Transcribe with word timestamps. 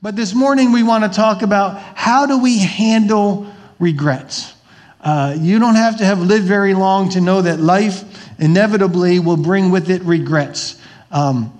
But 0.00 0.14
this 0.14 0.32
morning 0.32 0.70
we 0.70 0.84
want 0.84 1.02
to 1.02 1.10
talk 1.10 1.42
about 1.42 1.76
how 1.96 2.26
do 2.26 2.38
we 2.38 2.58
handle 2.58 3.52
regrets. 3.80 4.54
Uh, 5.00 5.34
you 5.36 5.58
don't 5.58 5.74
have 5.74 5.98
to 5.98 6.04
have 6.04 6.20
lived 6.20 6.44
very 6.44 6.72
long 6.72 7.08
to 7.10 7.20
know 7.20 7.42
that 7.42 7.58
life 7.58 8.04
inevitably 8.38 9.18
will 9.18 9.36
bring 9.36 9.72
with 9.72 9.90
it 9.90 10.00
regrets. 10.02 10.80
Um, 11.10 11.52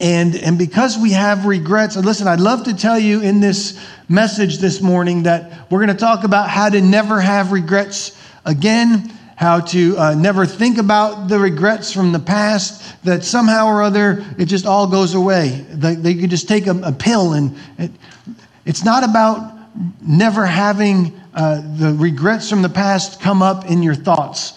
and, 0.00 0.34
and 0.36 0.56
because 0.56 0.96
we 0.96 1.12
have 1.12 1.44
regrets, 1.44 1.96
listen, 1.96 2.26
I'd 2.28 2.40
love 2.40 2.64
to 2.64 2.74
tell 2.74 2.98
you 2.98 3.20
in 3.20 3.40
this 3.40 3.78
message 4.08 4.56
this 4.56 4.80
morning 4.80 5.24
that 5.24 5.70
we're 5.70 5.84
going 5.84 5.94
to 5.94 6.00
talk 6.00 6.24
about 6.24 6.48
how 6.48 6.70
to 6.70 6.80
never 6.80 7.20
have 7.20 7.52
regrets 7.52 8.18
again, 8.46 9.12
how 9.36 9.60
to 9.60 9.96
uh, 9.98 10.14
never 10.14 10.46
think 10.46 10.78
about 10.78 11.28
the 11.28 11.38
regrets 11.38 11.92
from 11.92 12.10
the 12.10 12.18
past, 12.18 13.02
that 13.04 13.22
somehow 13.22 13.66
or 13.66 13.82
other 13.82 14.24
it 14.38 14.46
just 14.46 14.66
all 14.66 14.86
goes 14.86 15.14
away. 15.14 15.64
They, 15.70 15.94
they 15.94 16.14
could 16.14 16.30
just 16.30 16.48
take 16.48 16.66
a, 16.66 16.76
a 16.82 16.92
pill, 16.92 17.34
and 17.34 17.56
it, 17.78 17.90
it's 18.64 18.84
not 18.84 19.04
about 19.04 19.54
never 20.00 20.46
having 20.46 21.20
uh, 21.34 21.62
the 21.76 21.94
regrets 21.94 22.48
from 22.48 22.62
the 22.62 22.68
past 22.68 23.20
come 23.20 23.42
up 23.42 23.66
in 23.66 23.82
your 23.82 23.94
thoughts. 23.94 24.54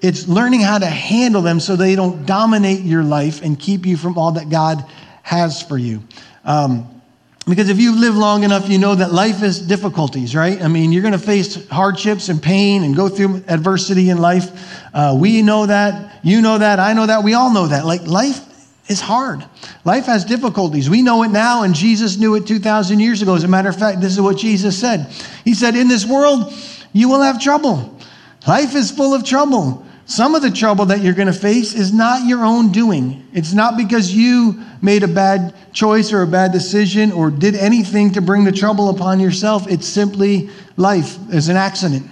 It's 0.00 0.26
learning 0.26 0.62
how 0.62 0.78
to 0.78 0.86
handle 0.86 1.42
them 1.42 1.60
so 1.60 1.76
they 1.76 1.94
don't 1.94 2.26
dominate 2.26 2.80
your 2.80 3.04
life 3.04 3.42
and 3.42 3.58
keep 3.58 3.86
you 3.86 3.96
from 3.96 4.18
all 4.18 4.32
that 4.32 4.48
God 4.48 4.84
has 5.22 5.62
for 5.62 5.78
you. 5.78 6.02
Um, 6.44 7.01
because 7.46 7.68
if 7.68 7.80
you've 7.80 7.98
lived 7.98 8.16
long 8.16 8.44
enough, 8.44 8.68
you 8.68 8.78
know 8.78 8.94
that 8.94 9.12
life 9.12 9.42
is 9.42 9.60
difficulties, 9.60 10.36
right? 10.36 10.62
I 10.62 10.68
mean, 10.68 10.92
you're 10.92 11.02
going 11.02 11.12
to 11.12 11.18
face 11.18 11.68
hardships 11.68 12.28
and 12.28 12.40
pain 12.40 12.84
and 12.84 12.94
go 12.94 13.08
through 13.08 13.42
adversity 13.48 14.10
in 14.10 14.18
life. 14.18 14.50
Uh, 14.94 15.16
we 15.18 15.42
know 15.42 15.66
that. 15.66 16.20
You 16.22 16.40
know 16.40 16.58
that. 16.58 16.78
I 16.78 16.92
know 16.92 17.06
that. 17.06 17.24
We 17.24 17.34
all 17.34 17.52
know 17.52 17.66
that. 17.66 17.84
Like, 17.84 18.02
life 18.06 18.48
is 18.88 19.00
hard. 19.00 19.44
Life 19.84 20.06
has 20.06 20.24
difficulties. 20.24 20.88
We 20.88 21.02
know 21.02 21.24
it 21.24 21.28
now, 21.28 21.64
and 21.64 21.74
Jesus 21.74 22.16
knew 22.16 22.36
it 22.36 22.46
2,000 22.46 23.00
years 23.00 23.22
ago. 23.22 23.34
As 23.34 23.42
a 23.42 23.48
matter 23.48 23.68
of 23.68 23.76
fact, 23.76 24.00
this 24.00 24.12
is 24.12 24.20
what 24.20 24.36
Jesus 24.36 24.78
said 24.78 25.12
He 25.44 25.54
said, 25.54 25.74
In 25.74 25.88
this 25.88 26.06
world, 26.06 26.52
you 26.92 27.08
will 27.08 27.22
have 27.22 27.40
trouble. 27.40 27.98
Life 28.46 28.76
is 28.76 28.90
full 28.92 29.14
of 29.14 29.24
trouble. 29.24 29.84
Some 30.12 30.34
of 30.34 30.42
the 30.42 30.50
trouble 30.50 30.84
that 30.86 31.00
you're 31.00 31.14
going 31.14 31.28
to 31.28 31.32
face 31.32 31.72
is 31.72 31.90
not 31.90 32.26
your 32.26 32.44
own 32.44 32.70
doing. 32.70 33.26
It's 33.32 33.54
not 33.54 33.78
because 33.78 34.12
you 34.12 34.62
made 34.82 35.04
a 35.04 35.08
bad 35.08 35.54
choice 35.72 36.12
or 36.12 36.20
a 36.20 36.26
bad 36.26 36.52
decision 36.52 37.12
or 37.12 37.30
did 37.30 37.54
anything 37.54 38.12
to 38.12 38.20
bring 38.20 38.44
the 38.44 38.52
trouble 38.52 38.90
upon 38.90 39.20
yourself. 39.20 39.66
It's 39.68 39.86
simply 39.86 40.50
life 40.76 41.16
as 41.32 41.48
an 41.48 41.56
accident. 41.56 42.10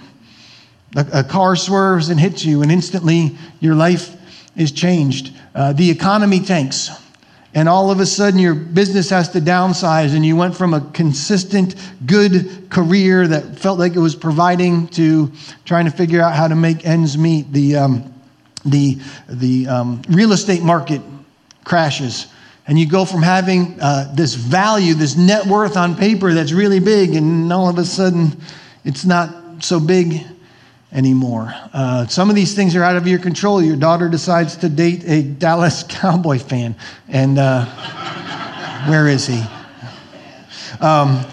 A, 0.95 1.19
a, 1.19 1.23
car 1.23 1.55
swerves 1.55 2.09
and 2.09 2.19
hits 2.19 2.43
you, 2.43 2.63
and 2.63 2.71
instantly 2.71 3.37
your 3.59 3.75
life 3.75 4.15
is 4.55 4.71
changed. 4.71 5.31
Uh, 5.53 5.73
the 5.73 5.91
economy 5.91 6.39
tanks 6.39 6.89
and 7.53 7.67
all 7.67 7.91
of 7.91 7.99
a 7.99 8.05
sudden 8.05 8.39
your 8.39 8.55
business 8.55 9.09
has 9.09 9.29
to 9.29 9.41
downsize 9.41 10.15
and 10.15 10.25
you 10.25 10.35
went 10.35 10.55
from 10.55 10.73
a 10.73 10.81
consistent 10.91 11.75
good 12.05 12.69
career 12.69 13.27
that 13.27 13.57
felt 13.59 13.77
like 13.77 13.95
it 13.95 13.99
was 13.99 14.15
providing 14.15 14.87
to 14.87 15.31
trying 15.65 15.85
to 15.85 15.91
figure 15.91 16.21
out 16.21 16.33
how 16.33 16.47
to 16.47 16.55
make 16.55 16.85
ends 16.85 17.17
meet 17.17 17.51
the 17.51 17.75
um, 17.75 18.13
the 18.65 18.99
the 19.27 19.67
um, 19.67 20.01
real 20.09 20.31
estate 20.31 20.63
market 20.63 21.01
crashes. 21.63 22.27
And 22.67 22.79
you 22.79 22.87
go 22.87 23.05
from 23.05 23.21
having 23.21 23.77
uh, 23.81 24.13
this 24.15 24.35
value 24.35 24.93
this 24.93 25.17
net 25.17 25.45
worth 25.45 25.75
on 25.75 25.95
paper 25.95 26.33
that's 26.33 26.53
really 26.53 26.79
big 26.79 27.15
and 27.15 27.51
all 27.51 27.67
of 27.67 27.77
a 27.77 27.85
sudden 27.85 28.39
it's 28.85 29.03
not 29.03 29.63
so 29.63 29.79
big 29.79 30.25
anymore. 30.91 31.53
Uh, 31.73 32.05
some 32.07 32.29
of 32.29 32.35
these 32.35 32.55
things 32.55 32.75
are 32.75 32.83
out 32.83 32.95
of 32.95 33.07
your 33.07 33.19
control. 33.19 33.61
Your 33.61 33.75
daughter 33.75 34.09
decides 34.09 34.57
to 34.57 34.69
date 34.69 35.03
a 35.05 35.23
Dallas 35.23 35.83
Cowboy 35.89 36.39
fan, 36.39 36.75
and 37.07 37.37
uh, 37.37 37.65
where 38.87 39.07
is 39.07 39.27
he? 39.27 39.41
Um, 40.79 41.25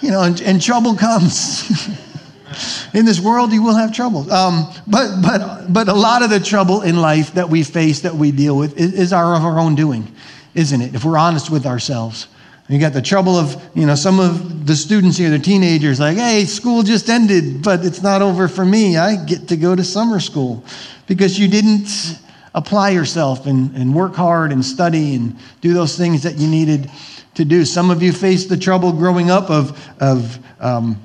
you 0.00 0.10
know, 0.10 0.22
and, 0.22 0.40
and 0.42 0.62
trouble 0.62 0.94
comes. 0.94 1.88
in 2.94 3.04
this 3.04 3.20
world, 3.20 3.52
you 3.52 3.62
will 3.62 3.74
have 3.74 3.92
trouble. 3.92 4.30
Um, 4.32 4.72
but, 4.86 5.20
but, 5.22 5.72
but 5.72 5.88
a 5.88 5.94
lot 5.94 6.22
of 6.22 6.30
the 6.30 6.40
trouble 6.40 6.82
in 6.82 7.00
life 7.00 7.34
that 7.34 7.48
we 7.48 7.62
face, 7.62 8.00
that 8.00 8.14
we 8.14 8.30
deal 8.32 8.56
with, 8.56 8.78
is, 8.78 8.92
is 8.94 9.12
our, 9.12 9.34
of 9.34 9.44
our 9.44 9.58
own 9.58 9.74
doing, 9.74 10.12
isn't 10.54 10.80
it? 10.80 10.94
If 10.94 11.04
we're 11.04 11.18
honest 11.18 11.50
with 11.50 11.66
ourselves. 11.66 12.28
You 12.68 12.78
got 12.78 12.92
the 12.92 13.00
trouble 13.00 13.36
of, 13.36 13.62
you 13.74 13.86
know, 13.86 13.94
some 13.94 14.20
of 14.20 14.66
the 14.66 14.76
students 14.76 15.16
here, 15.16 15.30
the 15.30 15.38
teenagers, 15.38 15.98
like, 15.98 16.18
hey, 16.18 16.44
school 16.44 16.82
just 16.82 17.08
ended, 17.08 17.62
but 17.62 17.82
it's 17.84 18.02
not 18.02 18.20
over 18.20 18.46
for 18.46 18.64
me. 18.64 18.98
I 18.98 19.16
get 19.24 19.48
to 19.48 19.56
go 19.56 19.74
to 19.74 19.82
summer 19.82 20.20
school 20.20 20.62
because 21.06 21.38
you 21.38 21.48
didn't 21.48 22.18
apply 22.54 22.90
yourself 22.90 23.46
and, 23.46 23.74
and 23.74 23.94
work 23.94 24.14
hard 24.14 24.52
and 24.52 24.62
study 24.62 25.14
and 25.14 25.34
do 25.62 25.72
those 25.72 25.96
things 25.96 26.22
that 26.24 26.36
you 26.36 26.46
needed 26.46 26.90
to 27.34 27.44
do. 27.44 27.64
Some 27.64 27.88
of 27.88 28.02
you 28.02 28.12
faced 28.12 28.50
the 28.50 28.56
trouble 28.58 28.92
growing 28.92 29.30
up 29.30 29.48
of, 29.48 29.82
of 29.98 30.38
um, 30.60 31.00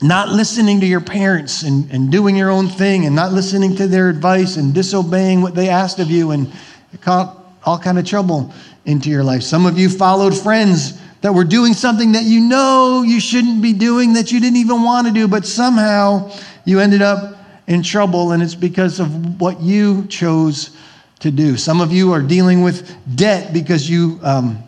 not 0.00 0.30
listening 0.30 0.80
to 0.80 0.86
your 0.86 1.02
parents 1.02 1.64
and, 1.64 1.90
and 1.90 2.10
doing 2.10 2.34
your 2.34 2.50
own 2.50 2.68
thing 2.68 3.04
and 3.04 3.14
not 3.14 3.30
listening 3.32 3.76
to 3.76 3.86
their 3.86 4.08
advice 4.08 4.56
and 4.56 4.72
disobeying 4.72 5.42
what 5.42 5.54
they 5.54 5.68
asked 5.68 5.98
of 5.98 6.10
you 6.10 6.30
and 6.30 6.50
it 6.92 7.02
caught 7.02 7.43
all 7.64 7.78
kind 7.78 7.98
of 7.98 8.04
trouble 8.04 8.52
into 8.84 9.10
your 9.10 9.24
life. 9.24 9.42
Some 9.42 9.66
of 9.66 9.78
you 9.78 9.88
followed 9.88 10.36
friends 10.36 11.00
that 11.22 11.32
were 11.32 11.44
doing 11.44 11.72
something 11.72 12.12
that 12.12 12.24
you 12.24 12.40
know 12.40 13.02
you 13.02 13.18
shouldn't 13.18 13.62
be 13.62 13.72
doing, 13.72 14.12
that 14.14 14.30
you 14.30 14.40
didn't 14.40 14.58
even 14.58 14.82
want 14.82 15.06
to 15.06 15.12
do, 15.12 15.26
but 15.26 15.46
somehow 15.46 16.30
you 16.64 16.80
ended 16.80 17.00
up 17.00 17.38
in 17.66 17.82
trouble, 17.82 18.32
and 18.32 18.42
it's 18.42 18.54
because 18.54 19.00
of 19.00 19.40
what 19.40 19.60
you 19.60 20.06
chose 20.06 20.76
to 21.20 21.30
do. 21.30 21.56
Some 21.56 21.80
of 21.80 21.92
you 21.92 22.12
are 22.12 22.20
dealing 22.20 22.62
with 22.62 22.94
debt 23.16 23.54
because 23.54 23.88
you 23.88 24.20
um, 24.22 24.62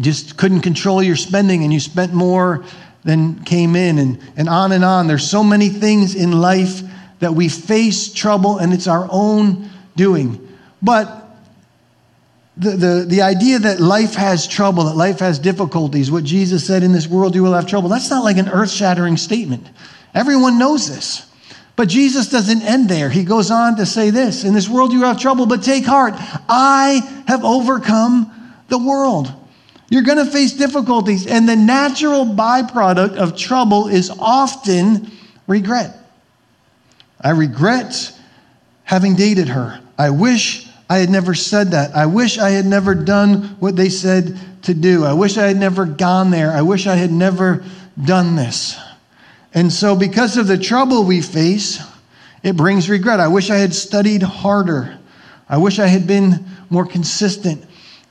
just 0.00 0.36
couldn't 0.36 0.60
control 0.60 1.02
your 1.02 1.16
spending 1.16 1.64
and 1.64 1.72
you 1.72 1.80
spent 1.80 2.12
more 2.12 2.64
than 3.04 3.42
came 3.44 3.74
in, 3.74 3.98
and, 3.98 4.20
and 4.36 4.48
on 4.48 4.72
and 4.72 4.84
on. 4.84 5.06
There's 5.06 5.28
so 5.28 5.42
many 5.42 5.70
things 5.70 6.14
in 6.14 6.32
life 6.32 6.82
that 7.20 7.32
we 7.32 7.48
face 7.48 8.12
trouble, 8.12 8.58
and 8.58 8.74
it's 8.74 8.86
our 8.86 9.08
own 9.10 9.70
doing. 9.96 10.46
But 10.82 11.27
the, 12.58 12.70
the, 12.70 13.04
the 13.08 13.22
idea 13.22 13.58
that 13.60 13.80
life 13.80 14.14
has 14.14 14.46
trouble, 14.46 14.84
that 14.84 14.96
life 14.96 15.20
has 15.20 15.38
difficulties, 15.38 16.10
what 16.10 16.24
Jesus 16.24 16.66
said, 16.66 16.82
in 16.82 16.92
this 16.92 17.06
world 17.06 17.34
you 17.34 17.42
will 17.42 17.54
have 17.54 17.66
trouble, 17.66 17.88
that's 17.88 18.10
not 18.10 18.24
like 18.24 18.36
an 18.36 18.48
earth 18.48 18.70
shattering 18.70 19.16
statement. 19.16 19.68
Everyone 20.14 20.58
knows 20.58 20.88
this. 20.88 21.24
But 21.76 21.88
Jesus 21.88 22.28
doesn't 22.28 22.62
end 22.62 22.88
there. 22.88 23.08
He 23.08 23.22
goes 23.22 23.52
on 23.52 23.76
to 23.76 23.86
say 23.86 24.10
this 24.10 24.42
In 24.42 24.52
this 24.52 24.68
world 24.68 24.92
you 24.92 25.04
have 25.04 25.20
trouble, 25.20 25.46
but 25.46 25.62
take 25.62 25.86
heart. 25.86 26.14
I 26.48 27.22
have 27.28 27.44
overcome 27.44 28.32
the 28.68 28.78
world. 28.78 29.32
You're 29.88 30.02
going 30.02 30.18
to 30.18 30.30
face 30.30 30.54
difficulties, 30.54 31.28
and 31.28 31.48
the 31.48 31.54
natural 31.54 32.26
byproduct 32.26 33.14
of 33.14 33.36
trouble 33.36 33.86
is 33.86 34.10
often 34.18 35.12
regret. 35.46 35.96
I 37.20 37.30
regret 37.30 38.12
having 38.82 39.14
dated 39.14 39.48
her. 39.48 39.80
I 39.96 40.10
wish 40.10 40.67
I 40.88 40.98
had 40.98 41.10
never 41.10 41.34
said 41.34 41.72
that. 41.72 41.94
I 41.94 42.06
wish 42.06 42.38
I 42.38 42.50
had 42.50 42.64
never 42.64 42.94
done 42.94 43.56
what 43.60 43.76
they 43.76 43.90
said 43.90 44.38
to 44.62 44.74
do. 44.74 45.04
I 45.04 45.12
wish 45.12 45.36
I 45.36 45.46
had 45.46 45.56
never 45.56 45.84
gone 45.84 46.30
there. 46.30 46.50
I 46.50 46.62
wish 46.62 46.86
I 46.86 46.96
had 46.96 47.12
never 47.12 47.64
done 48.02 48.36
this. 48.36 48.78
And 49.52 49.72
so, 49.72 49.96
because 49.96 50.36
of 50.36 50.46
the 50.46 50.58
trouble 50.58 51.04
we 51.04 51.20
face, 51.20 51.82
it 52.42 52.56
brings 52.56 52.88
regret. 52.88 53.20
I 53.20 53.28
wish 53.28 53.50
I 53.50 53.56
had 53.56 53.74
studied 53.74 54.22
harder. 54.22 54.98
I 55.48 55.58
wish 55.58 55.78
I 55.78 55.86
had 55.86 56.06
been 56.06 56.44
more 56.70 56.86
consistent 56.86 57.64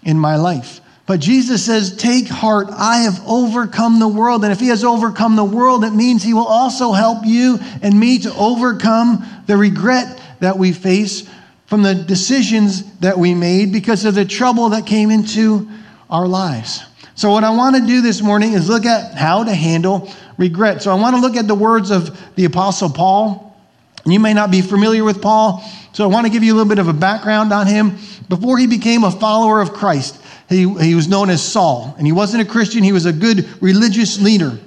in 0.03 0.19
my 0.19 0.35
life. 0.35 0.81
But 1.05 1.19
Jesus 1.19 1.65
says, 1.65 1.95
Take 1.95 2.27
heart, 2.27 2.67
I 2.69 2.97
have 2.99 3.21
overcome 3.25 3.99
the 3.99 4.07
world. 4.07 4.43
And 4.43 4.51
if 4.51 4.59
He 4.59 4.67
has 4.67 4.83
overcome 4.83 5.35
the 5.35 5.43
world, 5.43 5.83
it 5.83 5.91
means 5.91 6.21
He 6.21 6.33
will 6.33 6.45
also 6.45 6.91
help 6.91 7.25
you 7.25 7.59
and 7.81 7.97
me 7.99 8.19
to 8.19 8.33
overcome 8.35 9.25
the 9.47 9.57
regret 9.57 10.21
that 10.39 10.57
we 10.57 10.73
face 10.73 11.27
from 11.67 11.83
the 11.83 11.93
decisions 11.93 12.91
that 12.99 13.17
we 13.17 13.35
made 13.35 13.71
because 13.71 14.05
of 14.05 14.15
the 14.15 14.25
trouble 14.25 14.69
that 14.69 14.87
came 14.87 15.11
into 15.11 15.69
our 16.09 16.27
lives. 16.27 16.83
So, 17.13 17.31
what 17.31 17.43
I 17.43 17.49
want 17.49 17.75
to 17.75 17.85
do 17.85 18.01
this 18.01 18.21
morning 18.21 18.53
is 18.53 18.69
look 18.69 18.85
at 18.85 19.15
how 19.15 19.43
to 19.43 19.53
handle 19.53 20.09
regret. 20.37 20.81
So, 20.81 20.91
I 20.91 20.95
want 20.95 21.15
to 21.15 21.21
look 21.21 21.35
at 21.35 21.47
the 21.47 21.55
words 21.55 21.91
of 21.91 22.17
the 22.35 22.45
Apostle 22.45 22.89
Paul. 22.89 23.55
You 24.05 24.19
may 24.19 24.33
not 24.33 24.49
be 24.49 24.61
familiar 24.61 25.03
with 25.03 25.21
Paul, 25.21 25.61
so 25.91 26.05
I 26.05 26.07
want 26.07 26.25
to 26.25 26.31
give 26.31 26.41
you 26.43 26.53
a 26.53 26.55
little 26.55 26.69
bit 26.69 26.79
of 26.79 26.87
a 26.87 26.93
background 26.93 27.51
on 27.51 27.67
him. 27.67 27.97
Before 28.29 28.57
he 28.57 28.67
became 28.67 29.03
a 29.03 29.11
follower 29.11 29.59
of 29.59 29.73
Christ, 29.73 30.21
he, 30.47 30.71
he 30.79 30.95
was 30.95 31.09
known 31.09 31.29
as 31.29 31.43
Saul, 31.43 31.93
and 31.97 32.07
he 32.07 32.13
wasn't 32.13 32.43
a 32.43 32.45
Christian, 32.45 32.83
he 32.83 32.93
was 32.93 33.05
a 33.05 33.11
good 33.11 33.61
religious 33.61 34.21
leader. 34.21 34.57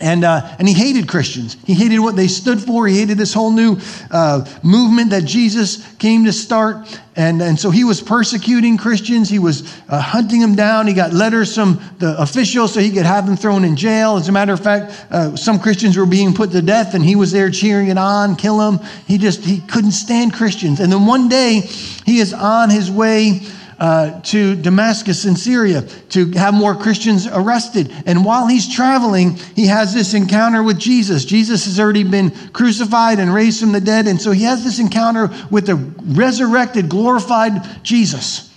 And, 0.00 0.24
uh, 0.24 0.56
and 0.58 0.66
he 0.66 0.72
hated 0.72 1.08
Christians. 1.08 1.58
He 1.66 1.74
hated 1.74 1.98
what 1.98 2.16
they 2.16 2.26
stood 2.26 2.58
for. 2.58 2.86
He 2.86 2.98
hated 2.98 3.18
this 3.18 3.34
whole 3.34 3.52
new 3.52 3.76
uh, 4.10 4.46
movement 4.62 5.10
that 5.10 5.26
Jesus 5.26 5.86
came 5.96 6.24
to 6.24 6.32
start. 6.32 6.98
And, 7.16 7.42
and 7.42 7.60
so 7.60 7.70
he 7.70 7.84
was 7.84 8.00
persecuting 8.00 8.78
Christians. 8.78 9.28
He 9.28 9.38
was 9.38 9.78
uh, 9.90 10.00
hunting 10.00 10.40
them 10.40 10.54
down. 10.54 10.86
He 10.86 10.94
got 10.94 11.12
letters 11.12 11.54
from 11.54 11.82
the 11.98 12.18
officials 12.18 12.72
so 12.72 12.80
he 12.80 12.90
could 12.90 13.04
have 13.04 13.26
them 13.26 13.36
thrown 13.36 13.62
in 13.62 13.76
jail. 13.76 14.16
As 14.16 14.26
a 14.28 14.32
matter 14.32 14.54
of 14.54 14.60
fact, 14.60 15.06
uh, 15.10 15.36
some 15.36 15.58
Christians 15.58 15.98
were 15.98 16.06
being 16.06 16.32
put 16.32 16.50
to 16.52 16.62
death 16.62 16.94
and 16.94 17.04
he 17.04 17.14
was 17.14 17.30
there 17.30 17.50
cheering 17.50 17.88
it 17.88 17.98
on, 17.98 18.36
kill 18.36 18.56
them. 18.56 18.80
He 19.06 19.18
just, 19.18 19.44
he 19.44 19.60
couldn't 19.60 19.92
stand 19.92 20.32
Christians. 20.32 20.80
And 20.80 20.90
then 20.90 21.04
one 21.04 21.28
day 21.28 21.60
he 22.06 22.20
is 22.20 22.32
on 22.32 22.70
his 22.70 22.90
way 22.90 23.42
uh, 23.80 24.20
to 24.20 24.54
Damascus 24.56 25.24
in 25.24 25.34
Syria 25.34 25.82
to 26.10 26.30
have 26.32 26.52
more 26.52 26.74
Christians 26.74 27.26
arrested. 27.26 27.90
And 28.04 28.24
while 28.24 28.46
he's 28.46 28.72
traveling, 28.72 29.36
he 29.56 29.66
has 29.68 29.94
this 29.94 30.12
encounter 30.12 30.62
with 30.62 30.78
Jesus. 30.78 31.24
Jesus 31.24 31.64
has 31.64 31.80
already 31.80 32.04
been 32.04 32.30
crucified 32.52 33.18
and 33.18 33.32
raised 33.32 33.60
from 33.60 33.72
the 33.72 33.80
dead. 33.80 34.06
And 34.06 34.20
so 34.20 34.32
he 34.32 34.44
has 34.44 34.62
this 34.62 34.78
encounter 34.78 35.30
with 35.50 35.66
the 35.66 35.76
resurrected, 35.76 36.90
glorified 36.90 37.82
Jesus. 37.82 38.49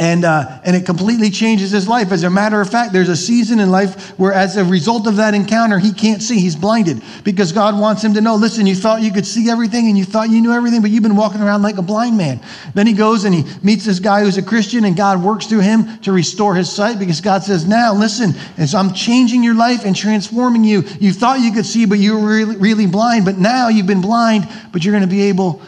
And, 0.00 0.24
uh, 0.24 0.60
and 0.62 0.76
it 0.76 0.86
completely 0.86 1.28
changes 1.28 1.72
his 1.72 1.88
life. 1.88 2.12
As 2.12 2.22
a 2.22 2.30
matter 2.30 2.60
of 2.60 2.70
fact, 2.70 2.92
there's 2.92 3.08
a 3.08 3.16
season 3.16 3.58
in 3.58 3.72
life 3.72 4.16
where, 4.16 4.32
as 4.32 4.56
a 4.56 4.64
result 4.64 5.08
of 5.08 5.16
that 5.16 5.34
encounter, 5.34 5.80
he 5.80 5.92
can't 5.92 6.22
see. 6.22 6.38
He's 6.38 6.54
blinded 6.54 7.02
because 7.24 7.50
God 7.50 7.76
wants 7.76 8.04
him 8.04 8.14
to 8.14 8.20
know 8.20 8.36
listen, 8.36 8.64
you 8.64 8.76
thought 8.76 9.02
you 9.02 9.12
could 9.12 9.26
see 9.26 9.50
everything 9.50 9.88
and 9.88 9.98
you 9.98 10.04
thought 10.04 10.30
you 10.30 10.40
knew 10.40 10.52
everything, 10.52 10.82
but 10.82 10.92
you've 10.92 11.02
been 11.02 11.16
walking 11.16 11.40
around 11.40 11.62
like 11.62 11.78
a 11.78 11.82
blind 11.82 12.16
man. 12.16 12.40
Then 12.74 12.86
he 12.86 12.92
goes 12.92 13.24
and 13.24 13.34
he 13.34 13.44
meets 13.64 13.84
this 13.84 13.98
guy 13.98 14.22
who's 14.22 14.38
a 14.38 14.42
Christian, 14.42 14.84
and 14.84 14.96
God 14.96 15.20
works 15.20 15.46
through 15.46 15.60
him 15.60 15.98
to 16.02 16.12
restore 16.12 16.54
his 16.54 16.70
sight 16.70 17.00
because 17.00 17.20
God 17.20 17.42
says, 17.42 17.66
Now, 17.66 17.92
listen, 17.92 18.34
as 18.56 18.76
I'm 18.76 18.94
changing 18.94 19.42
your 19.42 19.56
life 19.56 19.84
and 19.84 19.96
transforming 19.96 20.62
you, 20.62 20.84
you 21.00 21.12
thought 21.12 21.40
you 21.40 21.52
could 21.52 21.66
see, 21.66 21.86
but 21.86 21.98
you 21.98 22.20
were 22.20 22.24
really, 22.24 22.56
really 22.56 22.86
blind. 22.86 23.24
But 23.24 23.38
now 23.38 23.66
you've 23.66 23.88
been 23.88 24.00
blind, 24.00 24.48
but 24.72 24.84
you're 24.84 24.92
going 24.92 25.02
to 25.02 25.08
be 25.08 25.22
able 25.22 25.60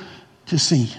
to 0.47 0.59
see. 0.59 0.93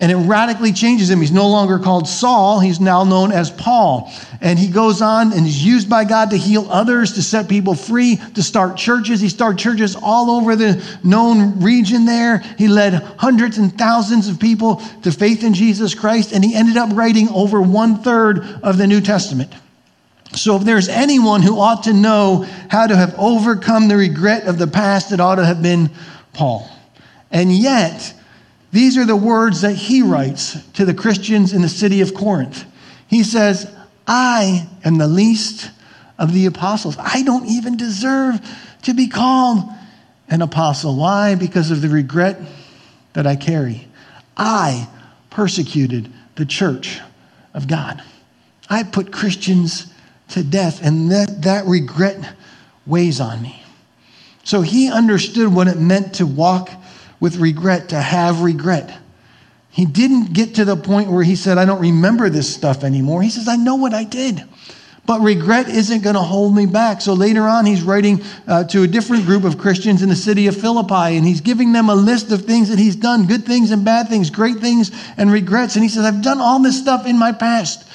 And 0.00 0.10
it 0.10 0.16
radically 0.16 0.72
changes 0.72 1.08
him. 1.08 1.20
He's 1.20 1.30
no 1.30 1.48
longer 1.48 1.78
called 1.78 2.08
Saul, 2.08 2.58
he's 2.58 2.80
now 2.80 3.04
known 3.04 3.30
as 3.30 3.50
Paul. 3.50 4.12
And 4.40 4.58
he 4.58 4.68
goes 4.68 5.00
on 5.00 5.32
and 5.32 5.46
is 5.46 5.64
used 5.64 5.88
by 5.88 6.04
God 6.04 6.30
to 6.30 6.36
heal 6.36 6.66
others, 6.68 7.12
to 7.12 7.22
set 7.22 7.48
people 7.48 7.74
free, 7.74 8.20
to 8.34 8.42
start 8.42 8.76
churches. 8.76 9.20
He 9.20 9.28
started 9.28 9.58
churches 9.58 9.94
all 9.94 10.32
over 10.32 10.56
the 10.56 10.84
known 11.04 11.60
region 11.60 12.06
there. 12.06 12.38
He 12.58 12.66
led 12.66 12.94
hundreds 13.18 13.58
and 13.58 13.76
thousands 13.78 14.28
of 14.28 14.40
people 14.40 14.82
to 15.02 15.12
faith 15.12 15.44
in 15.44 15.54
Jesus 15.54 15.94
Christ, 15.94 16.32
and 16.32 16.44
he 16.44 16.56
ended 16.56 16.76
up 16.76 16.90
writing 16.92 17.28
over 17.28 17.62
one 17.62 18.02
third 18.02 18.40
of 18.64 18.78
the 18.78 18.88
New 18.88 19.00
Testament. 19.00 19.52
So, 20.32 20.56
if 20.56 20.64
there's 20.64 20.88
anyone 20.88 21.42
who 21.42 21.60
ought 21.60 21.84
to 21.84 21.92
know 21.92 22.46
how 22.68 22.88
to 22.88 22.96
have 22.96 23.14
overcome 23.16 23.86
the 23.86 23.96
regret 23.96 24.48
of 24.48 24.58
the 24.58 24.66
past, 24.66 25.12
it 25.12 25.20
ought 25.20 25.36
to 25.36 25.44
have 25.44 25.62
been 25.62 25.90
Paul. 26.32 26.68
And 27.30 27.52
yet, 27.52 28.12
these 28.74 28.98
are 28.98 29.04
the 29.06 29.14
words 29.14 29.60
that 29.60 29.74
he 29.76 30.02
writes 30.02 30.60
to 30.72 30.84
the 30.84 30.92
Christians 30.92 31.52
in 31.52 31.62
the 31.62 31.68
city 31.68 32.00
of 32.00 32.12
Corinth. 32.12 32.64
He 33.06 33.22
says, 33.22 33.72
I 34.04 34.68
am 34.84 34.98
the 34.98 35.06
least 35.06 35.70
of 36.18 36.32
the 36.32 36.46
apostles. 36.46 36.96
I 36.98 37.22
don't 37.22 37.46
even 37.46 37.76
deserve 37.76 38.40
to 38.82 38.92
be 38.92 39.06
called 39.06 39.62
an 40.28 40.42
apostle. 40.42 40.96
Why? 40.96 41.36
Because 41.36 41.70
of 41.70 41.82
the 41.82 41.88
regret 41.88 42.40
that 43.12 43.28
I 43.28 43.36
carry. 43.36 43.86
I 44.36 44.88
persecuted 45.30 46.12
the 46.34 46.44
church 46.44 46.98
of 47.54 47.68
God. 47.68 48.02
I 48.68 48.82
put 48.82 49.12
Christians 49.12 49.94
to 50.30 50.42
death, 50.42 50.84
and 50.84 51.12
that, 51.12 51.42
that 51.42 51.64
regret 51.66 52.28
weighs 52.86 53.20
on 53.20 53.40
me. 53.40 53.62
So 54.42 54.62
he 54.62 54.90
understood 54.90 55.54
what 55.54 55.68
it 55.68 55.78
meant 55.78 56.16
to 56.16 56.26
walk 56.26 56.70
with 57.20 57.36
regret, 57.36 57.90
to 57.90 58.00
have 58.00 58.42
regret. 58.42 58.98
He 59.70 59.86
didn't 59.86 60.32
get 60.32 60.54
to 60.56 60.64
the 60.64 60.76
point 60.76 61.10
where 61.10 61.24
he 61.24 61.34
said, 61.34 61.58
I 61.58 61.64
don't 61.64 61.80
remember 61.80 62.30
this 62.30 62.54
stuff 62.54 62.84
anymore. 62.84 63.22
He 63.22 63.30
says, 63.30 63.48
I 63.48 63.56
know 63.56 63.74
what 63.74 63.92
I 63.92 64.04
did. 64.04 64.44
But 65.06 65.20
regret 65.20 65.68
isn't 65.68 66.02
going 66.02 66.14
to 66.14 66.22
hold 66.22 66.54
me 66.54 66.64
back. 66.64 67.00
So 67.00 67.12
later 67.12 67.42
on, 67.42 67.66
he's 67.66 67.82
writing 67.82 68.22
uh, 68.46 68.64
to 68.64 68.84
a 68.84 68.86
different 68.86 69.26
group 69.26 69.44
of 69.44 69.58
Christians 69.58 70.02
in 70.02 70.08
the 70.08 70.16
city 70.16 70.46
of 70.46 70.56
Philippi, 70.56 71.16
and 71.16 71.26
he's 71.26 71.42
giving 71.42 71.72
them 71.72 71.90
a 71.90 71.94
list 71.94 72.32
of 72.32 72.46
things 72.46 72.70
that 72.70 72.78
he's 72.78 72.96
done 72.96 73.26
good 73.26 73.44
things 73.44 73.70
and 73.70 73.84
bad 73.84 74.08
things, 74.08 74.30
great 74.30 74.58
things 74.58 74.90
and 75.18 75.30
regrets. 75.30 75.74
And 75.74 75.82
he 75.82 75.90
says, 75.90 76.04
I've 76.04 76.22
done 76.22 76.40
all 76.40 76.62
this 76.62 76.78
stuff 76.78 77.06
in 77.06 77.18
my 77.18 77.32
past. 77.32 77.86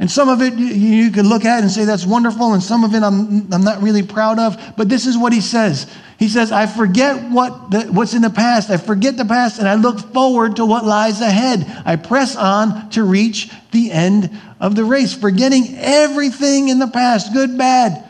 And 0.00 0.10
some 0.10 0.28
of 0.28 0.42
it 0.42 0.54
you 0.54 1.12
can 1.12 1.28
look 1.28 1.44
at 1.44 1.62
and 1.62 1.70
say 1.70 1.84
that's 1.84 2.06
wonderful, 2.06 2.54
and 2.54 2.62
some 2.62 2.82
of 2.82 2.94
it 2.94 3.02
I'm, 3.02 3.52
I'm 3.52 3.62
not 3.62 3.82
really 3.82 4.02
proud 4.02 4.40
of. 4.40 4.56
But 4.76 4.88
this 4.88 5.06
is 5.06 5.16
what 5.16 5.32
he 5.32 5.40
says 5.40 5.86
he 6.20 6.28
says, 6.28 6.52
I 6.52 6.66
forget 6.66 7.30
what 7.30 7.70
the, 7.70 7.80
what's 7.84 8.12
in 8.12 8.20
the 8.20 8.28
past. 8.28 8.68
I 8.68 8.76
forget 8.76 9.16
the 9.16 9.24
past 9.24 9.58
and 9.58 9.66
I 9.66 9.76
look 9.76 9.98
forward 10.12 10.56
to 10.56 10.66
what 10.66 10.84
lies 10.84 11.22
ahead. 11.22 11.64
I 11.86 11.96
press 11.96 12.36
on 12.36 12.90
to 12.90 13.04
reach 13.04 13.50
the 13.70 13.90
end 13.90 14.30
of 14.60 14.76
the 14.76 14.84
race, 14.84 15.14
forgetting 15.14 15.76
everything 15.78 16.68
in 16.68 16.78
the 16.78 16.88
past 16.88 17.32
good, 17.32 17.56
bad, 17.56 18.06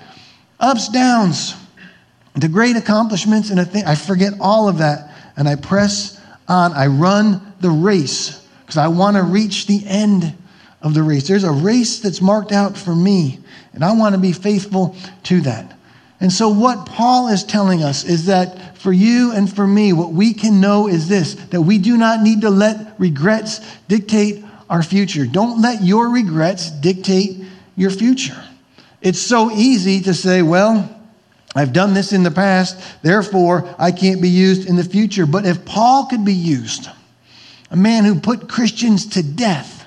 ups, 0.58 0.88
downs, 0.88 1.54
the 2.34 2.48
great 2.48 2.75
accomplishments. 2.75 3.50
And 3.50 3.60
I 3.60 3.94
forget 3.94 4.32
all 4.40 4.69
of 4.69 4.78
that 4.78 5.14
and 5.37 5.48
I 5.48 5.54
press 5.54 6.20
on. 6.48 6.72
I 6.72 6.88
run 6.88 7.54
the 7.60 7.70
race 7.70 8.44
because 8.62 8.76
I 8.76 8.88
want 8.88 9.19
to 9.19 9.22
reach 9.22 9.69
the 9.69 9.87
end 9.87 10.37
of 10.82 10.94
the 10.94 11.03
race. 11.03 11.29
There's 11.29 11.44
a 11.44 11.53
race 11.53 12.00
that's 12.00 12.21
marked 12.21 12.53
out 12.53 12.77
for 12.77 12.94
me, 12.94 13.38
and 13.73 13.85
I 13.85 13.93
want 13.93 14.15
to 14.15 14.21
be 14.21 14.32
faithful 14.32 14.97
to 15.25 15.41
that. 15.43 15.77
And 16.21 16.32
so, 16.32 16.49
what 16.49 16.87
Paul 16.87 17.29
is 17.29 17.44
telling 17.44 17.82
us 17.82 18.05
is 18.05 18.27
that 18.27 18.77
for 18.79 18.93
you 18.93 19.32
and 19.32 19.50
for 19.50 19.67
me, 19.67 19.93
what 19.93 20.12
we 20.12 20.35
can 20.35 20.61
know 20.61 20.88
is 20.88 21.09
this 21.09 21.35
that 21.35 21.62
we 21.62 21.79
do 21.79 21.97
not 21.97 22.23
need 22.23 22.43
to 22.43 22.50
let 22.50 22.99
regrets 22.99 23.61
dictate 23.88 24.44
our 24.69 24.82
future. 24.82 25.27
Don't 25.27 25.61
let 25.61 25.82
your 25.82 26.11
regrets 26.11 26.71
dictate 26.71 27.43
your 27.76 27.91
future. 27.91 28.43
It's 29.00 29.21
so 29.21 29.50
easy 29.50 30.00
to 30.03 30.15
say, 30.15 30.43
well, 30.43 30.97
I've 31.55 31.73
done 31.73 31.94
this 31.94 32.12
in 32.12 32.23
the 32.23 32.31
past, 32.31 32.81
therefore 33.03 33.75
I 33.79 33.91
can't 33.91 34.23
be 34.23 34.29
used 34.29 34.69
in 34.69 34.76
the 34.76 34.85
future. 34.85 35.26
But 35.26 35.47
if 35.47 35.65
Paul 35.65 36.06
could 36.06 36.25
be 36.25 36.35
used, 36.35 36.88
a 37.71 37.76
man 37.76 38.05
who 38.05 38.21
put 38.21 38.49
Christians 38.49 39.06
to 39.09 39.23
death, 39.23 39.80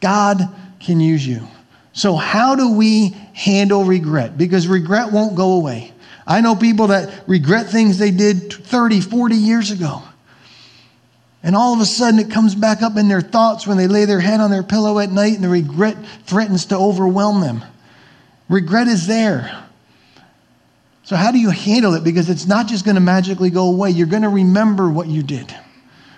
God 0.00 0.48
can 0.80 1.00
use 1.00 1.26
you. 1.26 1.46
So, 1.92 2.16
how 2.16 2.56
do 2.56 2.72
we 2.72 3.16
handle 3.32 3.84
regret? 3.84 4.36
Because 4.36 4.66
regret 4.66 5.12
won't 5.12 5.36
go 5.36 5.52
away. 5.52 5.92
I 6.26 6.40
know 6.40 6.56
people 6.56 6.88
that 6.88 7.24
regret 7.26 7.68
things 7.68 7.98
they 7.98 8.10
did 8.10 8.52
30, 8.52 9.00
40 9.00 9.34
years 9.36 9.70
ago. 9.70 10.02
And 11.42 11.54
all 11.54 11.74
of 11.74 11.80
a 11.80 11.84
sudden, 11.84 12.18
it 12.18 12.30
comes 12.30 12.54
back 12.54 12.80
up 12.80 12.96
in 12.96 13.06
their 13.06 13.20
thoughts 13.20 13.66
when 13.66 13.76
they 13.76 13.86
lay 13.86 14.06
their 14.06 14.20
head 14.20 14.40
on 14.40 14.50
their 14.50 14.62
pillow 14.62 14.98
at 14.98 15.12
night 15.12 15.34
and 15.34 15.44
the 15.44 15.48
regret 15.48 15.96
threatens 16.24 16.66
to 16.66 16.76
overwhelm 16.76 17.42
them. 17.42 17.62
Regret 18.48 18.88
is 18.88 19.06
there. 19.06 19.64
So, 21.04 21.16
how 21.16 21.30
do 21.30 21.38
you 21.38 21.50
handle 21.50 21.94
it? 21.94 22.02
Because 22.02 22.30
it's 22.30 22.46
not 22.46 22.66
just 22.66 22.84
going 22.84 22.94
to 22.94 23.00
magically 23.00 23.50
go 23.50 23.68
away. 23.68 23.90
You're 23.90 24.06
going 24.06 24.22
to 24.22 24.30
remember 24.30 24.88
what 24.88 25.06
you 25.06 25.22
did. 25.22 25.54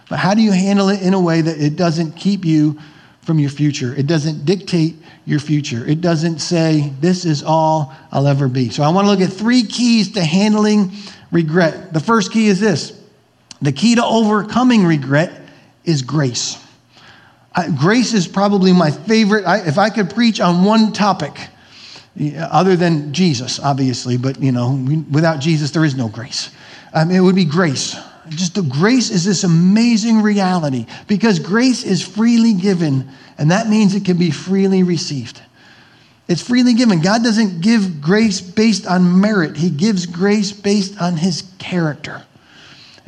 But 0.08 0.20
how 0.20 0.34
do 0.34 0.43
you 0.43 0.52
handle 0.52 0.88
it 0.88 1.02
in 1.02 1.12
a 1.12 1.20
way 1.20 1.40
that 1.40 1.61
it 1.61 1.75
doesn't 1.75 2.12
keep 2.12 2.44
you 2.44 2.78
from 3.26 3.40
your 3.40 3.50
future. 3.50 3.93
It 3.94 4.06
doesn't 4.06 4.44
dictate 4.44 4.94
your 5.26 5.40
future. 5.40 5.84
It 5.84 6.00
doesn't 6.00 6.38
say, 6.38 6.93
this 7.00 7.25
is 7.25 7.43
all 7.43 7.93
I'll 8.12 8.28
ever 8.28 8.46
be. 8.46 8.70
So 8.70 8.84
I 8.84 8.88
want 8.90 9.06
to 9.06 9.11
look 9.11 9.20
at 9.20 9.32
three 9.32 9.64
keys 9.64 10.12
to 10.12 10.23
handling 10.23 10.92
regret. 11.33 11.92
The 11.92 11.99
first 11.99 12.33
key 12.33 12.47
is 12.47 12.61
this 12.61 12.99
the 13.61 13.73
key 13.73 13.97
to 13.97 14.04
overcoming 14.04 14.87
regret 14.87 15.42
is 15.85 16.02
grace. 16.02 16.62
I, 17.52 17.68
grace 17.68 18.12
is 18.12 18.28
probably 18.28 18.73
my 18.73 18.92
favorite. 18.92 19.45
I, 19.45 19.66
if 19.66 19.76
I 19.76 19.90
could 19.90 20.11
preach 20.11 20.40
on 20.40 20.64
one 20.64 20.92
topic, 20.92 21.33
other 22.38 22.76
than 22.76 23.12
Jesus, 23.12 23.59
obviously, 23.59 24.16
but 24.16 24.40
you 24.40 24.52
know, 24.52 24.73
without 25.11 25.40
Jesus, 25.40 25.73
there 25.73 25.85
is 25.85 25.97
no 25.97 26.09
grace. 26.09 26.50
Um, 26.95 27.11
it 27.11 27.21
would 27.21 27.35
be 27.35 27.45
grace. 27.45 27.97
Just 28.30 28.54
the 28.54 28.62
grace 28.62 29.11
is 29.11 29.25
this 29.25 29.45
amazing 29.45 30.23
reality 30.23 30.87
because 31.06 31.38
grace 31.38 31.85
is 31.85 32.06
freely 32.06 32.54
given, 32.54 33.09
and 33.38 33.50
that 33.50 33.68
means 33.68 33.95
it 33.95 34.04
can 34.04 34.18
be 34.18 34.30
freely 34.30 34.83
received. 34.83 35.40
It's 36.28 36.42
freely 36.42 36.75
given. 36.75 37.00
God 37.00 37.23
doesn't 37.23 37.61
give 37.61 38.00
grace 38.00 38.40
based 38.40 38.87
on 38.87 39.21
merit, 39.21 39.56
He 39.56 39.71
gives 39.71 40.06
grace 40.06 40.52
based 40.52 41.00
on 41.00 41.16
His 41.16 41.50
character. 41.59 42.23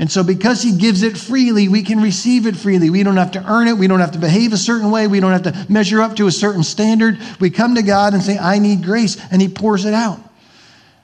And 0.01 0.11
so, 0.11 0.23
because 0.23 0.63
He 0.63 0.79
gives 0.79 1.03
it 1.03 1.19
freely, 1.19 1.67
we 1.67 1.83
can 1.83 2.01
receive 2.01 2.47
it 2.47 2.57
freely. 2.57 2.89
We 2.89 3.03
don't 3.03 3.17
have 3.17 3.33
to 3.33 3.45
earn 3.45 3.67
it. 3.67 3.77
We 3.77 3.89
don't 3.89 3.99
have 3.99 4.13
to 4.13 4.19
behave 4.19 4.53
a 4.53 4.57
certain 4.57 4.93
way. 4.93 5.09
We 5.09 5.19
don't 5.19 5.33
have 5.33 5.43
to 5.43 5.73
measure 5.73 6.01
up 6.01 6.15
to 6.17 6.29
a 6.29 6.33
certain 6.33 6.63
standard. 6.63 7.19
We 7.41 7.51
come 7.51 7.75
to 7.75 7.83
God 7.83 8.15
and 8.15 8.23
say, 8.23 8.39
I 8.39 8.61
need 8.61 8.85
grace, 8.85 9.17
and 9.33 9.43
He 9.43 9.49
pours 9.49 9.85
it 9.85 9.95
out. 9.95 10.21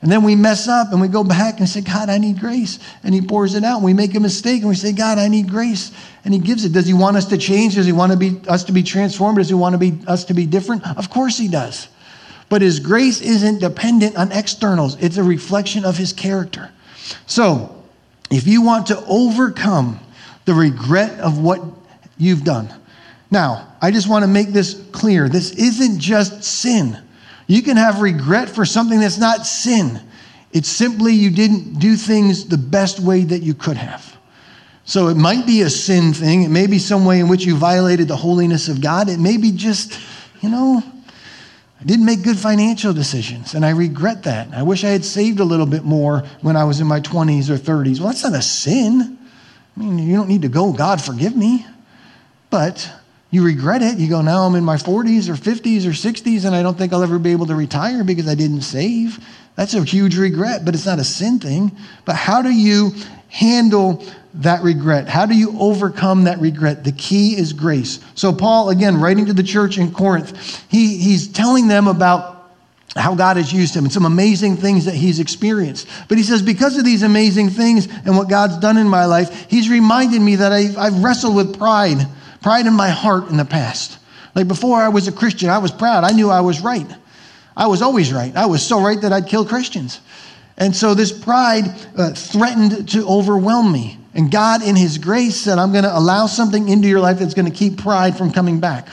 And 0.04 0.12
then 0.12 0.22
we 0.22 0.36
mess 0.36 0.68
up 0.68 0.92
and 0.92 1.00
we 1.00 1.08
go 1.08 1.24
back 1.24 1.60
and 1.60 1.66
say, 1.66 1.80
God, 1.80 2.10
I 2.10 2.18
need 2.18 2.38
grace. 2.38 2.78
And 3.02 3.14
He 3.14 3.22
pours 3.22 3.54
it 3.54 3.64
out. 3.64 3.76
And 3.76 3.84
we 3.86 3.94
make 3.94 4.14
a 4.14 4.20
mistake 4.20 4.60
and 4.60 4.68
we 4.68 4.74
say, 4.74 4.92
God, 4.92 5.16
I 5.16 5.28
need 5.28 5.48
grace. 5.48 5.92
And 6.26 6.34
He 6.34 6.40
gives 6.40 6.66
it. 6.66 6.72
Does 6.72 6.86
He 6.86 6.92
want 6.92 7.16
us 7.16 7.24
to 7.28 7.38
change? 7.38 7.76
Does 7.76 7.86
He 7.86 7.92
want 7.92 8.12
to 8.12 8.18
be, 8.18 8.38
us 8.46 8.64
to 8.64 8.72
be 8.72 8.82
transformed? 8.82 9.38
Does 9.38 9.48
He 9.48 9.54
want 9.54 9.72
to 9.72 9.78
be, 9.78 9.98
us 10.06 10.24
to 10.26 10.34
be 10.34 10.44
different? 10.44 10.86
Of 10.98 11.08
course 11.08 11.38
He 11.38 11.48
does. 11.48 11.88
But 12.50 12.60
His 12.60 12.80
grace 12.80 13.22
isn't 13.22 13.60
dependent 13.60 14.16
on 14.16 14.30
externals, 14.30 15.02
it's 15.02 15.16
a 15.16 15.22
reflection 15.24 15.86
of 15.86 15.96
His 15.96 16.12
character. 16.12 16.70
So, 17.24 17.82
if 18.30 18.46
you 18.46 18.60
want 18.60 18.88
to 18.88 19.02
overcome 19.06 20.00
the 20.44 20.52
regret 20.52 21.18
of 21.18 21.38
what 21.38 21.62
you've 22.18 22.44
done, 22.44 22.68
now, 23.30 23.72
I 23.80 23.90
just 23.90 24.06
want 24.06 24.22
to 24.22 24.28
make 24.28 24.48
this 24.48 24.80
clear. 24.92 25.30
This 25.30 25.52
isn't 25.52 25.98
just 25.98 26.44
sin. 26.44 26.98
You 27.46 27.62
can 27.62 27.76
have 27.76 28.00
regret 28.00 28.48
for 28.48 28.64
something 28.64 29.00
that's 29.00 29.18
not 29.18 29.46
sin. 29.46 30.00
It's 30.52 30.68
simply 30.68 31.12
you 31.12 31.30
didn't 31.30 31.78
do 31.78 31.96
things 31.96 32.46
the 32.46 32.58
best 32.58 33.00
way 33.00 33.24
that 33.24 33.42
you 33.42 33.54
could 33.54 33.76
have. 33.76 34.16
So 34.84 35.08
it 35.08 35.16
might 35.16 35.46
be 35.46 35.62
a 35.62 35.70
sin 35.70 36.12
thing. 36.12 36.42
It 36.42 36.50
may 36.50 36.66
be 36.66 36.78
some 36.78 37.04
way 37.04 37.20
in 37.20 37.28
which 37.28 37.44
you 37.44 37.56
violated 37.56 38.06
the 38.08 38.16
holiness 38.16 38.68
of 38.68 38.80
God. 38.80 39.08
It 39.08 39.18
may 39.18 39.36
be 39.36 39.50
just, 39.50 39.98
you 40.42 40.50
know, 40.50 40.82
I 41.80 41.84
didn't 41.84 42.04
make 42.04 42.22
good 42.22 42.38
financial 42.38 42.92
decisions, 42.92 43.54
and 43.54 43.64
I 43.64 43.70
regret 43.70 44.22
that. 44.22 44.54
I 44.54 44.62
wish 44.62 44.84
I 44.84 44.90
had 44.90 45.04
saved 45.04 45.40
a 45.40 45.44
little 45.44 45.66
bit 45.66 45.84
more 45.84 46.20
when 46.40 46.56
I 46.56 46.64
was 46.64 46.80
in 46.80 46.86
my 46.86 47.00
20s 47.00 47.50
or 47.50 47.56
30s. 47.56 47.98
Well, 47.98 48.08
that's 48.08 48.24
not 48.24 48.34
a 48.34 48.42
sin. 48.42 49.18
I 49.76 49.80
mean, 49.80 49.98
you 49.98 50.16
don't 50.16 50.28
need 50.28 50.42
to 50.42 50.48
go, 50.48 50.72
God, 50.72 51.02
forgive 51.02 51.36
me. 51.36 51.66
But 52.48 52.90
you 53.30 53.44
regret 53.44 53.82
it. 53.82 53.98
You 53.98 54.08
go, 54.08 54.22
now 54.22 54.42
I'm 54.42 54.54
in 54.54 54.64
my 54.64 54.76
40s 54.76 55.28
or 55.28 55.34
50s 55.34 55.86
or 55.86 55.90
60s, 55.90 56.44
and 56.44 56.54
I 56.54 56.62
don't 56.62 56.78
think 56.78 56.92
I'll 56.92 57.02
ever 57.02 57.18
be 57.18 57.32
able 57.32 57.46
to 57.46 57.54
retire 57.54 58.04
because 58.04 58.28
I 58.28 58.34
didn't 58.34 58.62
save. 58.62 59.18
That's 59.56 59.74
a 59.74 59.82
huge 59.82 60.16
regret, 60.16 60.64
but 60.64 60.74
it's 60.74 60.86
not 60.86 60.98
a 60.98 61.04
sin 61.04 61.38
thing. 61.38 61.76
But 62.04 62.16
how 62.16 62.42
do 62.42 62.50
you 62.50 62.92
handle 63.28 64.04
that 64.34 64.62
regret? 64.62 65.08
How 65.08 65.26
do 65.26 65.34
you 65.34 65.56
overcome 65.58 66.24
that 66.24 66.40
regret? 66.40 66.84
The 66.84 66.92
key 66.92 67.36
is 67.36 67.52
grace. 67.52 68.00
So, 68.14 68.32
Paul, 68.32 68.70
again, 68.70 69.00
writing 69.00 69.26
to 69.26 69.32
the 69.32 69.42
church 69.42 69.78
in 69.78 69.92
Corinth, 69.92 70.64
he, 70.68 70.98
he's 70.98 71.28
telling 71.28 71.68
them 71.68 71.88
about 71.88 72.34
how 72.96 73.14
God 73.14 73.36
has 73.36 73.52
used 73.52 73.74
him 73.74 73.84
and 73.84 73.92
some 73.92 74.04
amazing 74.04 74.56
things 74.56 74.84
that 74.84 74.94
he's 74.94 75.18
experienced. 75.18 75.88
But 76.08 76.18
he 76.18 76.24
says, 76.24 76.42
because 76.42 76.76
of 76.78 76.84
these 76.84 77.02
amazing 77.02 77.50
things 77.50 77.88
and 78.04 78.16
what 78.16 78.28
God's 78.28 78.56
done 78.58 78.76
in 78.76 78.88
my 78.88 79.04
life, 79.04 79.50
he's 79.50 79.68
reminded 79.68 80.20
me 80.20 80.36
that 80.36 80.52
I, 80.52 80.68
I've 80.78 81.02
wrestled 81.02 81.34
with 81.34 81.58
pride, 81.58 82.06
pride 82.44 82.66
in 82.66 82.74
my 82.74 82.90
heart 82.90 83.30
in 83.30 83.38
the 83.38 83.44
past. 83.44 83.96
Like 84.34 84.46
before 84.46 84.76
I 84.76 84.88
was 84.88 85.08
a 85.08 85.12
Christian, 85.12 85.48
I 85.48 85.56
was 85.56 85.72
proud. 85.72 86.04
I 86.04 86.10
knew 86.10 86.28
I 86.28 86.42
was 86.42 86.60
right. 86.60 86.86
I 87.56 87.68
was 87.68 87.80
always 87.80 88.12
right. 88.12 88.36
I 88.36 88.44
was 88.44 88.62
so 88.62 88.82
right 88.82 89.00
that 89.00 89.14
I'd 89.14 89.28
kill 89.28 89.46
Christians. 89.46 90.02
And 90.58 90.76
so 90.76 90.92
this 90.92 91.10
pride 91.10 91.64
uh, 91.96 92.12
threatened 92.12 92.90
to 92.90 93.08
overwhelm 93.08 93.72
me. 93.72 93.98
And 94.12 94.30
God, 94.30 94.62
in 94.62 94.76
His 94.76 94.98
grace, 94.98 95.36
said, 95.36 95.58
I'm 95.58 95.72
going 95.72 95.84
to 95.84 95.98
allow 95.98 96.26
something 96.26 96.68
into 96.68 96.86
your 96.86 97.00
life 97.00 97.18
that's 97.18 97.32
going 97.32 97.50
to 97.50 97.56
keep 97.56 97.78
pride 97.78 98.14
from 98.14 98.30
coming 98.30 98.60
back. 98.60 98.88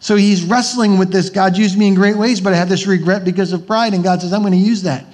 So 0.00 0.16
he's 0.16 0.44
wrestling 0.44 0.98
with 0.98 1.10
this. 1.10 1.30
God 1.30 1.56
used 1.56 1.78
me 1.78 1.88
in 1.88 1.94
great 1.94 2.18
ways, 2.18 2.42
but 2.42 2.52
I 2.52 2.56
have 2.56 2.68
this 2.68 2.86
regret 2.86 3.24
because 3.24 3.54
of 3.54 3.66
pride. 3.66 3.94
And 3.94 4.04
God 4.04 4.20
says, 4.20 4.34
I'm 4.34 4.42
going 4.42 4.52
to 4.52 4.58
use 4.58 4.82
that. 4.82 5.06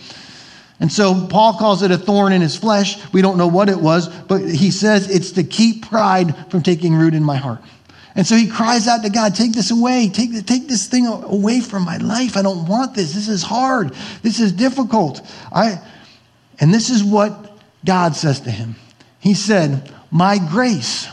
And 0.80 0.92
so 0.92 1.26
Paul 1.28 1.54
calls 1.54 1.82
it 1.82 1.92
a 1.92 1.96
thorn 1.96 2.32
in 2.32 2.42
his 2.42 2.56
flesh. 2.56 2.98
We 3.12 3.22
don't 3.22 3.38
know 3.38 3.46
what 3.46 3.68
it 3.68 3.78
was, 3.78 4.08
but 4.08 4.42
he 4.42 4.72
says 4.72 5.08
it's 5.08 5.30
to 5.32 5.44
keep 5.44 5.86
pride 5.86 6.50
from 6.50 6.62
taking 6.62 6.94
root 6.94 7.14
in 7.14 7.22
my 7.22 7.36
heart. 7.36 7.60
And 8.16 8.26
so 8.26 8.34
he 8.34 8.48
cries 8.48 8.88
out 8.88 9.02
to 9.02 9.10
God, 9.10 9.34
take 9.34 9.52
this 9.52 9.70
away. 9.70 10.08
Take, 10.08 10.46
take 10.46 10.68
this 10.68 10.86
thing 10.86 11.06
away 11.06 11.60
from 11.60 11.84
my 11.84 11.98
life. 11.98 12.36
I 12.38 12.42
don't 12.42 12.66
want 12.66 12.94
this. 12.94 13.12
This 13.12 13.28
is 13.28 13.42
hard. 13.42 13.92
This 14.22 14.40
is 14.40 14.52
difficult. 14.52 15.20
I, 15.52 15.80
and 16.58 16.72
this 16.72 16.88
is 16.88 17.04
what 17.04 17.58
God 17.84 18.16
says 18.16 18.40
to 18.40 18.50
him. 18.50 18.76
He 19.20 19.34
said, 19.34 19.92
My 20.10 20.38
grace 20.38 21.08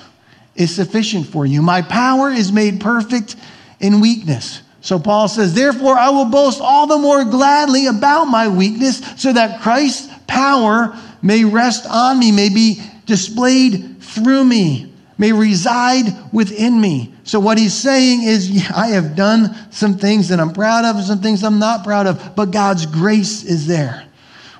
is 0.56 0.74
sufficient 0.74 1.28
for 1.28 1.46
you. 1.46 1.62
My 1.62 1.82
power 1.82 2.30
is 2.30 2.54
made 2.54 2.80
perfect 2.80 3.36
in 3.82 4.00
weakness. 4.00 4.62
So 4.80 4.98
Paul 4.98 5.28
says, 5.28 5.54
Therefore, 5.54 5.98
I 5.98 6.10
will 6.10 6.26
boast 6.26 6.62
all 6.62 6.88
the 6.88 6.98
more 6.98 7.26
gladly 7.26 7.88
about 7.88 8.26
my 8.26 8.48
weakness, 8.48 9.02
so 9.18 9.34
that 9.34 9.62
Christ's 9.62 10.14
power 10.28 10.98
may 11.22 11.44
rest 11.44 11.86
on 11.90 12.18
me, 12.18 12.32
may 12.32 12.50
be 12.50 12.82
displayed 13.06 14.02
through 14.02 14.46
me, 14.46 14.93
may 15.18 15.32
reside 15.32 16.06
within 16.32 16.80
me. 16.80 17.14
So, 17.24 17.40
what 17.40 17.58
he's 17.58 17.74
saying 17.74 18.24
is, 18.24 18.50
yeah, 18.50 18.72
I 18.76 18.88
have 18.88 19.16
done 19.16 19.56
some 19.72 19.98
things 19.98 20.30
that 20.30 20.40
I'm 20.40 20.54
proud 20.54 20.86
of 20.86 20.96
and 20.96 21.06
some 21.06 21.22
things 21.22 21.44
I'm 21.44 21.60
not 21.60 21.84
proud 21.84 22.08
of, 22.08 22.36
but 22.36 22.52
God's 22.52 22.86
grace 22.86 23.44
is 23.44 23.68
there. 23.68 24.06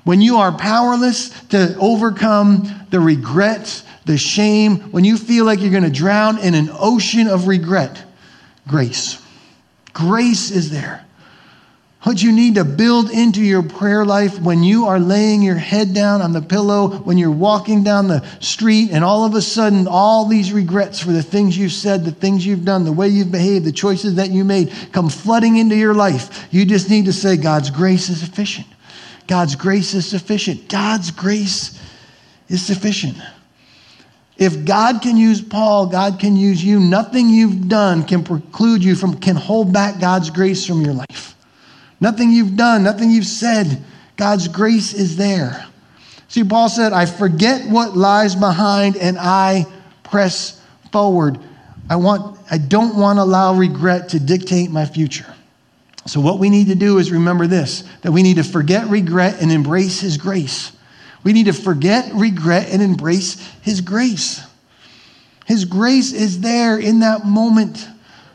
When 0.04 0.20
you 0.20 0.36
are 0.36 0.52
powerless 0.52 1.30
to 1.48 1.76
overcome 1.78 2.86
the 2.90 3.00
regrets, 3.00 3.84
the 4.04 4.18
shame, 4.18 4.76
when 4.92 5.04
you 5.04 5.16
feel 5.16 5.44
like 5.44 5.60
you're 5.60 5.70
going 5.70 5.82
to 5.82 5.90
drown 5.90 6.38
in 6.38 6.54
an 6.54 6.70
ocean 6.72 7.26
of 7.26 7.48
regret, 7.48 8.04
grace. 8.68 9.20
Grace 9.94 10.50
is 10.50 10.70
there. 10.70 11.03
What 12.04 12.22
you 12.22 12.32
need 12.32 12.56
to 12.56 12.66
build 12.66 13.10
into 13.10 13.40
your 13.40 13.62
prayer 13.62 14.04
life 14.04 14.38
when 14.38 14.62
you 14.62 14.84
are 14.88 15.00
laying 15.00 15.40
your 15.40 15.56
head 15.56 15.94
down 15.94 16.20
on 16.20 16.34
the 16.34 16.42
pillow, 16.42 16.98
when 16.98 17.16
you're 17.16 17.30
walking 17.30 17.82
down 17.82 18.08
the 18.08 18.22
street, 18.40 18.90
and 18.92 19.02
all 19.02 19.24
of 19.24 19.34
a 19.34 19.40
sudden, 19.40 19.88
all 19.88 20.26
these 20.26 20.52
regrets 20.52 21.00
for 21.00 21.12
the 21.12 21.22
things 21.22 21.56
you've 21.56 21.72
said, 21.72 22.04
the 22.04 22.12
things 22.12 22.44
you've 22.44 22.66
done, 22.66 22.84
the 22.84 22.92
way 22.92 23.08
you've 23.08 23.32
behaved, 23.32 23.64
the 23.64 23.72
choices 23.72 24.16
that 24.16 24.30
you 24.30 24.44
made 24.44 24.70
come 24.92 25.08
flooding 25.08 25.56
into 25.56 25.76
your 25.76 25.94
life. 25.94 26.46
You 26.50 26.66
just 26.66 26.90
need 26.90 27.06
to 27.06 27.12
say, 27.12 27.38
God's 27.38 27.70
grace 27.70 28.10
is 28.10 28.20
sufficient. 28.20 28.66
God's 29.26 29.56
grace 29.56 29.94
is 29.94 30.06
sufficient. 30.06 30.68
God's 30.68 31.10
grace 31.10 31.80
is 32.48 32.60
sufficient. 32.62 33.16
If 34.36 34.66
God 34.66 35.00
can 35.00 35.16
use 35.16 35.40
Paul, 35.40 35.86
God 35.86 36.20
can 36.20 36.36
use 36.36 36.62
you. 36.62 36.80
Nothing 36.80 37.30
you've 37.30 37.66
done 37.66 38.02
can 38.04 38.24
preclude 38.24 38.84
you 38.84 38.94
from, 38.94 39.18
can 39.18 39.36
hold 39.36 39.72
back 39.72 40.00
God's 40.00 40.28
grace 40.28 40.66
from 40.66 40.82
your 40.82 40.92
life. 40.92 41.33
Nothing 42.04 42.32
you've 42.32 42.54
done, 42.54 42.82
nothing 42.82 43.10
you've 43.10 43.24
said, 43.24 43.82
God's 44.18 44.46
grace 44.46 44.92
is 44.92 45.16
there. 45.16 45.64
See, 46.28 46.44
Paul 46.44 46.68
said, 46.68 46.92
I 46.92 47.06
forget 47.06 47.66
what 47.66 47.96
lies 47.96 48.34
behind 48.34 48.98
and 48.98 49.16
I 49.18 49.64
press 50.02 50.60
forward. 50.92 51.38
I, 51.88 51.96
want, 51.96 52.38
I 52.50 52.58
don't 52.58 52.98
want 52.98 53.16
to 53.16 53.22
allow 53.22 53.54
regret 53.54 54.10
to 54.10 54.20
dictate 54.20 54.70
my 54.70 54.84
future. 54.84 55.34
So, 56.04 56.20
what 56.20 56.38
we 56.38 56.50
need 56.50 56.66
to 56.66 56.74
do 56.74 56.98
is 56.98 57.10
remember 57.10 57.46
this 57.46 57.84
that 58.02 58.12
we 58.12 58.22
need 58.22 58.36
to 58.36 58.44
forget 58.44 58.86
regret 58.88 59.40
and 59.40 59.50
embrace 59.50 60.00
His 60.00 60.18
grace. 60.18 60.72
We 61.22 61.32
need 61.32 61.46
to 61.46 61.54
forget 61.54 62.12
regret 62.12 62.68
and 62.68 62.82
embrace 62.82 63.40
His 63.62 63.80
grace. 63.80 64.46
His 65.46 65.64
grace 65.64 66.12
is 66.12 66.40
there 66.40 66.78
in 66.78 67.00
that 67.00 67.24
moment 67.24 67.88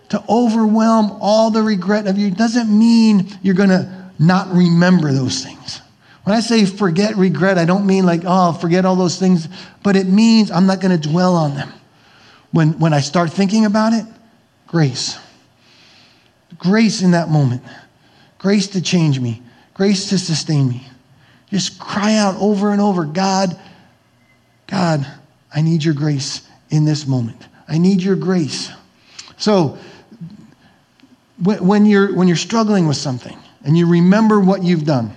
to 0.09 0.23
overwhelm 0.27 1.17
all 1.21 1.51
the 1.51 1.61
regret 1.61 2.07
of 2.07 2.17
you. 2.17 2.31
Doesn't 2.31 2.69
mean 2.69 3.27
you're 3.41 3.55
going 3.55 3.69
to 3.69 4.11
not 4.19 4.51
remember 4.51 5.11
those 5.13 5.43
things. 5.43 5.81
When 6.23 6.35
I 6.35 6.41
say 6.41 6.65
forget 6.65 7.15
regret, 7.15 7.57
I 7.57 7.65
don't 7.65 7.85
mean 7.85 8.05
like, 8.05 8.21
oh, 8.25 8.53
forget 8.53 8.85
all 8.85 8.95
those 8.95 9.17
things, 9.17 9.47
but 9.81 9.95
it 9.95 10.07
means 10.07 10.51
I'm 10.51 10.67
not 10.67 10.81
going 10.81 10.99
to 10.99 11.09
dwell 11.09 11.35
on 11.35 11.55
them. 11.55 11.71
When, 12.51 12.79
when 12.79 12.93
I 12.93 12.99
start 12.99 13.31
thinking 13.31 13.65
about 13.65 13.93
it, 13.93 14.05
grace. 14.67 15.17
Grace 16.57 17.01
in 17.01 17.11
that 17.11 17.29
moment. 17.29 17.63
Grace 18.37 18.67
to 18.69 18.81
change 18.81 19.19
me. 19.19 19.41
Grace 19.73 20.09
to 20.09 20.17
sustain 20.17 20.67
me. 20.67 20.85
Just 21.51 21.79
cry 21.79 22.15
out 22.15 22.35
over 22.37 22.71
and 22.71 22.81
over 22.81 23.05
God, 23.05 23.57
God, 24.67 25.07
I 25.53 25.61
need 25.61 25.83
your 25.83 25.93
grace 25.93 26.47
in 26.69 26.85
this 26.85 27.07
moment. 27.07 27.47
I 27.67 27.77
need 27.77 28.01
your 28.01 28.15
grace. 28.15 28.71
So, 29.37 29.77
when 31.41 31.85
you're, 31.85 32.15
when 32.15 32.27
you're 32.27 32.37
struggling 32.37 32.87
with 32.87 32.97
something 32.97 33.37
and 33.63 33.77
you 33.77 33.87
remember 33.87 34.39
what 34.39 34.63
you've 34.63 34.85
done, 34.85 35.13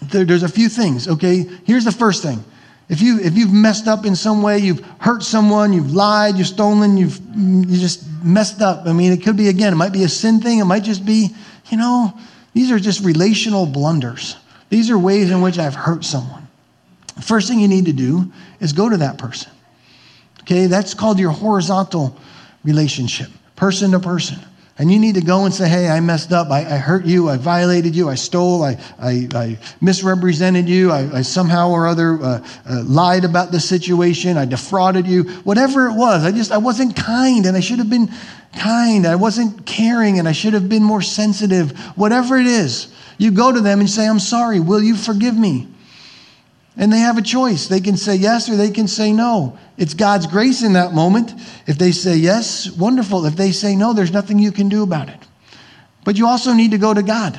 there, 0.00 0.24
there's 0.24 0.42
a 0.42 0.48
few 0.48 0.68
things, 0.68 1.08
okay? 1.08 1.46
Here's 1.64 1.84
the 1.84 1.92
first 1.92 2.22
thing. 2.22 2.42
If, 2.88 3.00
you, 3.00 3.20
if 3.20 3.36
you've 3.36 3.52
messed 3.52 3.86
up 3.86 4.04
in 4.04 4.16
some 4.16 4.42
way, 4.42 4.58
you've 4.58 4.84
hurt 4.98 5.22
someone, 5.22 5.72
you've 5.72 5.92
lied, 5.92 6.36
you've 6.36 6.46
stolen, 6.46 6.96
you've 6.96 7.18
you 7.34 7.78
just 7.78 8.04
messed 8.22 8.60
up. 8.60 8.86
I 8.86 8.92
mean, 8.92 9.12
it 9.12 9.22
could 9.22 9.36
be, 9.36 9.48
again, 9.48 9.72
it 9.72 9.76
might 9.76 9.92
be 9.92 10.04
a 10.04 10.08
sin 10.08 10.40
thing, 10.40 10.58
it 10.58 10.64
might 10.64 10.82
just 10.82 11.06
be, 11.06 11.30
you 11.70 11.76
know, 11.76 12.12
these 12.54 12.70
are 12.70 12.78
just 12.78 13.02
relational 13.04 13.66
blunders. 13.66 14.36
These 14.68 14.90
are 14.90 14.98
ways 14.98 15.30
in 15.30 15.40
which 15.40 15.58
I've 15.58 15.74
hurt 15.74 16.04
someone. 16.04 16.48
First 17.20 17.48
thing 17.48 17.60
you 17.60 17.68
need 17.68 17.86
to 17.86 17.92
do 17.92 18.30
is 18.60 18.72
go 18.72 18.88
to 18.88 18.96
that 18.98 19.18
person. 19.18 19.50
Okay, 20.40 20.66
that's 20.66 20.92
called 20.92 21.18
your 21.18 21.30
horizontal 21.30 22.18
relationship, 22.64 23.28
person 23.54 23.92
to 23.92 24.00
person. 24.00 24.38
And 24.78 24.90
you 24.90 24.98
need 24.98 25.16
to 25.16 25.20
go 25.20 25.44
and 25.44 25.52
say, 25.52 25.68
hey, 25.68 25.88
I 25.88 26.00
messed 26.00 26.32
up. 26.32 26.50
I, 26.50 26.60
I 26.60 26.78
hurt 26.78 27.04
you. 27.04 27.28
I 27.28 27.36
violated 27.36 27.94
you. 27.94 28.08
I 28.08 28.14
stole. 28.14 28.62
I, 28.64 28.78
I, 28.98 29.28
I 29.34 29.58
misrepresented 29.82 30.66
you. 30.66 30.90
I, 30.90 31.18
I, 31.18 31.22
somehow 31.22 31.70
or 31.70 31.86
other 31.86 32.14
uh, 32.14 32.46
uh, 32.68 32.82
lied 32.84 33.24
about 33.24 33.52
the 33.52 33.60
situation. 33.60 34.38
I 34.38 34.46
defrauded 34.46 35.06
you. 35.06 35.24
Whatever 35.44 35.88
it 35.88 35.94
was, 35.94 36.24
I 36.24 36.32
just, 36.32 36.52
I 36.52 36.58
wasn't 36.58 36.96
kind 36.96 37.44
and 37.44 37.54
I 37.54 37.60
should 37.60 37.78
have 37.78 37.90
been 37.90 38.10
kind. 38.56 39.06
I 39.06 39.16
wasn't 39.16 39.66
caring 39.66 40.18
and 40.18 40.26
I 40.26 40.32
should 40.32 40.54
have 40.54 40.70
been 40.70 40.82
more 40.82 41.02
sensitive. 41.02 41.78
Whatever 41.96 42.38
it 42.38 42.46
is, 42.46 42.92
you 43.18 43.30
go 43.30 43.52
to 43.52 43.60
them 43.60 43.80
and 43.80 43.90
say, 43.90 44.08
I'm 44.08 44.18
sorry, 44.18 44.58
will 44.58 44.82
you 44.82 44.96
forgive 44.96 45.36
me? 45.36 45.68
And 46.76 46.92
they 46.92 47.00
have 47.00 47.18
a 47.18 47.22
choice. 47.22 47.68
They 47.68 47.80
can 47.80 47.96
say 47.96 48.16
yes 48.16 48.48
or 48.48 48.56
they 48.56 48.70
can 48.70 48.88
say 48.88 49.12
no. 49.12 49.58
It's 49.76 49.94
God's 49.94 50.26
grace 50.26 50.62
in 50.62 50.72
that 50.72 50.94
moment. 50.94 51.32
If 51.66 51.76
they 51.76 51.92
say 51.92 52.16
yes, 52.16 52.70
wonderful. 52.70 53.26
If 53.26 53.36
they 53.36 53.52
say 53.52 53.76
no, 53.76 53.92
there's 53.92 54.12
nothing 54.12 54.38
you 54.38 54.52
can 54.52 54.68
do 54.68 54.82
about 54.82 55.08
it. 55.08 55.18
But 56.04 56.16
you 56.16 56.26
also 56.26 56.52
need 56.52 56.70
to 56.70 56.78
go 56.78 56.94
to 56.94 57.02
God. 57.02 57.38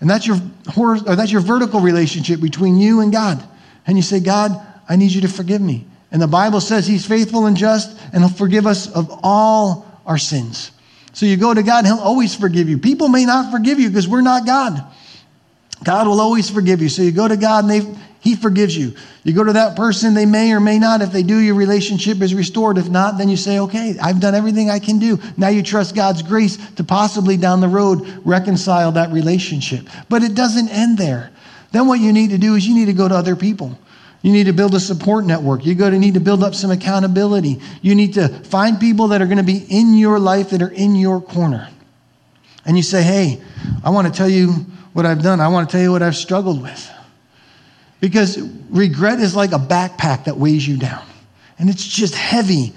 And 0.00 0.08
that's 0.08 0.26
your, 0.26 0.36
that's 0.36 1.32
your 1.32 1.40
vertical 1.40 1.80
relationship 1.80 2.40
between 2.40 2.78
you 2.78 3.00
and 3.00 3.12
God. 3.12 3.42
And 3.86 3.96
you 3.96 4.02
say, 4.02 4.20
God, 4.20 4.60
I 4.88 4.96
need 4.96 5.12
you 5.12 5.22
to 5.22 5.28
forgive 5.28 5.60
me. 5.60 5.86
And 6.12 6.20
the 6.20 6.26
Bible 6.26 6.60
says 6.60 6.86
he's 6.86 7.06
faithful 7.06 7.46
and 7.46 7.56
just 7.56 7.96
and 8.12 8.22
he'll 8.22 8.32
forgive 8.32 8.66
us 8.66 8.90
of 8.90 9.20
all 9.22 9.86
our 10.06 10.18
sins. 10.18 10.72
So 11.12 11.26
you 11.26 11.36
go 11.36 11.54
to 11.54 11.62
God, 11.62 11.86
he'll 11.86 11.98
always 11.98 12.34
forgive 12.34 12.68
you. 12.68 12.78
People 12.78 13.08
may 13.08 13.24
not 13.24 13.50
forgive 13.50 13.78
you 13.80 13.88
because 13.88 14.08
we're 14.08 14.20
not 14.20 14.46
God. 14.46 14.84
God 15.82 16.06
will 16.06 16.20
always 16.20 16.50
forgive 16.50 16.82
you. 16.82 16.88
So 16.88 17.02
you 17.02 17.12
go 17.12 17.26
to 17.26 17.36
God 17.36 17.64
and 17.64 17.70
they, 17.70 17.98
He 18.20 18.36
forgives 18.36 18.76
you. 18.76 18.94
You 19.24 19.32
go 19.32 19.44
to 19.44 19.54
that 19.54 19.76
person, 19.76 20.12
they 20.12 20.26
may 20.26 20.52
or 20.52 20.60
may 20.60 20.78
not. 20.78 21.00
If 21.00 21.10
they 21.10 21.22
do, 21.22 21.38
your 21.38 21.54
relationship 21.54 22.20
is 22.20 22.34
restored. 22.34 22.76
If 22.76 22.90
not, 22.90 23.16
then 23.16 23.30
you 23.30 23.36
say, 23.36 23.58
okay, 23.60 23.96
I've 24.00 24.20
done 24.20 24.34
everything 24.34 24.68
I 24.68 24.78
can 24.78 24.98
do. 24.98 25.18
Now 25.38 25.48
you 25.48 25.62
trust 25.62 25.94
God's 25.94 26.22
grace 26.22 26.58
to 26.72 26.84
possibly 26.84 27.38
down 27.38 27.60
the 27.60 27.68
road 27.68 28.06
reconcile 28.24 28.92
that 28.92 29.10
relationship. 29.10 29.88
But 30.10 30.22
it 30.22 30.34
doesn't 30.34 30.68
end 30.68 30.98
there. 30.98 31.30
Then 31.72 31.86
what 31.86 32.00
you 32.00 32.12
need 32.12 32.30
to 32.30 32.38
do 32.38 32.56
is 32.56 32.66
you 32.66 32.74
need 32.74 32.86
to 32.86 32.92
go 32.92 33.08
to 33.08 33.14
other 33.14 33.36
people. 33.36 33.78
You 34.22 34.32
need 34.32 34.44
to 34.44 34.52
build 34.52 34.74
a 34.74 34.80
support 34.80 35.24
network. 35.24 35.64
You're 35.64 35.76
going 35.76 35.92
to 35.92 35.98
need 35.98 36.14
to 36.14 36.20
build 36.20 36.42
up 36.42 36.54
some 36.54 36.70
accountability. 36.70 37.58
You 37.80 37.94
need 37.94 38.14
to 38.14 38.28
find 38.28 38.78
people 38.78 39.08
that 39.08 39.22
are 39.22 39.26
going 39.26 39.38
to 39.38 39.42
be 39.42 39.64
in 39.70 39.94
your 39.94 40.18
life 40.18 40.50
that 40.50 40.60
are 40.60 40.72
in 40.72 40.94
your 40.94 41.22
corner. 41.22 41.70
And 42.66 42.76
you 42.76 42.82
say, 42.82 43.02
hey, 43.02 43.40
I 43.82 43.88
want 43.88 44.08
to 44.08 44.12
tell 44.12 44.28
you 44.28 44.52
what 44.92 45.06
I've 45.06 45.22
done. 45.22 45.40
I 45.40 45.48
want 45.48 45.70
to 45.70 45.72
tell 45.72 45.82
you 45.82 45.90
what 45.90 46.02
I've 46.02 46.16
struggled 46.16 46.60
with. 46.60 46.90
Because 48.00 48.38
regret 48.70 49.20
is 49.20 49.36
like 49.36 49.52
a 49.52 49.58
backpack 49.58 50.24
that 50.24 50.36
weighs 50.36 50.66
you 50.66 50.76
down, 50.76 51.04
and 51.58 51.68
it's 51.68 51.86
just 51.86 52.14
heavy 52.14 52.72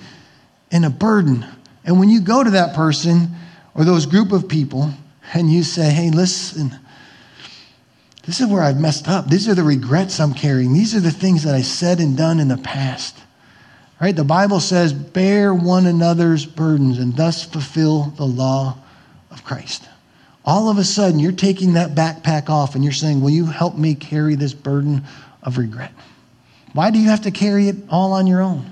and 0.72 0.86
a 0.86 0.90
burden. 0.90 1.46
And 1.86 2.00
when 2.00 2.10
you 2.10 2.22
go 2.22 2.44
to 2.44 2.52
that 2.52 2.76
person 2.76 3.30
or 3.76 3.86
those 3.86 4.06
group 4.06 4.32
of 4.32 4.48
people 4.50 4.90
and 5.34 5.52
you 5.52 5.64
say, 5.64 5.90
hey, 5.90 6.10
listen, 6.10 6.78
this 8.26 8.40
is 8.40 8.48
where 8.48 8.64
I've 8.64 8.80
messed 8.80 9.08
up. 9.08 9.28
These 9.30 9.48
are 9.48 9.56
the 9.56 9.64
regrets 9.64 10.20
I'm 10.20 10.34
carrying. 10.34 10.74
These 10.74 10.96
are 10.96 11.00
the 11.00 11.12
things 11.12 11.44
that 11.44 11.56
I 11.56 11.62
said 11.62 12.00
and 12.00 12.18
done 12.18 12.40
in 12.40 12.48
the 12.48 12.58
past. 12.58 13.18
Right? 14.02 14.16
The 14.16 14.24
Bible 14.24 14.60
says, 14.60 14.92
bear 14.94 15.54
one 15.54 15.86
another's 15.86 16.46
burdens 16.46 17.00
and 17.00 17.16
thus 17.16 17.46
fulfill 17.46 18.14
the 18.18 18.26
law 18.26 18.78
of 19.32 19.44
Christ. 19.44 19.88
All 20.46 20.70
of 20.70 20.78
a 20.78 20.84
sudden, 20.84 21.20
you're 21.20 21.32
taking 21.32 21.74
that 21.74 21.96
backpack 21.96 22.50
off 22.50 22.76
and 22.76 22.84
you're 22.84 22.94
saying, 22.94 23.22
Will 23.22 23.30
you 23.30 23.46
help 23.46 23.78
me 23.78 23.96
carry 23.96 24.36
this 24.36 24.54
burden 24.54 25.04
of 25.42 25.58
regret? 25.58 25.92
Why 26.74 26.92
do 26.92 27.00
you 27.00 27.10
have 27.10 27.22
to 27.22 27.32
carry 27.32 27.68
it 27.70 27.78
all 27.90 28.14
on 28.14 28.28
your 28.28 28.42
own? 28.42 28.66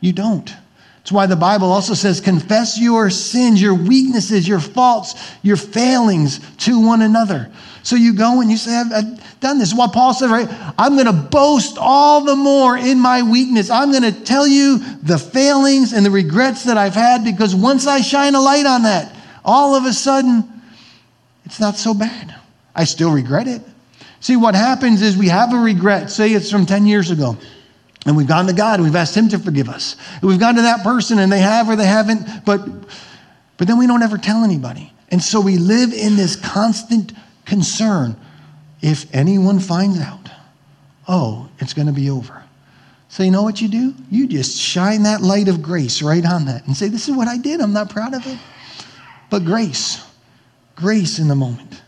You 0.00 0.12
don't. 0.12 0.52
That's 0.98 1.12
why 1.12 1.26
the 1.26 1.36
Bible 1.36 1.70
also 1.70 1.94
says, 1.94 2.20
Confess 2.20 2.78
your 2.78 3.08
sins, 3.10 3.60
your 3.60 3.74
weaknesses, 3.74 4.46
your 4.46 4.60
faults, 4.60 5.14
your 5.42 5.56
failings 5.56 6.40
to 6.58 6.84
one 6.84 7.00
another. 7.00 7.50
So 7.82 7.96
you 7.96 8.14
go 8.14 8.40
and 8.40 8.50
you 8.50 8.56
say, 8.56 8.74
I've, 8.74 8.92
I've 8.92 9.40
done 9.40 9.58
this. 9.58 9.74
What 9.74 9.92
Paul 9.92 10.14
said, 10.14 10.30
right? 10.30 10.48
I'm 10.78 10.94
going 10.94 11.06
to 11.06 11.12
boast 11.12 11.76
all 11.78 12.24
the 12.24 12.34
more 12.34 12.78
in 12.78 12.98
my 12.98 13.22
weakness. 13.22 13.68
I'm 13.68 13.90
going 13.90 14.10
to 14.10 14.24
tell 14.24 14.46
you 14.46 14.78
the 15.02 15.18
failings 15.18 15.92
and 15.92 16.04
the 16.04 16.10
regrets 16.10 16.64
that 16.64 16.78
I've 16.78 16.94
had 16.94 17.24
because 17.24 17.54
once 17.54 17.86
I 17.86 18.00
shine 18.00 18.34
a 18.34 18.40
light 18.40 18.64
on 18.64 18.84
that, 18.84 19.14
all 19.44 19.74
of 19.74 19.84
a 19.84 19.92
sudden, 19.92 20.53
it's 21.44 21.60
not 21.60 21.76
so 21.76 21.94
bad. 21.94 22.34
I 22.74 22.84
still 22.84 23.12
regret 23.12 23.46
it. 23.46 23.62
See, 24.20 24.36
what 24.36 24.54
happens 24.54 25.02
is 25.02 25.16
we 25.16 25.28
have 25.28 25.52
a 25.52 25.58
regret. 25.58 26.10
Say 26.10 26.32
it's 26.32 26.50
from 26.50 26.66
10 26.66 26.86
years 26.86 27.10
ago. 27.10 27.36
And 28.06 28.16
we've 28.16 28.26
gone 28.26 28.46
to 28.46 28.52
God 28.52 28.74
and 28.74 28.84
we've 28.84 28.96
asked 28.96 29.14
Him 29.14 29.28
to 29.30 29.38
forgive 29.38 29.68
us. 29.68 29.96
And 30.20 30.24
we've 30.24 30.40
gone 30.40 30.54
to 30.56 30.62
that 30.62 30.82
person 30.82 31.18
and 31.18 31.30
they 31.30 31.40
have 31.40 31.68
or 31.68 31.76
they 31.76 31.86
haven't, 31.86 32.44
but, 32.44 32.66
but 33.56 33.66
then 33.66 33.78
we 33.78 33.86
don't 33.86 34.02
ever 34.02 34.18
tell 34.18 34.44
anybody. 34.44 34.92
And 35.10 35.22
so 35.22 35.40
we 35.40 35.58
live 35.58 35.92
in 35.92 36.16
this 36.16 36.36
constant 36.36 37.12
concern. 37.44 38.16
If 38.80 39.14
anyone 39.14 39.60
finds 39.60 40.00
out, 40.00 40.28
oh, 41.08 41.48
it's 41.58 41.72
going 41.72 41.86
to 41.86 41.92
be 41.92 42.10
over. 42.10 42.42
So 43.08 43.22
you 43.22 43.30
know 43.30 43.42
what 43.42 43.60
you 43.60 43.68
do? 43.68 43.94
You 44.10 44.26
just 44.26 44.58
shine 44.58 45.04
that 45.04 45.20
light 45.20 45.48
of 45.48 45.62
grace 45.62 46.02
right 46.02 46.24
on 46.24 46.46
that 46.46 46.66
and 46.66 46.76
say, 46.76 46.88
This 46.88 47.08
is 47.08 47.14
what 47.14 47.28
I 47.28 47.38
did. 47.38 47.60
I'm 47.60 47.72
not 47.72 47.88
proud 47.88 48.12
of 48.12 48.26
it. 48.26 48.38
But 49.30 49.44
grace 49.44 50.04
grace 50.76 51.18
in 51.18 51.28
the 51.28 51.34
moment. 51.34 51.82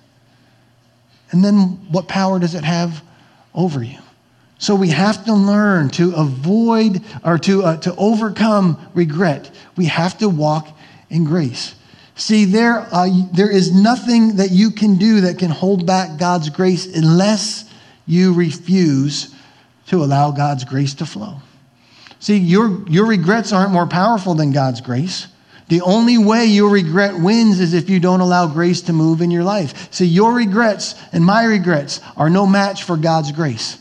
And 1.31 1.45
then 1.45 1.91
what 1.91 2.09
power 2.09 2.39
does 2.39 2.55
it 2.55 2.65
have 2.65 3.03
over 3.55 3.83
you? 3.83 3.99
So 4.59 4.75
we 4.75 4.89
have 4.89 5.25
to 5.27 5.35
learn 5.35 5.91
to 5.91 6.15
avoid 6.15 7.03
or 7.25 7.39
to, 7.39 7.63
uh, 7.63 7.77
to 7.79 7.95
overcome 7.97 8.79
regret. 8.95 9.51
We 9.77 9.87
have 9.87 10.17
to 10.19 10.29
walk 10.29 10.69
in 11.11 11.25
grace. 11.25 11.75
See, 12.15 12.47
there, 12.47 12.89
uh, 12.91 13.09
there 13.33 13.51
is 13.51 13.75
nothing 13.75 14.37
that 14.37 14.51
you 14.51 14.71
can 14.71 14.97
do 14.97 15.23
that 15.23 15.39
can 15.39 15.51
hold 15.51 15.87
back 15.87 16.19
God's 16.19 16.49
grace 16.49 16.87
unless 16.87 17.71
you 18.07 18.33
refuse 18.33 19.35
to 19.89 20.03
allow 20.03 20.31
God's 20.31 20.65
grace 20.65 20.95
to 20.95 21.07
flow. 21.07 21.37
See, 22.19 22.39
your, 22.39 22.89
your 22.89 23.07
regrets 23.07 23.53
aren't 23.53 23.73
more 23.73 23.87
powerful 23.87 24.35
than 24.35 24.53
God's 24.53 24.81
grace. 24.81 25.27
The 25.69 25.81
only 25.81 26.17
way 26.17 26.47
your 26.47 26.71
regret 26.71 27.19
wins 27.19 27.59
is 27.59 27.75
if 27.75 27.91
you 27.91 27.99
don't 27.99 28.21
allow 28.21 28.47
grace 28.47 28.83
to 28.83 28.93
move 28.93 29.21
in 29.21 29.31
your 29.31 29.43
life. 29.43 29.93
See, 29.93 30.07
your 30.07 30.33
regrets 30.33 30.95
and 31.13 31.25
my 31.25 31.45
regrets 31.45 32.01
are 32.17 32.31
no 32.31 32.47
match 32.47 32.85
for 32.85 32.97
God's 32.97 33.33
grace 33.33 33.79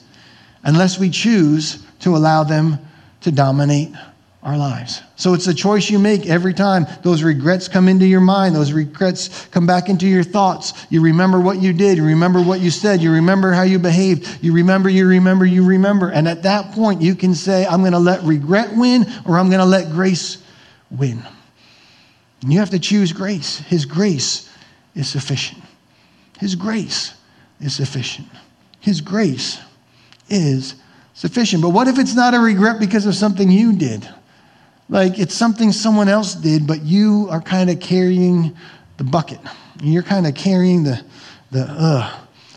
unless 0.64 0.98
we 0.98 1.12
choose 1.12 1.84
to 2.00 2.16
allow 2.16 2.44
them 2.44 2.80
to 3.22 3.32
dominate 3.32 3.92
our 4.42 4.58
lives. 4.58 5.02
So 5.16 5.34
it's 5.34 5.48
a 5.48 5.54
choice 5.54 5.90
you 5.90 5.98
make 5.98 6.28
every 6.28 6.54
time 6.54 6.86
those 7.02 7.24
regrets 7.24 7.68
come 7.68 7.88
into 7.88 8.06
your 8.06 8.22
mind, 8.22 8.56
those 8.56 8.72
regrets 8.72 9.48
come 9.48 9.66
back 9.66 9.90
into 9.90 10.08
your 10.08 10.24
thoughts. 10.24 10.86
You 10.92 11.02
remember 11.02 11.40
what 11.40 11.60
you 11.60 11.74
did, 11.74 11.98
you 11.98 12.06
remember 12.06 12.42
what 12.42 12.60
you 12.60 12.70
said, 12.70 13.02
you 13.02 13.12
remember 13.12 13.54
how 13.54 13.64
you 13.64 13.80
behaved, 13.80 14.44
you 14.44 14.54
remember, 14.54 14.88
you 14.88 15.08
remember, 15.08 15.46
you 15.46 15.66
remember. 15.66 16.10
And 16.10 16.28
at 16.28 16.44
that 16.44 16.74
point, 16.74 17.02
you 17.02 17.16
can 17.16 17.34
say, 17.34 17.66
I'm 17.66 17.80
going 17.80 17.94
to 17.94 18.00
let 18.00 18.22
regret 18.22 18.76
win 18.76 19.08
or 19.26 19.40
I'm 19.40 19.50
going 19.50 19.62
to 19.62 19.66
let 19.66 19.92
grace 19.92 20.38
win. 20.92 21.24
And 22.46 22.54
you 22.54 22.60
have 22.60 22.70
to 22.70 22.80
choose 22.80 23.12
grace. 23.12 23.58
His 23.58 23.86
grace 23.86 24.48
is 24.94 25.10
sufficient. 25.10 25.64
His 26.40 26.54
grace 26.54 27.16
is 27.60 27.76
sufficient. 27.76 28.28
His 28.80 29.02
grace 29.02 29.60
is 30.30 30.76
sufficient. 31.16 31.64
But 31.64 31.70
what 31.70 31.88
if 31.88 31.98
it's 31.98 32.14
not 32.14 32.36
a 32.36 32.40
regret 32.40 32.80
because 32.80 33.08
of 33.08 33.16
something 33.16 33.50
you 33.50 33.74
did? 33.74 34.08
Like 34.90 35.18
it's 35.18 35.34
something 35.34 35.72
someone 35.72 36.08
else 36.08 36.36
did, 36.36 36.68
but 36.68 36.84
you 36.84 37.28
are 37.32 37.42
kind 37.42 37.72
of 37.72 37.80
carrying 37.80 38.56
the 38.98 39.06
bucket. 39.06 39.40
You're 39.82 40.04
kind 40.04 40.28
of 40.28 40.36
carrying 40.36 40.84
the, 40.84 41.04
the, 41.50 41.64
uh, 41.64 42.16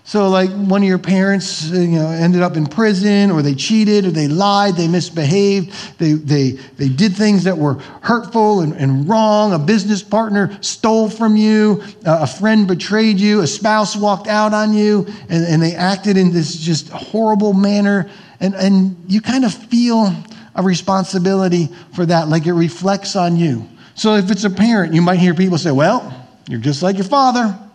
so, 0.08 0.30
like 0.30 0.48
one 0.48 0.82
of 0.82 0.88
your 0.88 0.96
parents, 0.96 1.68
you 1.68 1.88
know, 1.88 2.08
ended 2.08 2.40
up 2.40 2.56
in 2.56 2.66
prison, 2.66 3.30
or 3.30 3.42
they 3.42 3.54
cheated, 3.54 4.06
or 4.06 4.10
they 4.10 4.26
lied, 4.26 4.74
they 4.74 4.88
misbehaved, 4.88 5.98
they, 5.98 6.12
they, 6.12 6.52
they 6.52 6.88
did 6.88 7.14
things 7.14 7.44
that 7.44 7.58
were 7.58 7.74
hurtful 8.00 8.62
and, 8.62 8.72
and 8.72 9.06
wrong. 9.06 9.52
A 9.52 9.58
business 9.58 10.02
partner 10.02 10.56
stole 10.62 11.10
from 11.10 11.36
you, 11.36 11.82
uh, 12.06 12.20
a 12.22 12.26
friend 12.26 12.66
betrayed 12.66 13.20
you, 13.20 13.42
a 13.42 13.46
spouse 13.46 13.96
walked 13.96 14.28
out 14.28 14.54
on 14.54 14.72
you, 14.72 15.06
and, 15.28 15.44
and 15.44 15.62
they 15.62 15.74
acted 15.74 16.16
in 16.16 16.32
this 16.32 16.56
just 16.56 16.88
horrible 16.88 17.52
manner. 17.52 18.10
And, 18.40 18.54
and 18.54 18.96
you 19.08 19.20
kind 19.20 19.44
of 19.44 19.52
feel 19.52 20.10
a 20.54 20.62
responsibility 20.62 21.68
for 21.94 22.06
that, 22.06 22.28
like 22.28 22.46
it 22.46 22.54
reflects 22.54 23.14
on 23.14 23.36
you. 23.36 23.68
So, 23.94 24.14
if 24.14 24.30
it's 24.30 24.44
a 24.44 24.50
parent, 24.50 24.94
you 24.94 25.02
might 25.02 25.18
hear 25.18 25.34
people 25.34 25.58
say, 25.58 25.70
Well, 25.70 26.26
you're 26.48 26.60
just 26.60 26.82
like 26.82 26.96
your 26.96 27.04
father. 27.04 27.67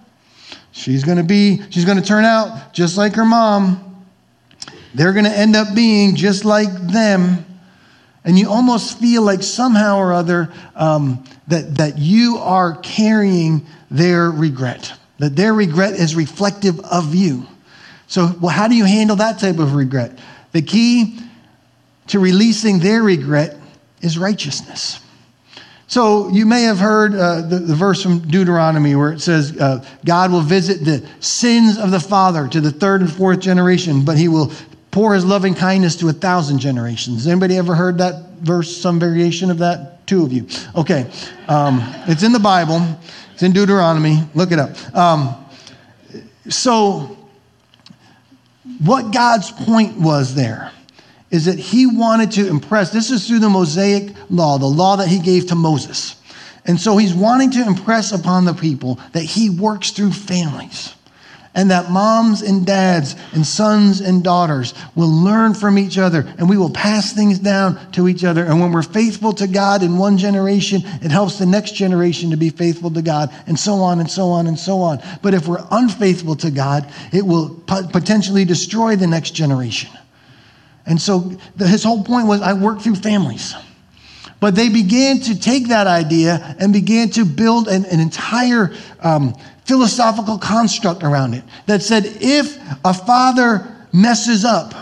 She's 0.73 1.03
going 1.03 1.19
to 1.19 1.23
be, 1.23 1.61
she's 1.69 1.85
going 1.85 1.99
to 1.99 2.03
turn 2.03 2.25
out 2.25 2.73
just 2.73 2.97
like 2.97 3.13
her 3.13 3.25
mom. 3.25 4.05
They're 4.95 5.13
going 5.13 5.25
to 5.25 5.31
end 5.31 5.55
up 5.55 5.73
being 5.75 6.15
just 6.15 6.45
like 6.45 6.69
them. 6.87 7.45
And 8.25 8.39
you 8.39 8.49
almost 8.49 8.99
feel 8.99 9.21
like 9.21 9.43
somehow 9.43 9.97
or 9.97 10.13
other 10.13 10.51
um, 10.75 11.23
that, 11.47 11.75
that 11.75 11.99
you 11.99 12.37
are 12.37 12.77
carrying 12.77 13.65
their 13.91 14.31
regret, 14.31 14.91
that 15.19 15.35
their 15.35 15.53
regret 15.53 15.93
is 15.93 16.15
reflective 16.15 16.79
of 16.79 17.13
you. 17.13 17.45
So, 18.07 18.35
well, 18.41 18.51
how 18.51 18.67
do 18.67 18.75
you 18.75 18.85
handle 18.85 19.15
that 19.17 19.39
type 19.39 19.59
of 19.59 19.75
regret? 19.75 20.17
The 20.53 20.63
key 20.63 21.19
to 22.07 22.19
releasing 22.19 22.79
their 22.79 23.03
regret 23.03 23.57
is 24.01 24.17
righteousness. 24.17 24.99
So 25.87 26.29
you 26.29 26.45
may 26.45 26.63
have 26.63 26.79
heard 26.79 27.13
uh, 27.13 27.41
the, 27.41 27.59
the, 27.59 27.75
verse 27.75 28.01
from 28.01 28.19
Deuteronomy 28.19 28.95
where 28.95 29.11
it 29.11 29.19
says, 29.19 29.57
uh, 29.57 29.85
God 30.05 30.31
will 30.31 30.41
visit 30.41 30.85
the 30.85 31.07
sins 31.19 31.77
of 31.77 31.91
the 31.91 31.99
father 31.99 32.47
to 32.47 32.61
the 32.61 32.71
third 32.71 33.01
and 33.01 33.11
fourth 33.11 33.39
generation, 33.39 34.05
but 34.05 34.17
he 34.17 34.27
will 34.27 34.51
pour 34.91 35.13
his 35.13 35.25
loving 35.25 35.53
kindness 35.55 35.95
to 35.97 36.07
a 36.07 36.13
thousand 36.13 36.59
generations. 36.59 37.27
Anybody 37.27 37.57
ever 37.57 37.75
heard 37.75 37.97
that 37.97 38.29
verse, 38.39 38.75
some 38.75 38.99
variation 38.99 39.51
of 39.51 39.57
that? 39.59 40.05
Two 40.07 40.23
of 40.23 40.31
you. 40.31 40.47
Okay. 40.75 41.09
Um, 41.47 41.79
it's 42.07 42.23
in 42.23 42.31
the 42.31 42.39
Bible, 42.39 42.81
it's 43.33 43.43
in 43.43 43.51
Deuteronomy. 43.51 44.19
Look 44.35 44.51
it 44.51 44.59
up. 44.59 44.95
Um, 44.95 45.35
so, 46.49 47.17
what 48.83 49.13
God's 49.13 49.51
point 49.51 49.97
was 49.97 50.35
there 50.35 50.71
is 51.33 51.45
that 51.45 51.57
he 51.57 51.87
wanted 51.87 52.31
to 52.31 52.47
impress. 52.47 52.91
This 52.91 53.09
is 53.09 53.27
through 53.27 53.39
the 53.39 53.49
Mosaic 53.49 54.13
law, 54.29 54.59
the 54.59 54.67
law 54.67 54.97
that 54.97 55.07
he 55.07 55.19
gave 55.19 55.47
to 55.47 55.55
Moses. 55.55 56.15
And 56.65 56.79
so 56.79 56.95
he's 56.95 57.13
wanting 57.13 57.51
to 57.51 57.65
impress 57.65 58.11
upon 58.11 58.45
the 58.45 58.53
people 58.53 58.99
that 59.13 59.23
he 59.23 59.49
works 59.49 59.89
through 59.89 60.13
families 60.13 60.93
and 61.55 61.71
that 61.71 61.89
moms 61.89 62.43
and 62.43 62.65
dads 62.65 63.15
and 63.33 63.45
sons 63.45 63.99
and 63.99 64.23
daughters 64.23 64.75
will 64.95 65.09
learn 65.09 65.55
from 65.55 65.79
each 65.79 65.97
other 65.97 66.25
and 66.37 66.47
we 66.47 66.57
will 66.57 66.69
pass 66.69 67.13
things 67.13 67.39
down 67.39 67.91
to 67.93 68.07
each 68.07 68.23
other. 68.23 68.45
And 68.45 68.61
when 68.61 68.71
we're 68.71 68.83
faithful 68.83 69.33
to 69.33 69.47
God 69.47 69.81
in 69.81 69.97
one 69.97 70.19
generation, 70.19 70.81
it 71.01 71.09
helps 71.09 71.39
the 71.39 71.45
next 71.47 71.73
generation 71.73 72.29
to 72.29 72.37
be 72.37 72.49
faithful 72.51 72.91
to 72.91 73.01
God 73.01 73.33
and 73.47 73.59
so 73.59 73.75
on 73.75 73.99
and 73.99 74.09
so 74.09 74.29
on 74.29 74.45
and 74.45 74.57
so 74.57 74.81
on. 74.81 74.99
But 75.23 75.33
if 75.33 75.47
we're 75.47 75.65
unfaithful 75.71 76.35
to 76.37 76.51
God, 76.51 76.91
it 77.11 77.25
will 77.25 77.49
potentially 77.67 78.45
destroy 78.45 78.95
the 78.95 79.07
next 79.07 79.31
generation. 79.31 79.89
And 80.85 81.01
so 81.01 81.19
the, 81.55 81.67
his 81.67 81.83
whole 81.83 82.03
point 82.03 82.27
was 82.27 82.41
I 82.41 82.53
work 82.53 82.81
through 82.81 82.95
families. 82.95 83.55
But 84.39 84.55
they 84.55 84.67
began 84.67 85.19
to 85.21 85.39
take 85.39 85.69
that 85.69 85.87
idea 85.87 86.55
and 86.59 86.73
began 86.73 87.09
to 87.11 87.23
build 87.23 87.69
an, 87.69 87.85
an 87.85 88.01
entire 88.01 88.73
um, 88.99 89.33
philosophical 89.65 90.37
construct 90.37 91.03
around 91.03 91.33
it 91.33 91.43
that 91.65 91.81
said 91.81 92.03
if 92.19 92.57
a 92.83 92.93
father 92.93 93.73
messes 93.93 94.43
up, 94.43 94.73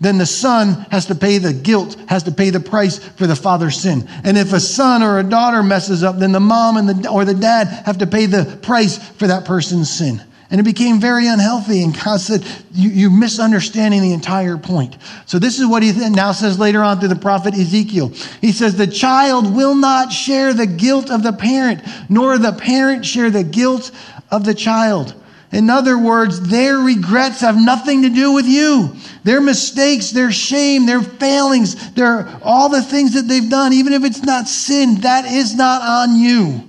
then 0.00 0.18
the 0.18 0.26
son 0.26 0.86
has 0.90 1.06
to 1.06 1.14
pay 1.14 1.38
the 1.38 1.52
guilt, 1.52 1.96
has 2.08 2.22
to 2.22 2.32
pay 2.32 2.50
the 2.50 2.60
price 2.60 2.98
for 2.98 3.26
the 3.26 3.36
father's 3.36 3.78
sin. 3.78 4.08
And 4.24 4.36
if 4.36 4.52
a 4.52 4.60
son 4.60 5.02
or 5.02 5.18
a 5.18 5.22
daughter 5.22 5.62
messes 5.62 6.02
up, 6.02 6.18
then 6.18 6.32
the 6.32 6.40
mom 6.40 6.76
and 6.76 6.88
the, 6.88 7.10
or 7.10 7.24
the 7.24 7.34
dad 7.34 7.66
have 7.86 7.98
to 7.98 8.06
pay 8.06 8.26
the 8.26 8.58
price 8.62 8.98
for 9.12 9.26
that 9.26 9.44
person's 9.44 9.90
sin. 9.90 10.22
And 10.50 10.60
it 10.60 10.64
became 10.64 11.00
very 11.00 11.26
unhealthy. 11.26 11.82
And 11.82 11.94
God 11.94 12.20
said, 12.20 12.46
you, 12.72 12.90
You're 12.90 13.10
misunderstanding 13.10 14.00
the 14.00 14.12
entire 14.12 14.56
point. 14.56 14.96
So, 15.26 15.38
this 15.38 15.58
is 15.58 15.66
what 15.66 15.82
he 15.82 15.92
now 16.10 16.32
says 16.32 16.58
later 16.58 16.82
on 16.82 17.00
through 17.00 17.08
the 17.08 17.16
prophet 17.16 17.54
Ezekiel. 17.54 18.08
He 18.40 18.52
says, 18.52 18.76
The 18.76 18.86
child 18.86 19.54
will 19.54 19.74
not 19.74 20.12
share 20.12 20.54
the 20.54 20.66
guilt 20.66 21.10
of 21.10 21.22
the 21.22 21.32
parent, 21.32 21.82
nor 22.08 22.38
the 22.38 22.52
parent 22.52 23.04
share 23.04 23.30
the 23.30 23.44
guilt 23.44 23.90
of 24.30 24.44
the 24.44 24.54
child. 24.54 25.14
In 25.52 25.70
other 25.70 25.96
words, 25.96 26.40
their 26.48 26.78
regrets 26.78 27.40
have 27.40 27.56
nothing 27.56 28.02
to 28.02 28.10
do 28.10 28.32
with 28.32 28.46
you. 28.46 28.94
Their 29.24 29.40
mistakes, 29.40 30.10
their 30.10 30.32
shame, 30.32 30.86
their 30.86 31.02
failings, 31.02 31.92
their, 31.92 32.28
all 32.42 32.68
the 32.68 32.82
things 32.82 33.14
that 33.14 33.22
they've 33.22 33.48
done, 33.48 33.72
even 33.72 33.92
if 33.92 34.04
it's 34.04 34.22
not 34.22 34.48
sin, 34.48 34.96
that 35.02 35.24
is 35.24 35.54
not 35.54 35.82
on 35.82 36.16
you. 36.16 36.65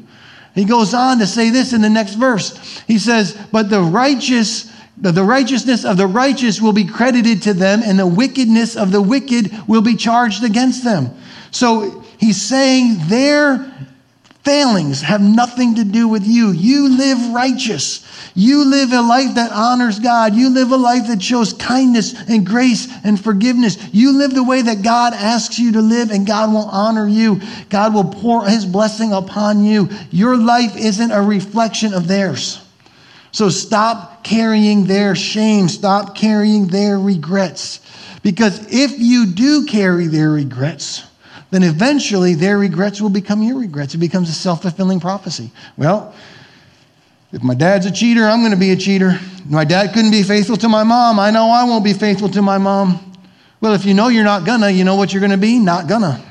He 0.58 0.66
goes 0.66 0.94
on 0.94 1.20
to 1.20 1.28
say 1.28 1.50
this 1.50 1.74
in 1.74 1.82
the 1.82 1.90
next 1.90 2.16
verse. 2.16 2.82
He 2.88 2.98
says, 2.98 3.38
But 3.52 3.70
the 3.70 3.82
righteous, 3.82 4.72
the 4.98 5.24
righteousness 5.24 5.86
of 5.86 5.98
the 5.98 6.08
righteous 6.08 6.60
will 6.60 6.74
be 6.74 6.86
credited 6.86 7.44
to 7.44 7.54
them, 7.54 7.82
and 7.84 8.00
the 8.00 8.08
wickedness 8.08 8.76
of 8.76 8.92
the 8.92 9.02
wicked 9.02 9.52
will 9.68 9.82
be 9.82 9.96
charged 9.96 10.44
against 10.44 10.84
them. 10.84 11.16
So 11.52 12.04
he's 12.18 12.42
saying 12.42 13.08
their 13.08 13.72
failings 14.48 15.02
have 15.02 15.20
nothing 15.20 15.76
to 15.76 15.84
do 15.84 16.08
with 16.08 16.26
you. 16.26 16.52
You 16.52 16.88
live 16.88 17.34
righteous. 17.34 18.02
You 18.34 18.64
live 18.64 18.94
a 18.94 19.02
life 19.02 19.36
that 19.36 19.52
honors 19.52 20.00
God. 20.00 20.36
You 20.36 20.50
live 20.50 20.72
a 20.72 20.78
life 20.78 21.08
that 21.08 21.22
shows 21.22 21.52
kindness 21.52 22.16
and 22.30 22.46
grace 22.46 22.88
and 23.04 23.22
forgiveness. 23.22 23.78
You 23.92 24.18
live 24.18 24.34
the 24.34 24.46
way 24.46 24.62
that 24.62 24.84
God 24.84 25.14
asks 25.14 25.60
you 25.60 25.74
to 25.74 25.82
live, 25.82 26.12
and 26.12 26.26
God 26.26 26.54
will 26.54 26.70
honor 26.70 27.10
you. 27.10 27.42
God 27.70 27.94
will 27.94 28.06
pour 28.06 28.48
his 28.48 28.66
blessing 28.66 29.12
upon 29.12 29.66
you. 29.66 29.90
Your 30.12 30.38
life 30.38 30.78
isn't 30.78 31.12
a 31.12 31.22
reflection 31.22 31.94
of 31.94 32.08
theirs. 32.08 32.62
So 33.34 33.50
stop 33.50 34.24
carrying 34.24 34.86
their 34.86 35.14
shame, 35.14 35.68
stop 35.68 36.16
carrying 36.16 36.68
their 36.68 36.98
regrets. 36.98 37.82
Because 38.24 38.66
if 38.72 38.98
you 38.98 39.26
do 39.26 39.66
carry 39.66 40.08
their 40.08 40.32
regrets, 40.32 41.04
then 41.52 41.64
eventually 41.64 42.34
their 42.34 42.58
regrets 42.58 43.02
will 43.02 43.10
become 43.10 43.42
your 43.42 43.60
regrets. 43.60 43.94
It 43.94 44.00
becomes 44.00 44.30
a 44.30 44.34
self 44.34 44.62
fulfilling 44.62 45.00
prophecy. 45.00 45.52
Well, 45.78 46.14
if 47.32 47.44
my 47.44 47.56
dad's 47.56 47.86
a 47.86 47.92
cheater, 47.92 48.24
I'm 48.26 48.40
going 48.40 48.52
to 48.52 48.58
be 48.58 48.72
a 48.72 48.76
cheater. 48.76 49.20
My 49.46 49.66
dad 49.66 49.94
couldn't 49.94 50.12
be 50.12 50.24
faithful 50.24 50.58
to 50.58 50.70
my 50.70 50.84
mom. 50.84 51.20
I 51.20 51.32
know 51.32 51.50
I 51.50 51.64
won't 51.66 51.84
be 51.84 51.94
faithful 51.94 52.30
to 52.30 52.42
my 52.42 52.58
mom. 52.58 53.08
Well, 53.60 53.74
if 53.74 53.86
you 53.86 53.94
know 53.94 54.08
you're 54.08 54.24
not 54.24 54.46
gonna, 54.46 54.70
you 54.70 54.84
know 54.84 54.96
what 54.96 55.12
you're 55.12 55.22
gonna 55.22 55.38
be? 55.38 55.58
Not 55.58 55.88
gonna. 55.88 56.24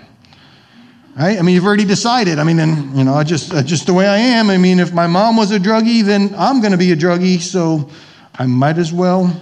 Right? 1.17 1.39
I 1.39 1.43
mean, 1.43 1.55
you've 1.55 1.65
already 1.65 1.85
decided. 1.85 2.39
I 2.39 2.45
mean, 2.45 2.61
and 2.61 2.97
you 2.97 3.03
know, 3.03 3.15
I 3.15 3.25
just 3.25 3.51
just 3.67 3.87
the 3.87 3.95
way 3.95 4.07
I 4.07 4.17
am. 4.17 4.49
I 4.49 4.59
mean, 4.59 4.79
if 4.79 4.93
my 4.93 5.07
mom 5.07 5.37
was 5.37 5.51
a 5.51 5.59
druggie, 5.59 6.03
then 6.03 6.35
I'm 6.37 6.61
gonna 6.61 6.77
be 6.77 6.93
a 6.93 6.97
druggie. 6.97 7.41
So 7.41 7.91
I 8.39 8.47
might 8.47 8.79
as 8.79 8.93
well 8.93 9.39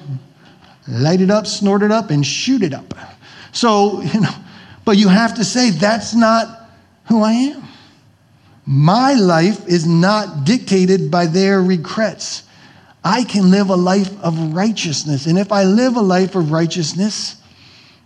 light 0.89 1.21
it 1.21 1.31
up, 1.31 1.47
snort 1.47 1.83
it 1.83 1.91
up, 1.91 2.11
and 2.11 2.25
shoot 2.25 2.63
it 2.63 2.73
up. 2.73 2.95
So 3.53 4.01
you 4.15 4.21
know, 4.21 4.35
but 4.85 4.97
you 4.97 5.09
have 5.09 5.35
to 5.37 5.45
say, 5.45 5.71
that's 5.71 6.15
not 6.15 6.69
who 7.07 7.23
I 7.23 7.33
am. 7.33 7.63
My 8.67 9.15
life 9.15 9.67
is 9.69 9.87
not 9.87 10.45
dictated 10.45 11.11
by 11.11 11.27
their 11.27 11.63
regrets. 11.63 12.45
I 13.05 13.25
can 13.25 13.51
live 13.51 13.69
a 13.69 13.77
life 13.77 14.19
of 14.23 14.55
righteousness. 14.55 15.27
And 15.27 15.39
if 15.39 15.53
I 15.53 15.65
live 15.65 15.97
a 15.97 16.01
life 16.01 16.35
of 16.35 16.51
righteousness, 16.51 17.37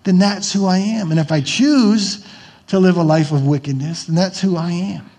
then 0.03 0.19
that's 0.19 0.53
who 0.53 0.67
I 0.67 0.79
am. 0.79 1.11
And 1.11 1.21
if 1.21 1.31
I 1.31 1.41
choose 1.41 2.27
to 2.69 2.79
live 2.79 2.97
a 2.97 3.03
life 3.03 3.31
of 3.31 3.47
wickedness, 3.47 4.05
then 4.05 4.17
that's 4.17 4.41
who 4.41 4.57
I 4.57 4.73
am. 4.73 5.11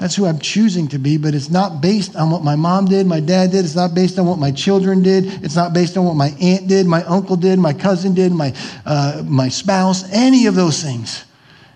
That's 0.00 0.16
who 0.16 0.24
I'm 0.24 0.38
choosing 0.38 0.88
to 0.88 0.98
be, 0.98 1.18
but 1.18 1.34
it's 1.34 1.50
not 1.50 1.82
based 1.82 2.16
on 2.16 2.30
what 2.30 2.42
my 2.42 2.56
mom 2.56 2.86
did, 2.86 3.06
my 3.06 3.20
dad 3.20 3.50
did. 3.50 3.66
It's 3.66 3.76
not 3.76 3.94
based 3.94 4.18
on 4.18 4.24
what 4.24 4.38
my 4.38 4.50
children 4.50 5.02
did. 5.02 5.44
It's 5.44 5.54
not 5.54 5.74
based 5.74 5.98
on 5.98 6.06
what 6.06 6.16
my 6.16 6.30
aunt 6.40 6.68
did, 6.68 6.86
my 6.86 7.04
uncle 7.04 7.36
did, 7.36 7.58
my 7.58 7.74
cousin 7.74 8.14
did, 8.14 8.32
my, 8.32 8.54
uh, 8.86 9.22
my 9.26 9.50
spouse, 9.50 10.10
any 10.10 10.46
of 10.46 10.54
those 10.54 10.82
things. 10.82 11.26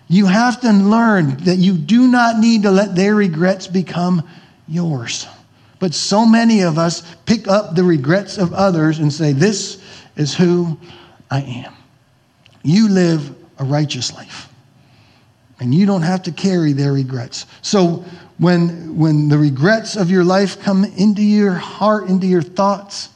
You 0.09 0.25
have 0.25 0.59
to 0.63 0.73
learn 0.73 1.37
that 1.45 1.57
you 1.57 1.75
do 1.75 2.09
not 2.09 2.39
need 2.39 2.63
to 2.63 2.71
let 2.71 2.95
their 2.95 3.15
regrets 3.15 3.67
become 3.67 4.27
yours. 4.67 5.27
But 5.79 5.93
so 5.93 6.25
many 6.25 6.63
of 6.63 6.79
us 6.79 7.03
pick 7.27 7.47
up 7.47 7.75
the 7.75 7.85
regrets 7.85 8.39
of 8.39 8.55
others 8.55 9.01
and 9.01 9.13
say, 9.13 9.35
This 9.35 9.83
is 10.17 10.35
who 10.35 10.79
I 11.31 11.43
am. 11.43 11.75
You 12.63 12.89
live 12.89 13.35
a 13.59 13.65
righteous 13.65 14.15
life 14.15 14.49
and 15.61 15.75
you 15.75 15.87
don't 15.87 16.03
have 16.03 16.23
to 16.25 16.33
carry 16.33 16.73
their 16.73 16.93
regrets. 16.93 17.47
So 17.63 18.05
when, 18.39 18.97
when 18.97 19.29
the 19.29 19.39
regrets 19.39 19.97
of 19.97 20.11
your 20.11 20.25
life 20.25 20.61
come 20.61 20.85
into 20.85 21.23
your 21.23 21.53
heart, 21.53 22.09
into 22.09 22.27
your 22.27 22.43
thoughts, 22.43 23.09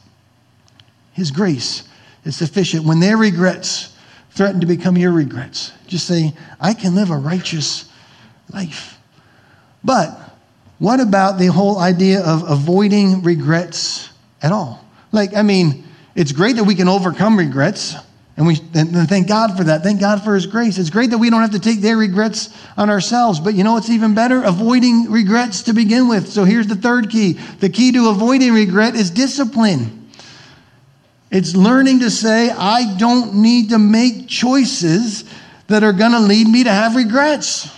His 1.13 1.31
grace 1.31 1.83
is 2.23 2.35
sufficient. 2.35 2.85
When 2.85 2.99
their 2.99 3.17
regrets 3.17 3.95
threaten 4.31 4.61
to 4.61 4.67
become 4.67 4.97
your 4.97 5.11
regrets, 5.11 5.73
just 5.87 6.07
say, 6.07 6.33
I 6.59 6.73
can 6.73 6.95
live 6.95 7.09
a 7.09 7.17
righteous 7.17 7.91
life. 8.53 8.97
But 9.83 10.17
what 10.77 10.99
about 11.01 11.37
the 11.37 11.47
whole 11.47 11.77
idea 11.77 12.21
of 12.21 12.49
avoiding 12.49 13.21
regrets 13.21 14.09
at 14.41 14.51
all? 14.51 14.85
Like, 15.11 15.35
I 15.35 15.41
mean, 15.41 15.83
it's 16.15 16.31
great 16.31 16.55
that 16.55 16.63
we 16.63 16.75
can 16.75 16.87
overcome 16.87 17.37
regrets. 17.37 17.95
And 18.39 18.47
we 18.47 18.57
and 18.73 19.09
thank 19.09 19.27
God 19.27 19.57
for 19.57 19.65
that. 19.65 19.83
Thank 19.83 19.99
God 19.99 20.23
for 20.23 20.33
His 20.33 20.47
grace. 20.47 20.77
It's 20.77 20.89
great 20.89 21.09
that 21.09 21.17
we 21.17 21.29
don't 21.29 21.41
have 21.41 21.51
to 21.51 21.59
take 21.59 21.81
their 21.81 21.97
regrets 21.97 22.57
on 22.77 22.89
ourselves. 22.89 23.37
But 23.37 23.53
you 23.53 23.65
know 23.65 23.73
what's 23.73 23.89
even 23.89 24.15
better? 24.15 24.43
Avoiding 24.43 25.11
regrets 25.11 25.63
to 25.63 25.73
begin 25.73 26.07
with. 26.07 26.29
So 26.29 26.45
here's 26.45 26.65
the 26.65 26.77
third 26.77 27.09
key 27.09 27.33
the 27.59 27.67
key 27.67 27.91
to 27.91 28.07
avoiding 28.07 28.53
regret 28.53 28.95
is 28.95 29.11
discipline. 29.11 30.09
It's 31.29 31.53
learning 31.53 31.99
to 31.99 32.09
say, 32.09 32.49
I 32.49 32.95
don't 32.97 33.35
need 33.35 33.71
to 33.71 33.77
make 33.77 34.29
choices 34.29 35.25
that 35.67 35.83
are 35.83 35.91
going 35.91 36.13
to 36.13 36.19
lead 36.19 36.47
me 36.47 36.63
to 36.63 36.71
have 36.71 36.95
regrets. 36.95 37.69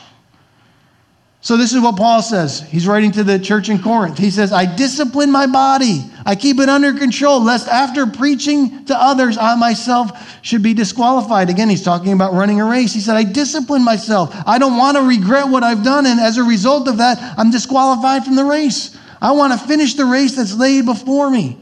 So, 1.44 1.58
this 1.58 1.74
is 1.74 1.82
what 1.82 1.98
Paul 1.98 2.22
says. 2.22 2.62
He's 2.70 2.86
writing 2.86 3.12
to 3.14 3.24
the 3.24 3.40
church 3.40 3.70
in 3.70 3.82
Corinth. 3.82 4.20
He 4.20 4.30
says, 4.30 4.54
I 4.54 4.76
discipline 4.76 5.32
my 5.32 5.48
body, 5.48 6.06
I 6.24 6.36
keep 6.36 6.60
it 6.60 6.70
under 6.70 6.94
control, 6.94 7.42
lest 7.42 7.68
after 7.68 8.06
preaching 8.06 8.86
to 8.86 8.96
others, 8.96 9.40
I 9.40 9.56
myself 9.56 10.40
should 10.44 10.62
be 10.62 10.76
disqualified. 10.76 11.50
Again, 11.50 11.68
he's 11.68 11.84
talking 11.84 12.14
about 12.14 12.34
running 12.34 12.62
a 12.62 12.66
race. 12.66 12.94
He 12.94 13.00
said, 13.00 13.16
I 13.16 13.24
discipline 13.24 13.84
myself. 13.84 14.36
I 14.46 14.60
don't 14.60 14.78
want 14.78 14.98
to 14.98 15.04
regret 15.04 15.48
what 15.48 15.64
I've 15.64 15.84
done, 15.84 16.06
and 16.06 16.20
as 16.20 16.38
a 16.38 16.44
result 16.44 16.88
of 16.88 16.98
that, 16.98 17.18
I'm 17.40 17.50
disqualified 17.50 18.24
from 18.24 18.36
the 18.36 18.46
race. 18.46 18.96
I 19.20 19.32
want 19.32 19.52
to 19.54 19.68
finish 19.68 19.96
the 19.96 20.06
race 20.06 20.36
that's 20.36 20.54
laid 20.54 20.86
before 20.86 21.32
me. 21.32 21.58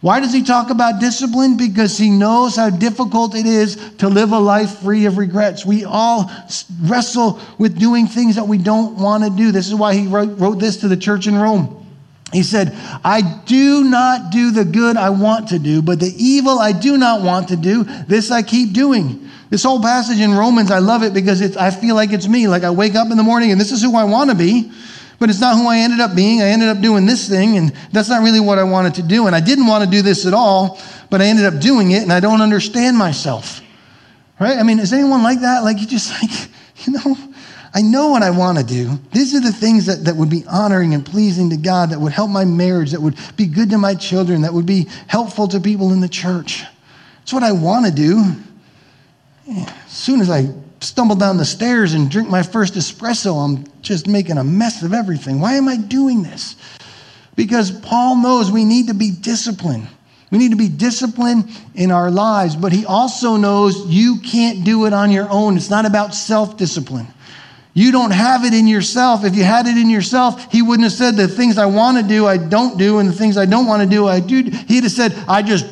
Why 0.00 0.20
does 0.20 0.32
he 0.32 0.42
talk 0.42 0.70
about 0.70 0.98
discipline? 0.98 1.58
Because 1.58 1.98
he 1.98 2.08
knows 2.08 2.56
how 2.56 2.70
difficult 2.70 3.34
it 3.34 3.44
is 3.44 3.76
to 3.98 4.08
live 4.08 4.32
a 4.32 4.38
life 4.38 4.78
free 4.78 5.04
of 5.04 5.18
regrets. 5.18 5.66
We 5.66 5.84
all 5.84 6.30
wrestle 6.82 7.38
with 7.58 7.78
doing 7.78 8.06
things 8.06 8.36
that 8.36 8.48
we 8.48 8.56
don't 8.56 8.96
want 8.96 9.24
to 9.24 9.30
do. 9.30 9.52
This 9.52 9.68
is 9.68 9.74
why 9.74 9.94
he 9.94 10.06
wrote, 10.06 10.38
wrote 10.38 10.58
this 10.58 10.78
to 10.78 10.88
the 10.88 10.96
church 10.96 11.26
in 11.26 11.36
Rome. 11.36 11.76
He 12.32 12.42
said, 12.42 12.72
I 13.04 13.42
do 13.44 13.84
not 13.84 14.30
do 14.30 14.52
the 14.52 14.64
good 14.64 14.96
I 14.96 15.10
want 15.10 15.48
to 15.48 15.58
do, 15.58 15.82
but 15.82 16.00
the 16.00 16.14
evil 16.16 16.58
I 16.58 16.72
do 16.72 16.96
not 16.96 17.22
want 17.22 17.48
to 17.48 17.56
do, 17.56 17.84
this 17.84 18.30
I 18.30 18.42
keep 18.42 18.72
doing. 18.72 19.28
This 19.50 19.64
whole 19.64 19.82
passage 19.82 20.20
in 20.20 20.32
Romans, 20.32 20.70
I 20.70 20.78
love 20.78 21.02
it 21.02 21.12
because 21.12 21.40
it's, 21.40 21.56
I 21.56 21.72
feel 21.72 21.96
like 21.96 22.12
it's 22.12 22.28
me. 22.28 22.46
Like 22.46 22.62
I 22.62 22.70
wake 22.70 22.94
up 22.94 23.10
in 23.10 23.16
the 23.16 23.22
morning 23.24 23.50
and 23.50 23.60
this 23.60 23.72
is 23.72 23.82
who 23.82 23.96
I 23.96 24.04
want 24.04 24.30
to 24.30 24.36
be 24.36 24.70
but 25.20 25.28
it's 25.28 25.38
not 25.38 25.56
who 25.56 25.68
I 25.68 25.78
ended 25.78 26.00
up 26.00 26.16
being. 26.16 26.40
I 26.40 26.48
ended 26.48 26.70
up 26.70 26.80
doing 26.80 27.04
this 27.04 27.28
thing, 27.28 27.58
and 27.58 27.72
that's 27.92 28.08
not 28.08 28.22
really 28.22 28.40
what 28.40 28.58
I 28.58 28.64
wanted 28.64 28.94
to 28.94 29.02
do. 29.02 29.26
And 29.26 29.36
I 29.36 29.40
didn't 29.40 29.66
want 29.66 29.84
to 29.84 29.90
do 29.90 30.00
this 30.00 30.26
at 30.26 30.32
all, 30.32 30.80
but 31.10 31.20
I 31.20 31.26
ended 31.26 31.44
up 31.44 31.60
doing 31.60 31.90
it, 31.90 32.02
and 32.02 32.12
I 32.12 32.20
don't 32.20 32.40
understand 32.40 32.96
myself. 32.96 33.60
Right? 34.40 34.56
I 34.56 34.62
mean, 34.62 34.78
is 34.78 34.94
anyone 34.94 35.22
like 35.22 35.42
that? 35.42 35.62
Like, 35.62 35.78
you 35.78 35.86
just 35.86 36.10
like, 36.22 36.48
you 36.86 36.94
know, 36.94 37.16
I 37.74 37.82
know 37.82 38.08
what 38.08 38.22
I 38.22 38.30
want 38.30 38.58
to 38.58 38.64
do. 38.64 38.98
These 39.12 39.34
are 39.34 39.40
the 39.40 39.52
things 39.52 39.84
that, 39.86 40.04
that 40.06 40.16
would 40.16 40.30
be 40.30 40.44
honoring 40.48 40.94
and 40.94 41.04
pleasing 41.04 41.50
to 41.50 41.58
God, 41.58 41.90
that 41.90 42.00
would 42.00 42.12
help 42.12 42.30
my 42.30 42.46
marriage, 42.46 42.92
that 42.92 43.00
would 43.00 43.16
be 43.36 43.46
good 43.46 43.68
to 43.70 43.78
my 43.78 43.94
children, 43.94 44.40
that 44.40 44.54
would 44.54 44.66
be 44.66 44.88
helpful 45.06 45.46
to 45.48 45.60
people 45.60 45.92
in 45.92 46.00
the 46.00 46.08
church. 46.08 46.64
It's 47.22 47.32
what 47.32 47.42
I 47.42 47.52
want 47.52 47.84
to 47.84 47.92
do. 47.92 48.24
As 49.48 49.92
soon 49.92 50.20
as 50.22 50.30
I 50.30 50.48
stumble 50.80 51.16
down 51.16 51.36
the 51.36 51.44
stairs 51.44 51.94
and 51.94 52.10
drink 52.10 52.28
my 52.28 52.42
first 52.42 52.74
espresso, 52.74 53.44
I'm 53.44 53.64
just 53.82 54.06
making 54.06 54.38
a 54.38 54.44
mess 54.44 54.82
of 54.82 54.92
everything. 54.92 55.40
Why 55.40 55.54
am 55.54 55.68
I 55.68 55.76
doing 55.76 56.22
this? 56.22 56.56
Because 57.36 57.70
Paul 57.70 58.16
knows 58.22 58.50
we 58.50 58.64
need 58.64 58.88
to 58.88 58.94
be 58.94 59.10
disciplined. 59.10 59.88
We 60.30 60.38
need 60.38 60.50
to 60.50 60.56
be 60.56 60.68
disciplined 60.68 61.50
in 61.74 61.90
our 61.90 62.10
lives, 62.10 62.54
but 62.54 62.72
he 62.72 62.86
also 62.86 63.36
knows 63.36 63.86
you 63.86 64.20
can't 64.20 64.64
do 64.64 64.86
it 64.86 64.92
on 64.92 65.10
your 65.10 65.28
own. 65.28 65.56
It's 65.56 65.70
not 65.70 65.86
about 65.86 66.14
self 66.14 66.56
discipline. 66.56 67.08
You 67.72 67.92
don't 67.92 68.10
have 68.10 68.44
it 68.44 68.52
in 68.52 68.66
yourself. 68.66 69.24
If 69.24 69.34
you 69.36 69.44
had 69.44 69.66
it 69.66 69.76
in 69.76 69.88
yourself, 69.88 70.50
he 70.52 70.60
wouldn't 70.62 70.84
have 70.84 70.92
said, 70.92 71.16
The 71.16 71.28
things 71.28 71.58
I 71.58 71.66
want 71.66 71.98
to 71.98 72.02
do, 72.02 72.26
I 72.26 72.36
don't 72.36 72.78
do, 72.78 72.98
and 72.98 73.08
the 73.08 73.12
things 73.12 73.36
I 73.36 73.46
don't 73.46 73.66
want 73.66 73.82
to 73.82 73.88
do, 73.88 74.06
I 74.06 74.20
do. 74.20 74.42
He'd 74.42 74.82
have 74.82 74.92
said, 74.92 75.12
I 75.28 75.42
just 75.42 75.66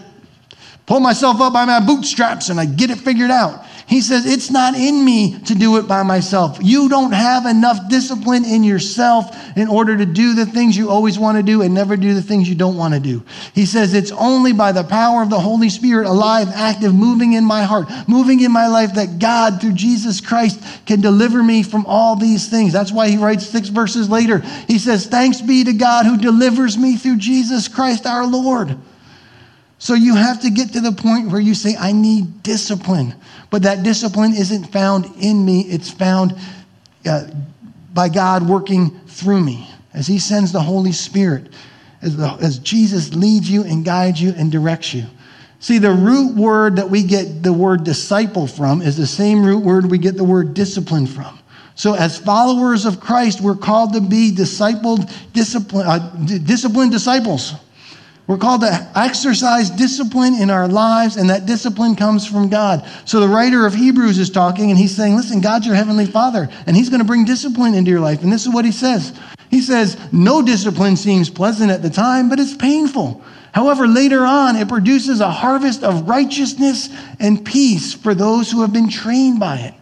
pull 0.86 1.00
myself 1.00 1.40
up 1.40 1.52
by 1.52 1.64
my 1.64 1.84
bootstraps 1.84 2.48
and 2.48 2.58
I 2.58 2.64
get 2.64 2.90
it 2.90 2.98
figured 2.98 3.30
out. 3.30 3.64
He 3.88 4.02
says, 4.02 4.26
It's 4.26 4.50
not 4.50 4.74
in 4.74 5.02
me 5.02 5.38
to 5.46 5.54
do 5.54 5.78
it 5.78 5.88
by 5.88 6.02
myself. 6.02 6.58
You 6.60 6.90
don't 6.90 7.12
have 7.12 7.46
enough 7.46 7.88
discipline 7.88 8.44
in 8.44 8.62
yourself 8.62 9.34
in 9.56 9.66
order 9.66 9.96
to 9.96 10.04
do 10.04 10.34
the 10.34 10.44
things 10.44 10.76
you 10.76 10.90
always 10.90 11.18
want 11.18 11.38
to 11.38 11.42
do 11.42 11.62
and 11.62 11.72
never 11.72 11.96
do 11.96 12.12
the 12.12 12.20
things 12.20 12.50
you 12.50 12.54
don't 12.54 12.76
want 12.76 12.92
to 12.92 13.00
do. 13.00 13.24
He 13.54 13.64
says, 13.64 13.94
It's 13.94 14.12
only 14.12 14.52
by 14.52 14.72
the 14.72 14.84
power 14.84 15.22
of 15.22 15.30
the 15.30 15.40
Holy 15.40 15.70
Spirit, 15.70 16.06
alive, 16.06 16.48
active, 16.52 16.94
moving 16.94 17.32
in 17.32 17.44
my 17.44 17.62
heart, 17.62 17.88
moving 18.06 18.40
in 18.40 18.52
my 18.52 18.66
life, 18.66 18.94
that 18.94 19.18
God, 19.18 19.58
through 19.58 19.72
Jesus 19.72 20.20
Christ, 20.20 20.62
can 20.84 21.00
deliver 21.00 21.42
me 21.42 21.62
from 21.62 21.86
all 21.86 22.14
these 22.14 22.50
things. 22.50 22.74
That's 22.74 22.92
why 22.92 23.08
he 23.08 23.16
writes 23.16 23.46
six 23.46 23.68
verses 23.68 24.10
later. 24.10 24.40
He 24.66 24.78
says, 24.78 25.06
Thanks 25.06 25.40
be 25.40 25.64
to 25.64 25.72
God 25.72 26.04
who 26.04 26.18
delivers 26.18 26.76
me 26.76 26.96
through 26.96 27.16
Jesus 27.16 27.68
Christ 27.68 28.04
our 28.04 28.26
Lord. 28.26 28.76
So 29.78 29.94
you 29.94 30.16
have 30.16 30.40
to 30.42 30.50
get 30.50 30.72
to 30.72 30.80
the 30.80 30.92
point 30.92 31.30
where 31.30 31.40
you 31.40 31.54
say, 31.54 31.76
I 31.78 31.92
need 31.92 32.42
discipline. 32.42 33.14
But 33.50 33.62
that 33.62 33.84
discipline 33.84 34.34
isn't 34.34 34.64
found 34.64 35.06
in 35.20 35.44
me, 35.44 35.62
it's 35.62 35.90
found 35.90 36.34
uh, 37.06 37.28
by 37.94 38.08
God 38.08 38.48
working 38.48 38.90
through 39.06 39.40
me 39.40 39.68
as 39.94 40.06
He 40.06 40.18
sends 40.18 40.52
the 40.52 40.60
Holy 40.60 40.92
Spirit, 40.92 41.52
as, 42.02 42.16
the, 42.16 42.28
as 42.40 42.58
Jesus 42.58 43.14
leads 43.14 43.48
you 43.48 43.62
and 43.64 43.84
guides 43.84 44.20
you 44.20 44.34
and 44.36 44.50
directs 44.50 44.92
you. 44.94 45.04
See, 45.60 45.78
the 45.78 45.90
root 45.90 46.36
word 46.36 46.76
that 46.76 46.88
we 46.88 47.02
get 47.02 47.42
the 47.42 47.52
word 47.52 47.84
disciple 47.84 48.46
from 48.46 48.82
is 48.82 48.96
the 48.96 49.06
same 49.06 49.44
root 49.44 49.64
word 49.64 49.90
we 49.90 49.98
get 49.98 50.16
the 50.16 50.24
word 50.24 50.54
discipline 50.54 51.06
from. 51.06 51.38
So, 51.74 51.94
as 51.94 52.18
followers 52.18 52.84
of 52.84 53.00
Christ, 53.00 53.40
we're 53.40 53.56
called 53.56 53.92
to 53.94 54.00
be 54.00 54.32
discipled, 54.32 55.10
uh, 55.74 55.98
disciplined 56.38 56.92
disciples. 56.92 57.54
We're 58.28 58.36
called 58.36 58.60
to 58.60 58.90
exercise 58.94 59.70
discipline 59.70 60.34
in 60.34 60.50
our 60.50 60.68
lives, 60.68 61.16
and 61.16 61.30
that 61.30 61.46
discipline 61.46 61.96
comes 61.96 62.26
from 62.26 62.50
God. 62.50 62.86
So 63.06 63.20
the 63.20 63.28
writer 63.28 63.64
of 63.64 63.74
Hebrews 63.74 64.18
is 64.18 64.28
talking, 64.28 64.68
and 64.68 64.78
he's 64.78 64.94
saying, 64.94 65.16
Listen, 65.16 65.40
God's 65.40 65.66
your 65.66 65.74
heavenly 65.74 66.04
Father, 66.04 66.50
and 66.66 66.76
he's 66.76 66.90
going 66.90 67.00
to 67.00 67.06
bring 67.06 67.24
discipline 67.24 67.72
into 67.72 67.90
your 67.90 68.00
life. 68.00 68.22
And 68.22 68.30
this 68.30 68.46
is 68.46 68.52
what 68.52 68.66
he 68.66 68.70
says 68.70 69.18
He 69.50 69.62
says, 69.62 69.96
No 70.12 70.42
discipline 70.42 70.96
seems 70.96 71.30
pleasant 71.30 71.70
at 71.70 71.80
the 71.80 71.88
time, 71.88 72.28
but 72.28 72.38
it's 72.38 72.54
painful. 72.54 73.24
However, 73.52 73.88
later 73.88 74.26
on, 74.26 74.56
it 74.56 74.68
produces 74.68 75.20
a 75.20 75.30
harvest 75.30 75.82
of 75.82 76.06
righteousness 76.06 76.90
and 77.18 77.42
peace 77.42 77.94
for 77.94 78.14
those 78.14 78.50
who 78.50 78.60
have 78.60 78.74
been 78.74 78.90
trained 78.90 79.40
by 79.40 79.56
it. 79.56 79.74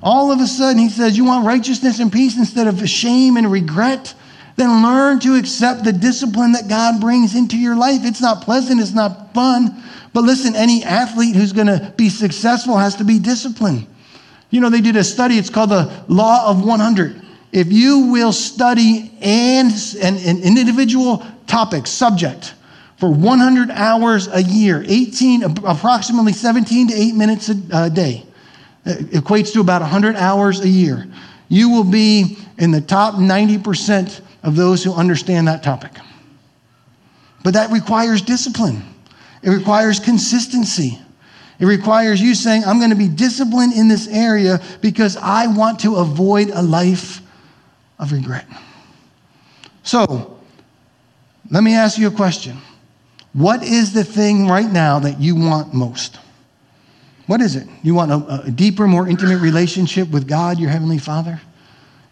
All 0.00 0.30
of 0.30 0.38
a 0.38 0.46
sudden, 0.46 0.78
he 0.78 0.90
says, 0.90 1.16
You 1.16 1.24
want 1.24 1.44
righteousness 1.44 1.98
and 1.98 2.12
peace 2.12 2.38
instead 2.38 2.68
of 2.68 2.88
shame 2.88 3.36
and 3.36 3.50
regret? 3.50 4.14
Then 4.60 4.82
learn 4.82 5.18
to 5.20 5.36
accept 5.36 5.84
the 5.84 5.92
discipline 5.92 6.52
that 6.52 6.68
God 6.68 7.00
brings 7.00 7.34
into 7.34 7.56
your 7.56 7.76
life. 7.76 8.00
It's 8.04 8.20
not 8.20 8.42
pleasant, 8.42 8.80
it's 8.80 8.92
not 8.92 9.32
fun. 9.32 9.82
But 10.12 10.24
listen, 10.24 10.54
any 10.54 10.84
athlete 10.84 11.34
who's 11.34 11.52
going 11.52 11.68
to 11.68 11.94
be 11.96 12.10
successful 12.10 12.76
has 12.76 12.96
to 12.96 13.04
be 13.04 13.18
disciplined. 13.18 13.86
You 14.50 14.60
know, 14.60 14.68
they 14.68 14.80
did 14.80 14.96
a 14.96 15.04
study, 15.04 15.38
it's 15.38 15.48
called 15.48 15.70
the 15.70 16.04
Law 16.08 16.50
of 16.50 16.64
100. 16.64 17.22
If 17.52 17.72
you 17.72 18.12
will 18.12 18.32
study 18.32 19.10
an, 19.20 19.70
an, 20.02 20.16
an 20.16 20.58
individual 20.58 21.24
topic, 21.46 21.86
subject, 21.86 22.54
for 22.98 23.10
100 23.10 23.70
hours 23.70 24.28
a 24.28 24.42
year, 24.42 24.84
18, 24.86 25.42
approximately 25.64 26.34
17 26.34 26.88
to 26.88 26.94
8 26.94 27.14
minutes 27.14 27.48
a, 27.48 27.56
a 27.72 27.90
day, 27.90 28.26
it 28.84 29.24
equates 29.24 29.52
to 29.54 29.60
about 29.60 29.80
100 29.80 30.16
hours 30.16 30.60
a 30.60 30.68
year, 30.68 31.06
you 31.48 31.70
will 31.70 31.84
be 31.84 32.36
in 32.58 32.70
the 32.70 32.80
top 32.80 33.14
90% 33.14 34.20
of 34.42 34.56
those 34.56 34.82
who 34.82 34.92
understand 34.92 35.48
that 35.48 35.62
topic. 35.62 35.92
But 37.42 37.54
that 37.54 37.70
requires 37.70 38.22
discipline, 38.22 38.82
it 39.42 39.50
requires 39.50 40.00
consistency. 40.00 40.98
It 41.58 41.66
requires 41.66 42.22
you 42.22 42.34
saying, 42.34 42.64
I'm 42.64 42.78
going 42.78 42.88
to 42.88 42.96
be 42.96 43.06
disciplined 43.06 43.74
in 43.74 43.86
this 43.86 44.08
area 44.08 44.62
because 44.80 45.18
I 45.18 45.46
want 45.46 45.80
to 45.80 45.96
avoid 45.96 46.48
a 46.48 46.62
life 46.62 47.20
of 47.98 48.12
regret. 48.12 48.46
So, 49.82 50.40
let 51.50 51.62
me 51.62 51.74
ask 51.74 51.98
you 51.98 52.08
a 52.08 52.10
question. 52.10 52.56
What 53.34 53.62
is 53.62 53.92
the 53.92 54.04
thing 54.04 54.48
right 54.48 54.70
now 54.70 55.00
that 55.00 55.20
you 55.20 55.36
want 55.36 55.74
most? 55.74 56.18
What 57.26 57.42
is 57.42 57.56
it? 57.56 57.68
You 57.82 57.94
want 57.94 58.10
a, 58.10 58.42
a 58.46 58.50
deeper, 58.50 58.88
more 58.88 59.06
intimate 59.06 59.38
relationship 59.38 60.08
with 60.10 60.26
God, 60.26 60.58
your 60.58 60.70
Heavenly 60.70 60.98
Father? 60.98 61.40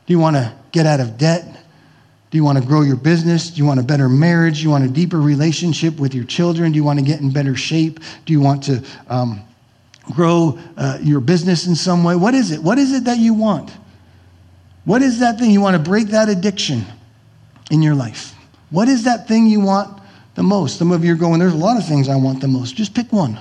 Do 0.07 0.13
you 0.13 0.19
want 0.19 0.37
to 0.37 0.55
get 0.73 0.87
out 0.87 1.01
of 1.01 1.17
debt? 1.17 1.45
Do 2.31 2.37
you 2.37 2.45
want 2.45 2.59
to 2.59 2.65
grow 2.65 2.83
your 2.83 2.97
business? 2.97 3.51
Do 3.51 3.59
you 3.59 3.65
want 3.65 3.81
a 3.81 3.83
better 3.83 4.09
marriage? 4.09 4.59
Do 4.59 4.65
you 4.65 4.71
want 4.71 4.85
a 4.85 4.89
deeper 4.89 5.21
relationship 5.21 5.99
with 5.99 6.15
your 6.15 6.25
children? 6.25 6.73
Do 6.73 6.77
you 6.77 6.85
want 6.85 6.99
to 6.99 7.05
get 7.05 7.21
in 7.21 7.31
better 7.31 7.57
shape? 7.57 8.01
Do 8.27 8.33
you 8.33 8.41
want 8.41 8.65
to 8.65 8.85
um, 9.09 9.41
grow 10.13 10.59
uh, 10.77 10.99
your 11.01 11.21
business 11.21 11.67
in 11.67 11.75
some 11.75 12.05
way? 12.05 12.17
What 12.17 12.35
is 12.35 12.51
it? 12.51 12.63
What 12.63 12.79
is 12.79 12.93
it 12.93 13.05
that 13.05 13.19
you 13.19 13.33
want? 13.33 13.71
What 14.85 15.03
is 15.03 15.21
that 15.21 15.39
thing? 15.39 15.51
You 15.51 15.61
want 15.61 15.77
to 15.77 15.83
break 15.83 16.09
that 16.09 16.29
addiction 16.29 16.85
in 17.71 17.83
your 17.83 17.95
life. 17.95 18.35
What 18.71 18.89
is 18.89 19.05
that 19.05 19.27
thing 19.27 19.47
you 19.47 19.61
want 19.61 20.01
the 20.35 20.43
most? 20.43 20.79
Some 20.79 20.93
of 20.93 21.05
you 21.05 21.13
are 21.13 21.17
going, 21.17 21.41
there's 21.41 21.55
a 21.55 21.57
lot 21.57 21.79
of 21.79 21.87
things 21.87 22.09
I 22.09 22.17
want 22.17 22.41
the 22.41 22.49
most. 22.49 22.75
Just 22.75 22.95
pick 22.95 23.13
one. 23.13 23.39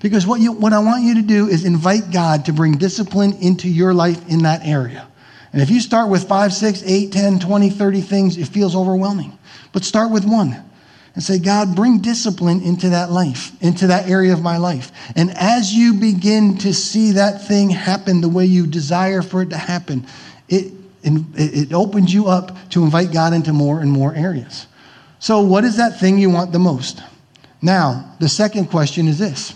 Because 0.00 0.26
what, 0.26 0.40
you, 0.40 0.52
what 0.52 0.72
I 0.72 0.80
want 0.80 1.04
you 1.04 1.14
to 1.14 1.22
do 1.22 1.48
is 1.48 1.64
invite 1.64 2.10
God 2.12 2.44
to 2.46 2.52
bring 2.52 2.76
discipline 2.76 3.32
into 3.40 3.68
your 3.68 3.94
life 3.94 4.28
in 4.28 4.42
that 4.42 4.66
area. 4.66 5.08
And 5.54 5.62
if 5.62 5.70
you 5.70 5.78
start 5.78 6.10
with 6.10 6.26
5, 6.26 6.52
6, 6.52 6.82
8, 6.84 7.12
10, 7.12 7.38
20, 7.38 7.70
30 7.70 8.00
things, 8.00 8.36
it 8.36 8.48
feels 8.48 8.74
overwhelming. 8.74 9.38
But 9.72 9.84
start 9.84 10.10
with 10.10 10.24
one 10.24 10.60
and 11.14 11.22
say, 11.22 11.38
God, 11.38 11.76
bring 11.76 12.00
discipline 12.00 12.60
into 12.60 12.88
that 12.88 13.12
life, 13.12 13.52
into 13.62 13.86
that 13.86 14.10
area 14.10 14.32
of 14.32 14.42
my 14.42 14.56
life. 14.56 14.90
And 15.14 15.30
as 15.30 15.72
you 15.72 15.94
begin 15.94 16.58
to 16.58 16.74
see 16.74 17.12
that 17.12 17.46
thing 17.46 17.70
happen 17.70 18.20
the 18.20 18.28
way 18.28 18.46
you 18.46 18.66
desire 18.66 19.22
for 19.22 19.42
it 19.42 19.50
to 19.50 19.56
happen, 19.56 20.08
it, 20.48 20.72
it 21.04 21.72
opens 21.72 22.12
you 22.12 22.26
up 22.26 22.56
to 22.70 22.82
invite 22.82 23.12
God 23.12 23.32
into 23.32 23.52
more 23.52 23.78
and 23.78 23.92
more 23.92 24.12
areas. 24.12 24.66
So, 25.20 25.40
what 25.40 25.62
is 25.62 25.76
that 25.76 26.00
thing 26.00 26.18
you 26.18 26.30
want 26.30 26.50
the 26.50 26.58
most? 26.58 27.00
Now, 27.62 28.16
the 28.18 28.28
second 28.28 28.70
question 28.70 29.06
is 29.06 29.20
this 29.20 29.54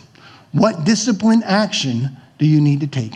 What 0.53 0.85
discipline 0.85 1.43
action 1.45 2.17
do 2.39 2.47
you 2.47 2.61
need 2.61 2.79
to 2.83 2.87
take? 2.87 3.15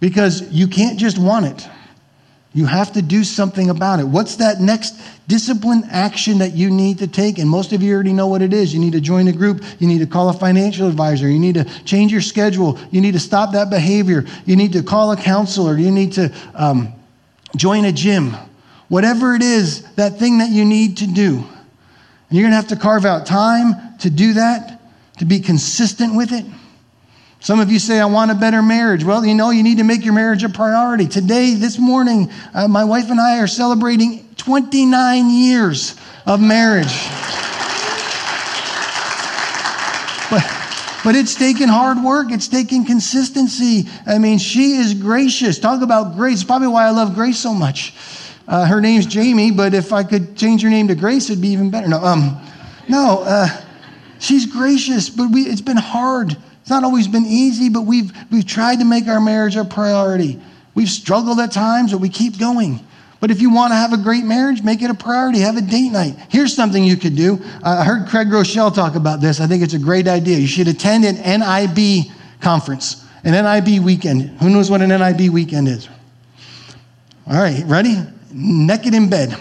Because 0.00 0.50
you 0.50 0.68
can't 0.68 0.98
just 0.98 1.18
want 1.18 1.46
it. 1.46 1.68
You 2.54 2.64
have 2.64 2.92
to 2.94 3.02
do 3.02 3.24
something 3.24 3.68
about 3.68 4.00
it. 4.00 4.04
What's 4.04 4.36
that 4.36 4.60
next 4.60 4.98
discipline 5.28 5.84
action 5.90 6.38
that 6.38 6.54
you 6.54 6.70
need 6.70 6.98
to 6.98 7.06
take? 7.06 7.38
And 7.38 7.48
most 7.48 7.72
of 7.72 7.82
you 7.82 7.92
already 7.92 8.14
know 8.14 8.26
what 8.26 8.40
it 8.40 8.54
is. 8.54 8.72
You 8.72 8.80
need 8.80 8.94
to 8.94 9.00
join 9.00 9.28
a 9.28 9.32
group. 9.32 9.62
You 9.78 9.86
need 9.86 9.98
to 9.98 10.06
call 10.06 10.30
a 10.30 10.32
financial 10.32 10.88
advisor. 10.88 11.28
You 11.28 11.38
need 11.38 11.56
to 11.56 11.64
change 11.84 12.10
your 12.10 12.22
schedule. 12.22 12.78
You 12.90 13.00
need 13.00 13.12
to 13.12 13.20
stop 13.20 13.52
that 13.52 13.68
behavior. 13.68 14.24
You 14.46 14.56
need 14.56 14.72
to 14.72 14.82
call 14.82 15.12
a 15.12 15.16
counselor. 15.16 15.76
You 15.76 15.90
need 15.90 16.14
to 16.14 16.34
um, 16.54 16.94
join 17.54 17.84
a 17.84 17.92
gym. 17.92 18.34
Whatever 18.88 19.34
it 19.34 19.42
is, 19.42 19.82
that 19.96 20.18
thing 20.18 20.38
that 20.38 20.50
you 20.50 20.64
need 20.64 20.96
to 20.98 21.06
do. 21.06 21.36
And 21.36 22.36
you're 22.36 22.42
going 22.42 22.52
to 22.52 22.56
have 22.56 22.68
to 22.68 22.76
carve 22.76 23.04
out 23.04 23.26
time 23.26 23.98
to 23.98 24.08
do 24.08 24.32
that, 24.32 24.80
to 25.18 25.26
be 25.26 25.40
consistent 25.40 26.16
with 26.16 26.32
it. 26.32 26.46
Some 27.40 27.60
of 27.60 27.70
you 27.70 27.78
say, 27.78 28.00
I 28.00 28.06
want 28.06 28.30
a 28.32 28.34
better 28.34 28.62
marriage. 28.62 29.04
Well, 29.04 29.24
you 29.24 29.34
know, 29.34 29.50
you 29.50 29.62
need 29.62 29.78
to 29.78 29.84
make 29.84 30.04
your 30.04 30.12
marriage 30.12 30.42
a 30.42 30.48
priority. 30.48 31.06
Today, 31.06 31.54
this 31.54 31.78
morning, 31.78 32.30
uh, 32.52 32.66
my 32.66 32.84
wife 32.84 33.10
and 33.10 33.20
I 33.20 33.38
are 33.38 33.46
celebrating 33.46 34.28
29 34.36 35.30
years 35.30 35.94
of 36.26 36.40
marriage. 36.40 37.06
but, 40.30 40.42
but 41.04 41.14
it's 41.14 41.36
taken 41.36 41.68
hard 41.68 42.02
work, 42.02 42.32
it's 42.32 42.48
taken 42.48 42.84
consistency. 42.84 43.88
I 44.04 44.18
mean, 44.18 44.38
she 44.38 44.72
is 44.72 44.94
gracious. 44.94 45.60
Talk 45.60 45.82
about 45.82 46.16
grace. 46.16 46.42
Probably 46.42 46.68
why 46.68 46.86
I 46.86 46.90
love 46.90 47.14
Grace 47.14 47.38
so 47.38 47.54
much. 47.54 47.94
Uh, 48.48 48.66
her 48.66 48.80
name's 48.80 49.06
Jamie, 49.06 49.52
but 49.52 49.74
if 49.74 49.92
I 49.92 50.02
could 50.02 50.36
change 50.36 50.62
her 50.62 50.70
name 50.70 50.88
to 50.88 50.94
Grace, 50.94 51.30
it'd 51.30 51.40
be 51.40 51.48
even 51.48 51.70
better. 51.70 51.86
No, 51.86 52.02
um, 52.02 52.40
no, 52.88 53.22
uh, 53.24 53.46
she's 54.18 54.46
gracious, 54.46 55.08
but 55.08 55.30
we, 55.30 55.42
it's 55.42 55.60
been 55.60 55.76
hard. 55.76 56.36
It's 56.68 56.70
not 56.74 56.84
always 56.84 57.08
been 57.08 57.24
easy, 57.24 57.70
but 57.70 57.86
we've, 57.86 58.12
we've 58.30 58.44
tried 58.44 58.80
to 58.80 58.84
make 58.84 59.08
our 59.08 59.22
marriage 59.22 59.56
a 59.56 59.64
priority. 59.64 60.38
We've 60.74 60.90
struggled 60.90 61.40
at 61.40 61.50
times, 61.50 61.92
but 61.92 62.02
we 62.02 62.10
keep 62.10 62.38
going. 62.38 62.80
But 63.20 63.30
if 63.30 63.40
you 63.40 63.48
want 63.48 63.70
to 63.70 63.76
have 63.76 63.94
a 63.94 63.96
great 63.96 64.24
marriage, 64.24 64.62
make 64.62 64.82
it 64.82 64.90
a 64.90 64.94
priority. 64.94 65.38
Have 65.38 65.56
a 65.56 65.62
date 65.62 65.88
night. 65.88 66.14
Here's 66.28 66.54
something 66.54 66.84
you 66.84 66.98
could 66.98 67.16
do. 67.16 67.42
I 67.64 67.84
heard 67.84 68.06
Craig 68.06 68.28
Groeschel 68.28 68.74
talk 68.74 68.96
about 68.96 69.22
this. 69.22 69.40
I 69.40 69.46
think 69.46 69.62
it's 69.62 69.72
a 69.72 69.78
great 69.78 70.06
idea. 70.06 70.36
You 70.36 70.46
should 70.46 70.68
attend 70.68 71.06
an 71.06 71.14
NIB 71.40 72.12
conference, 72.42 73.02
an 73.24 73.32
NIB 73.32 73.82
weekend. 73.82 74.28
Who 74.40 74.50
knows 74.50 74.70
what 74.70 74.82
an 74.82 74.90
NIB 74.90 75.32
weekend 75.32 75.68
is? 75.68 75.88
All 77.26 77.38
right, 77.38 77.64
ready? 77.64 77.96
Naked 78.30 78.92
in 78.92 79.08
bed. 79.08 79.34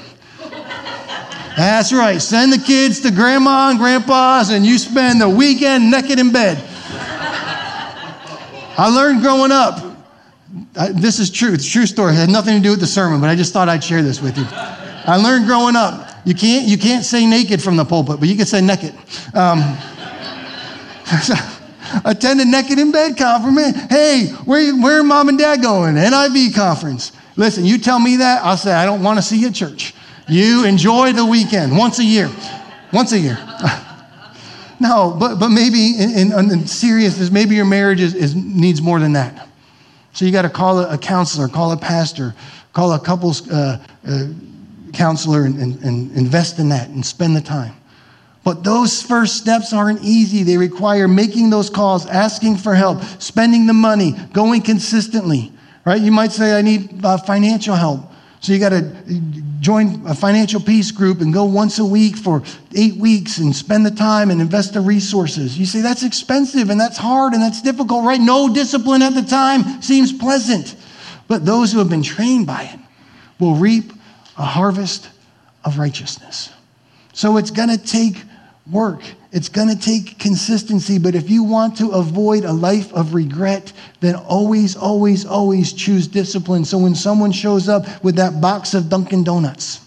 That's 1.57 1.91
right. 1.91 2.21
Send 2.21 2.53
the 2.53 2.57
kids 2.57 3.01
to 3.01 3.11
grandma 3.11 3.71
and 3.71 3.79
grandpa's, 3.79 4.49
and 4.49 4.65
you 4.65 4.77
spend 4.77 5.19
the 5.19 5.27
weekend 5.27 5.91
naked 5.91 6.19
in 6.19 6.31
bed. 6.31 6.63
I 8.77 8.89
learned 8.89 9.21
growing 9.21 9.51
up. 9.51 9.83
I, 10.75 10.89
this 10.89 11.19
is 11.19 11.29
true. 11.29 11.53
It's 11.53 11.67
a 11.67 11.69
true 11.69 11.85
story. 11.85 12.13
It 12.13 12.17
had 12.17 12.29
nothing 12.29 12.55
to 12.55 12.61
do 12.61 12.69
with 12.69 12.79
the 12.79 12.87
sermon, 12.87 13.19
but 13.19 13.29
I 13.29 13.35
just 13.35 13.51
thought 13.51 13.67
I'd 13.67 13.83
share 13.83 14.01
this 14.01 14.21
with 14.21 14.37
you. 14.37 14.45
I 14.49 15.19
learned 15.21 15.45
growing 15.45 15.75
up. 15.75 16.09
You 16.25 16.35
can't 16.35 16.67
you 16.67 16.77
can't 16.77 17.05
say 17.05 17.25
naked 17.25 17.61
from 17.61 17.77
the 17.77 17.85
pulpit, 17.85 18.19
but 18.19 18.29
you 18.29 18.35
can 18.35 18.45
say 18.45 18.61
naked. 18.61 18.93
Um, 19.33 19.59
attended 22.05 22.47
naked 22.47 22.77
in 22.77 22.91
bed 22.91 23.17
conference. 23.17 23.77
Hey, 23.89 24.27
where 24.45 24.75
where 24.75 25.03
mom 25.03 25.29
and 25.29 25.39
dad 25.39 25.61
going? 25.61 25.95
NIB 25.95 26.53
conference. 26.53 27.13
Listen, 27.35 27.65
you 27.65 27.77
tell 27.77 27.99
me 27.99 28.17
that, 28.17 28.43
I'll 28.43 28.57
say 28.57 28.73
I 28.73 28.85
don't 28.85 29.03
want 29.03 29.17
to 29.19 29.23
see 29.23 29.39
you 29.39 29.47
at 29.47 29.55
church. 29.55 29.93
You 30.27 30.65
enjoy 30.65 31.13
the 31.13 31.25
weekend 31.25 31.77
once 31.77 31.99
a 31.99 32.03
year. 32.03 32.29
Once 32.91 33.11
a 33.13 33.19
year. 33.19 33.37
no, 34.79 35.15
but, 35.19 35.39
but 35.39 35.49
maybe 35.49 35.97
in, 35.97 36.31
in, 36.31 36.51
in 36.51 36.67
seriousness, 36.67 37.31
maybe 37.31 37.55
your 37.55 37.65
marriage 37.65 37.99
is, 37.99 38.13
is, 38.13 38.35
needs 38.35 38.81
more 38.81 38.99
than 38.99 39.13
that. 39.13 39.47
So 40.13 40.25
you 40.25 40.31
got 40.31 40.43
to 40.43 40.49
call 40.49 40.79
a, 40.79 40.97
counselor, 40.97 41.47
call 41.47 41.71
a 41.71 41.77
pastor, 41.77 42.33
call 42.73 42.93
a 42.93 42.99
couples 42.99 43.49
uh, 43.49 43.83
uh, 44.07 44.27
counselor 44.93 45.45
and, 45.45 45.59
and, 45.59 45.83
and 45.83 46.11
invest 46.17 46.59
in 46.59 46.69
that 46.69 46.89
and 46.89 47.05
spend 47.05 47.35
the 47.35 47.41
time. 47.41 47.73
But 48.43 48.63
those 48.63 49.03
first 49.03 49.37
steps 49.37 49.73
aren't 49.73 50.01
easy. 50.03 50.43
They 50.43 50.57
require 50.57 51.07
making 51.07 51.49
those 51.49 51.69
calls, 51.69 52.05
asking 52.05 52.57
for 52.57 52.75
help, 52.75 53.03
spending 53.19 53.67
the 53.67 53.73
money, 53.73 54.13
going 54.31 54.61
consistently, 54.61 55.51
right? 55.85 56.01
You 56.01 56.11
might 56.11 56.31
say, 56.31 56.57
I 56.57 56.61
need 56.61 57.03
uh, 57.03 57.17
financial 57.17 57.75
help. 57.75 58.11
So 58.39 58.53
you 58.53 58.59
got 58.59 58.69
to 58.69 58.95
join 59.59 60.05
a 60.05 60.13
financial 60.13 60.61
peace 60.61 60.91
group 60.91 61.21
and 61.21 61.33
go 61.33 61.45
once 61.45 61.79
a 61.79 61.85
week 61.85 62.15
for 62.15 62.43
eight 62.75 62.95
weeks 62.97 63.39
and 63.39 63.55
spend 63.55 63.85
the 63.85 63.91
time 63.91 64.29
and 64.29 64.39
invest 64.39 64.73
the 64.73 64.81
resources. 64.81 65.57
You 65.57 65.65
say 65.65 65.81
that's 65.81 66.03
expensive 66.03 66.69
and 66.69 66.79
that's 66.79 66.97
hard 66.97 67.33
and 67.33 67.41
that's 67.41 67.61
difficult, 67.61 68.05
right? 68.05 68.21
No 68.21 68.53
discipline 68.53 69.01
at 69.01 69.15
the 69.15 69.23
time 69.23 69.81
seems 69.81 70.13
pleasant. 70.13 70.75
But 71.27 71.45
those 71.45 71.71
who 71.71 71.79
have 71.79 71.89
been 71.89 72.03
trained 72.03 72.47
by 72.47 72.63
it 72.63 72.79
will 73.39 73.55
reap 73.55 73.91
a 74.37 74.45
harvest 74.45 75.09
of 75.65 75.77
righteousness. 75.77 76.49
So 77.13 77.37
it's 77.37 77.51
going 77.51 77.69
to 77.69 77.77
take 77.77 78.21
work. 78.71 79.01
It's 79.37 79.49
going 79.49 79.69
to 79.69 79.79
take 79.79 80.17
consistency, 80.17 80.97
but 80.97 81.13
if 81.13 81.29
you 81.29 81.43
want 81.43 81.77
to 81.77 81.91
avoid 81.91 82.43
a 82.43 82.51
life 82.51 82.91
of 82.91 83.13
regret, 83.13 83.71
then 83.99 84.15
always, 84.15 84.75
always, 84.75 85.27
always 85.27 85.73
choose 85.73 86.07
discipline. 86.07 86.65
So 86.65 86.79
when 86.79 86.95
someone 86.95 87.31
shows 87.31 87.69
up 87.69 87.85
with 88.03 88.15
that 88.15 88.41
box 88.41 88.73
of 88.73 88.89
Dunkin' 88.89 89.23
Donuts, 89.23 89.85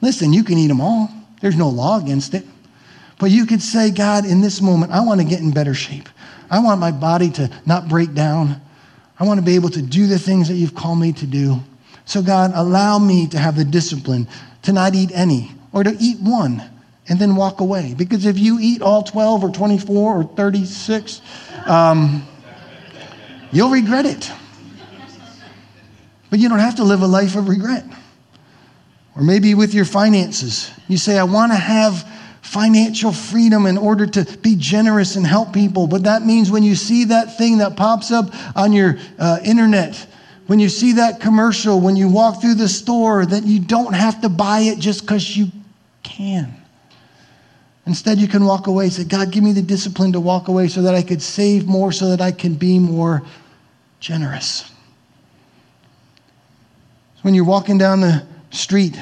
listen, 0.00 0.32
you 0.32 0.42
can 0.42 0.58
eat 0.58 0.66
them 0.66 0.80
all. 0.80 1.08
There's 1.40 1.54
no 1.54 1.68
law 1.68 2.00
against 2.00 2.34
it. 2.34 2.44
But 3.20 3.30
you 3.30 3.46
could 3.46 3.62
say, 3.62 3.92
God, 3.92 4.24
in 4.24 4.40
this 4.40 4.60
moment, 4.60 4.90
I 4.90 5.02
want 5.02 5.20
to 5.20 5.24
get 5.24 5.38
in 5.38 5.52
better 5.52 5.72
shape. 5.72 6.08
I 6.50 6.58
want 6.58 6.80
my 6.80 6.90
body 6.90 7.30
to 7.30 7.48
not 7.64 7.88
break 7.88 8.12
down. 8.12 8.60
I 9.20 9.24
want 9.24 9.38
to 9.38 9.46
be 9.46 9.54
able 9.54 9.70
to 9.70 9.82
do 9.82 10.08
the 10.08 10.18
things 10.18 10.48
that 10.48 10.54
you've 10.54 10.74
called 10.74 10.98
me 10.98 11.12
to 11.12 11.26
do. 11.28 11.60
So, 12.06 12.22
God, 12.22 12.50
allow 12.56 12.98
me 12.98 13.28
to 13.28 13.38
have 13.38 13.54
the 13.54 13.64
discipline 13.64 14.26
to 14.62 14.72
not 14.72 14.96
eat 14.96 15.12
any 15.14 15.52
or 15.72 15.84
to 15.84 15.96
eat 16.00 16.18
one 16.18 16.68
and 17.10 17.18
then 17.18 17.34
walk 17.34 17.60
away. 17.60 17.92
Because 17.92 18.24
if 18.24 18.38
you 18.38 18.58
eat 18.60 18.80
all 18.80 19.02
12 19.02 19.44
or 19.44 19.50
24 19.50 20.20
or 20.20 20.24
36, 20.24 21.20
um, 21.66 22.26
you'll 23.50 23.70
regret 23.70 24.06
it. 24.06 24.32
But 26.30 26.38
you 26.38 26.48
don't 26.48 26.60
have 26.60 26.76
to 26.76 26.84
live 26.84 27.02
a 27.02 27.08
life 27.08 27.34
of 27.34 27.48
regret. 27.48 27.84
Or 29.16 29.22
maybe 29.22 29.56
with 29.56 29.74
your 29.74 29.84
finances, 29.84 30.70
you 30.86 30.96
say, 30.96 31.18
I 31.18 31.24
want 31.24 31.50
to 31.50 31.58
have 31.58 32.08
financial 32.42 33.10
freedom 33.10 33.66
in 33.66 33.76
order 33.76 34.06
to 34.06 34.24
be 34.38 34.54
generous 34.54 35.16
and 35.16 35.26
help 35.26 35.52
people. 35.52 35.88
But 35.88 36.04
that 36.04 36.22
means 36.24 36.48
when 36.48 36.62
you 36.62 36.76
see 36.76 37.06
that 37.06 37.36
thing 37.36 37.58
that 37.58 37.76
pops 37.76 38.12
up 38.12 38.32
on 38.56 38.72
your 38.72 38.98
uh, 39.18 39.40
internet, 39.44 40.06
when 40.46 40.60
you 40.60 40.68
see 40.68 40.92
that 40.92 41.20
commercial, 41.20 41.80
when 41.80 41.96
you 41.96 42.08
walk 42.08 42.40
through 42.40 42.54
the 42.54 42.68
store, 42.68 43.26
that 43.26 43.44
you 43.44 43.58
don't 43.58 43.94
have 43.94 44.20
to 44.20 44.28
buy 44.28 44.60
it 44.60 44.78
just 44.78 45.00
because 45.00 45.36
you 45.36 45.48
can. 46.04 46.59
Instead, 47.90 48.18
you 48.18 48.28
can 48.28 48.44
walk 48.44 48.68
away 48.68 48.88
say, 48.88 49.02
God, 49.02 49.32
give 49.32 49.42
me 49.42 49.50
the 49.50 49.60
discipline 49.60 50.12
to 50.12 50.20
walk 50.20 50.46
away 50.46 50.68
so 50.68 50.80
that 50.82 50.94
I 50.94 51.02
could 51.02 51.20
save 51.20 51.66
more, 51.66 51.90
so 51.90 52.10
that 52.10 52.20
I 52.20 52.30
can 52.30 52.54
be 52.54 52.78
more 52.78 53.24
generous. 53.98 54.70
So 57.16 57.22
When 57.22 57.34
you're 57.34 57.44
walking 57.44 57.78
down 57.78 58.00
the 58.00 58.24
street, 58.52 58.96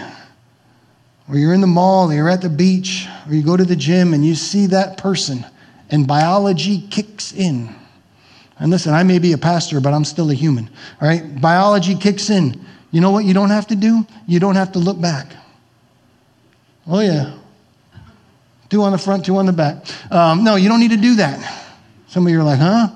or 1.28 1.36
you're 1.36 1.52
in 1.52 1.60
the 1.60 1.66
mall, 1.66 2.10
or 2.10 2.14
you're 2.14 2.30
at 2.30 2.40
the 2.40 2.48
beach, 2.48 3.06
or 3.28 3.34
you 3.34 3.42
go 3.42 3.58
to 3.58 3.64
the 3.66 3.76
gym 3.76 4.14
and 4.14 4.24
you 4.24 4.34
see 4.34 4.64
that 4.68 4.96
person, 4.96 5.44
and 5.90 6.06
biology 6.06 6.80
kicks 6.88 7.34
in. 7.34 7.68
And 8.58 8.70
listen, 8.70 8.94
I 8.94 9.02
may 9.02 9.18
be 9.18 9.34
a 9.34 9.38
pastor, 9.38 9.82
but 9.82 9.92
I'm 9.92 10.06
still 10.06 10.30
a 10.30 10.34
human. 10.34 10.70
All 11.02 11.08
right? 11.08 11.38
Biology 11.42 11.94
kicks 11.94 12.30
in. 12.30 12.58
You 12.90 13.02
know 13.02 13.10
what 13.10 13.26
you 13.26 13.34
don't 13.34 13.50
have 13.50 13.66
to 13.66 13.76
do? 13.76 14.06
You 14.26 14.40
don't 14.40 14.56
have 14.56 14.72
to 14.72 14.78
look 14.78 14.98
back. 14.98 15.26
Oh, 16.86 17.00
yeah. 17.00 17.37
Two 18.70 18.82
on 18.82 18.92
the 18.92 18.98
front, 18.98 19.24
two 19.24 19.36
on 19.36 19.46
the 19.46 19.52
back. 19.52 19.84
Um, 20.12 20.44
no, 20.44 20.56
you 20.56 20.68
don't 20.68 20.80
need 20.80 20.90
to 20.90 20.96
do 20.96 21.16
that. 21.16 21.66
Some 22.08 22.26
of 22.26 22.32
you 22.32 22.40
are 22.40 22.44
like, 22.44 22.58
huh? 22.58 22.88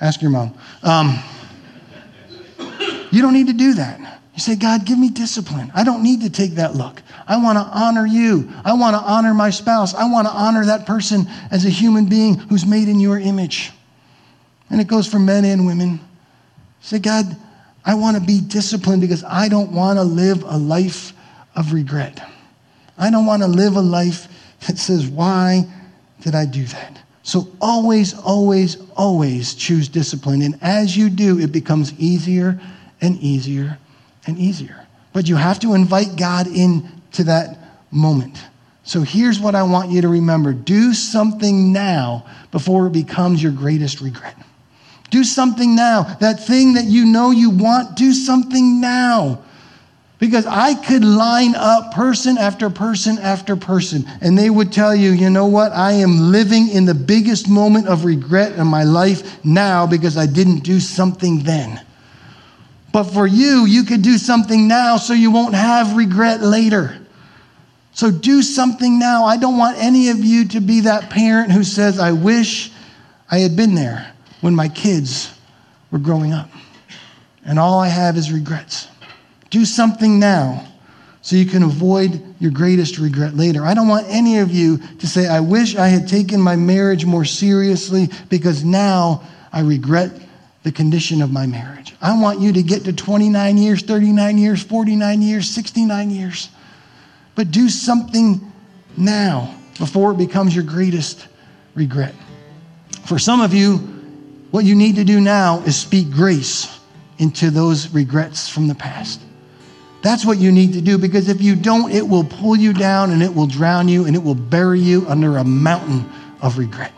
Ask 0.00 0.20
your 0.22 0.30
mom. 0.30 0.54
Um, 0.82 1.18
you 3.10 3.22
don't 3.22 3.32
need 3.32 3.46
to 3.46 3.52
do 3.52 3.74
that. 3.74 4.00
You 4.34 4.40
say, 4.40 4.56
God, 4.56 4.84
give 4.84 4.98
me 4.98 5.10
discipline. 5.10 5.70
I 5.74 5.84
don't 5.84 6.02
need 6.02 6.22
to 6.22 6.30
take 6.30 6.52
that 6.52 6.74
look. 6.74 7.00
I 7.28 7.36
want 7.36 7.56
to 7.56 7.62
honor 7.62 8.04
you. 8.04 8.52
I 8.64 8.72
want 8.72 8.96
to 8.96 9.00
honor 9.00 9.32
my 9.32 9.50
spouse. 9.50 9.94
I 9.94 10.10
want 10.10 10.26
to 10.26 10.32
honor 10.32 10.66
that 10.66 10.86
person 10.86 11.26
as 11.52 11.64
a 11.64 11.70
human 11.70 12.06
being 12.06 12.34
who's 12.34 12.66
made 12.66 12.88
in 12.88 12.98
your 12.98 13.18
image. 13.18 13.70
And 14.70 14.80
it 14.80 14.88
goes 14.88 15.06
for 15.06 15.20
men 15.20 15.44
and 15.44 15.66
women. 15.66 16.00
Say, 16.80 16.98
God, 16.98 17.24
I 17.84 17.94
want 17.94 18.16
to 18.16 18.22
be 18.22 18.40
disciplined 18.40 19.00
because 19.00 19.22
I 19.22 19.48
don't 19.48 19.70
want 19.70 19.98
to 19.98 20.02
live 20.02 20.42
a 20.42 20.58
life 20.58 21.12
of 21.54 21.72
regret. 21.72 22.20
I 22.98 23.10
don't 23.10 23.26
want 23.26 23.42
to 23.42 23.48
live 23.48 23.76
a 23.76 23.80
life 23.80 24.26
that 24.66 24.78
says, 24.78 25.06
Why 25.06 25.66
did 26.20 26.34
I 26.34 26.46
do 26.46 26.64
that? 26.64 27.00
So 27.22 27.48
always, 27.60 28.12
always, 28.18 28.76
always 28.96 29.54
choose 29.54 29.88
discipline. 29.88 30.42
And 30.42 30.58
as 30.60 30.96
you 30.96 31.08
do, 31.08 31.40
it 31.40 31.52
becomes 31.52 31.98
easier 31.98 32.60
and 33.00 33.18
easier 33.18 33.78
and 34.26 34.38
easier. 34.38 34.86
But 35.14 35.28
you 35.28 35.36
have 35.36 35.58
to 35.60 35.72
invite 35.74 36.16
God 36.16 36.46
into 36.46 37.24
that 37.24 37.58
moment. 37.90 38.38
So 38.82 39.00
here's 39.00 39.40
what 39.40 39.54
I 39.54 39.62
want 39.62 39.90
you 39.90 40.02
to 40.02 40.08
remember 40.08 40.52
do 40.52 40.92
something 40.92 41.72
now 41.72 42.26
before 42.50 42.86
it 42.88 42.92
becomes 42.92 43.42
your 43.42 43.52
greatest 43.52 44.02
regret. 44.02 44.36
Do 45.10 45.24
something 45.24 45.74
now. 45.74 46.02
That 46.20 46.46
thing 46.46 46.74
that 46.74 46.84
you 46.84 47.06
know 47.06 47.30
you 47.30 47.50
want, 47.50 47.96
do 47.96 48.12
something 48.12 48.80
now. 48.80 49.42
Because 50.24 50.46
I 50.46 50.72
could 50.72 51.04
line 51.04 51.54
up 51.54 51.92
person 51.92 52.38
after 52.38 52.70
person 52.70 53.18
after 53.18 53.56
person, 53.56 54.06
and 54.22 54.38
they 54.38 54.48
would 54.48 54.72
tell 54.72 54.96
you, 54.96 55.10
you 55.10 55.28
know 55.28 55.44
what? 55.44 55.72
I 55.72 55.92
am 55.92 56.32
living 56.32 56.70
in 56.70 56.86
the 56.86 56.94
biggest 56.94 57.46
moment 57.46 57.88
of 57.88 58.06
regret 58.06 58.52
in 58.52 58.66
my 58.66 58.84
life 58.84 59.44
now 59.44 59.86
because 59.86 60.16
I 60.16 60.24
didn't 60.24 60.60
do 60.60 60.80
something 60.80 61.42
then. 61.42 61.78
But 62.90 63.04
for 63.04 63.26
you, 63.26 63.66
you 63.66 63.84
could 63.84 64.00
do 64.00 64.16
something 64.16 64.66
now 64.66 64.96
so 64.96 65.12
you 65.12 65.30
won't 65.30 65.54
have 65.54 65.94
regret 65.94 66.40
later. 66.40 66.96
So 67.92 68.10
do 68.10 68.40
something 68.40 68.98
now. 68.98 69.26
I 69.26 69.36
don't 69.36 69.58
want 69.58 69.76
any 69.76 70.08
of 70.08 70.20
you 70.20 70.48
to 70.48 70.60
be 70.62 70.80
that 70.80 71.10
parent 71.10 71.52
who 71.52 71.64
says, 71.64 71.98
I 71.98 72.12
wish 72.12 72.72
I 73.30 73.40
had 73.40 73.56
been 73.56 73.74
there 73.74 74.10
when 74.40 74.54
my 74.54 74.70
kids 74.70 75.38
were 75.90 75.98
growing 75.98 76.32
up. 76.32 76.48
And 77.44 77.58
all 77.58 77.78
I 77.78 77.88
have 77.88 78.16
is 78.16 78.32
regrets. 78.32 78.88
Do 79.54 79.64
something 79.64 80.18
now 80.18 80.66
so 81.22 81.36
you 81.36 81.46
can 81.46 81.62
avoid 81.62 82.20
your 82.40 82.50
greatest 82.50 82.98
regret 82.98 83.36
later. 83.36 83.64
I 83.64 83.72
don't 83.72 83.86
want 83.86 84.04
any 84.08 84.40
of 84.40 84.50
you 84.50 84.78
to 84.78 85.06
say, 85.06 85.28
I 85.28 85.38
wish 85.38 85.76
I 85.76 85.86
had 85.86 86.08
taken 86.08 86.40
my 86.40 86.56
marriage 86.56 87.06
more 87.06 87.24
seriously 87.24 88.08
because 88.28 88.64
now 88.64 89.22
I 89.52 89.60
regret 89.60 90.10
the 90.64 90.72
condition 90.72 91.22
of 91.22 91.30
my 91.30 91.46
marriage. 91.46 91.94
I 92.02 92.20
want 92.20 92.40
you 92.40 92.52
to 92.52 92.64
get 92.64 92.82
to 92.86 92.92
29 92.92 93.56
years, 93.56 93.82
39 93.82 94.38
years, 94.38 94.60
49 94.60 95.22
years, 95.22 95.48
69 95.48 96.10
years. 96.10 96.48
But 97.36 97.52
do 97.52 97.68
something 97.68 98.50
now 98.96 99.54
before 99.78 100.10
it 100.10 100.18
becomes 100.18 100.52
your 100.52 100.64
greatest 100.64 101.28
regret. 101.76 102.16
For 103.04 103.20
some 103.20 103.40
of 103.40 103.54
you, 103.54 103.76
what 104.50 104.64
you 104.64 104.74
need 104.74 104.96
to 104.96 105.04
do 105.04 105.20
now 105.20 105.60
is 105.60 105.76
speak 105.76 106.10
grace 106.10 106.76
into 107.18 107.50
those 107.52 107.90
regrets 107.90 108.48
from 108.48 108.66
the 108.66 108.74
past. 108.74 109.20
That's 110.04 110.26
what 110.26 110.36
you 110.36 110.52
need 110.52 110.74
to 110.74 110.82
do 110.82 110.98
because 110.98 111.30
if 111.30 111.40
you 111.40 111.56
don't, 111.56 111.90
it 111.90 112.06
will 112.06 112.24
pull 112.24 112.56
you 112.56 112.74
down 112.74 113.10
and 113.10 113.22
it 113.22 113.34
will 113.34 113.46
drown 113.46 113.88
you 113.88 114.04
and 114.04 114.14
it 114.14 114.22
will 114.22 114.34
bury 114.34 114.78
you 114.78 115.06
under 115.08 115.38
a 115.38 115.44
mountain 115.44 116.04
of 116.42 116.58
regret. 116.58 116.92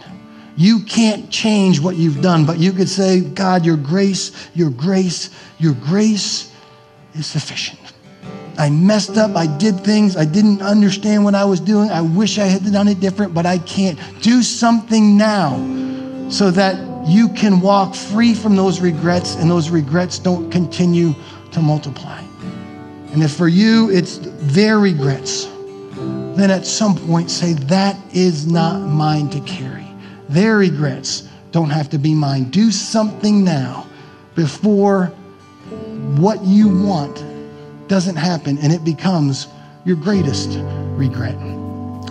You 0.56 0.80
can't 0.80 1.30
change 1.30 1.78
what 1.78 1.94
you've 1.94 2.20
done, 2.20 2.44
but 2.44 2.58
you 2.58 2.72
could 2.72 2.88
say, 2.88 3.20
God, 3.20 3.64
your 3.64 3.76
grace, 3.76 4.50
your 4.54 4.70
grace, 4.70 5.30
your 5.58 5.74
grace 5.74 6.52
is 7.14 7.28
sufficient. 7.28 7.78
I 8.58 8.70
messed 8.70 9.16
up. 9.16 9.36
I 9.36 9.46
did 9.46 9.78
things. 9.84 10.16
I 10.16 10.24
didn't 10.24 10.60
understand 10.60 11.22
what 11.22 11.36
I 11.36 11.44
was 11.44 11.60
doing. 11.60 11.90
I 11.90 12.00
wish 12.00 12.40
I 12.40 12.46
had 12.46 12.64
done 12.72 12.88
it 12.88 12.98
different, 12.98 13.32
but 13.32 13.46
I 13.46 13.58
can't. 13.58 14.00
Do 14.20 14.42
something 14.42 15.16
now 15.16 15.54
so 16.28 16.50
that 16.50 17.06
you 17.06 17.28
can 17.28 17.60
walk 17.60 17.94
free 17.94 18.34
from 18.34 18.56
those 18.56 18.80
regrets 18.80 19.36
and 19.36 19.48
those 19.48 19.70
regrets 19.70 20.18
don't 20.18 20.50
continue 20.50 21.14
to 21.52 21.62
multiply. 21.62 22.25
And 23.16 23.24
if 23.24 23.32
for 23.32 23.48
you 23.48 23.88
it's 23.88 24.20
their 24.22 24.78
regrets, 24.78 25.46
then 25.46 26.50
at 26.50 26.66
some 26.66 26.94
point 26.94 27.30
say, 27.30 27.54
That 27.54 27.96
is 28.14 28.46
not 28.46 28.78
mine 28.80 29.30
to 29.30 29.40
carry. 29.40 29.86
Their 30.28 30.58
regrets 30.58 31.26
don't 31.50 31.70
have 31.70 31.88
to 31.88 31.98
be 31.98 32.14
mine. 32.14 32.50
Do 32.50 32.70
something 32.70 33.42
now 33.42 33.86
before 34.34 35.06
what 36.16 36.44
you 36.44 36.68
want 36.68 37.24
doesn't 37.88 38.16
happen 38.16 38.58
and 38.58 38.70
it 38.70 38.84
becomes 38.84 39.48
your 39.86 39.96
greatest 39.96 40.58
regret. 40.98 41.36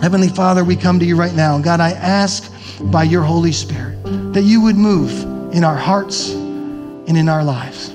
Heavenly 0.02 0.26
Father, 0.26 0.64
we 0.64 0.74
come 0.74 0.98
to 0.98 1.06
you 1.06 1.14
right 1.14 1.34
now. 1.34 1.60
God, 1.60 1.78
I 1.78 1.92
ask 1.92 2.52
by 2.90 3.04
your 3.04 3.22
Holy 3.22 3.52
Spirit 3.52 4.02
that 4.32 4.42
you 4.42 4.60
would 4.60 4.74
move 4.74 5.12
in 5.54 5.62
our 5.62 5.76
hearts 5.76 6.32
and 6.32 7.16
in 7.16 7.28
our 7.28 7.44
lives. 7.44 7.90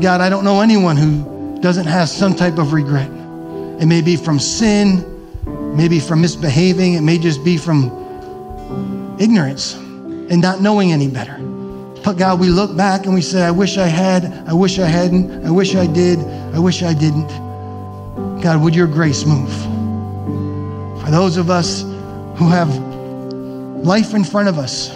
God, 0.00 0.22
I 0.22 0.30
don't 0.30 0.44
know 0.44 0.62
anyone 0.62 0.96
who 0.96 1.31
doesn't 1.62 1.86
have 1.86 2.08
some 2.08 2.34
type 2.34 2.58
of 2.58 2.72
regret. 2.72 3.08
It 3.80 3.86
may 3.86 4.02
be 4.02 4.16
from 4.16 4.38
sin, 4.38 5.76
maybe 5.76 6.00
from 6.00 6.20
misbehaving, 6.20 6.94
it 6.94 7.00
may 7.00 7.18
just 7.18 7.44
be 7.44 7.56
from 7.56 9.16
ignorance 9.18 9.74
and 9.74 10.42
not 10.42 10.60
knowing 10.60 10.92
any 10.92 11.08
better. 11.08 11.38
But 12.04 12.14
God, 12.14 12.40
we 12.40 12.48
look 12.48 12.76
back 12.76 13.06
and 13.06 13.14
we 13.14 13.22
say, 13.22 13.42
I 13.42 13.52
wish 13.52 13.78
I 13.78 13.86
had, 13.86 14.24
I 14.48 14.52
wish 14.52 14.80
I 14.80 14.86
hadn't, 14.86 15.46
I 15.46 15.50
wish 15.50 15.76
I 15.76 15.86
did, 15.86 16.18
I 16.52 16.58
wish 16.58 16.82
I 16.82 16.94
didn't. 16.94 17.28
God, 18.42 18.60
would 18.60 18.74
your 18.74 18.88
grace 18.88 19.24
move? 19.24 19.52
For 21.02 21.10
those 21.12 21.36
of 21.36 21.48
us 21.48 21.82
who 21.82 22.48
have 22.48 22.76
life 23.84 24.14
in 24.14 24.24
front 24.24 24.48
of 24.48 24.58
us, 24.58 24.92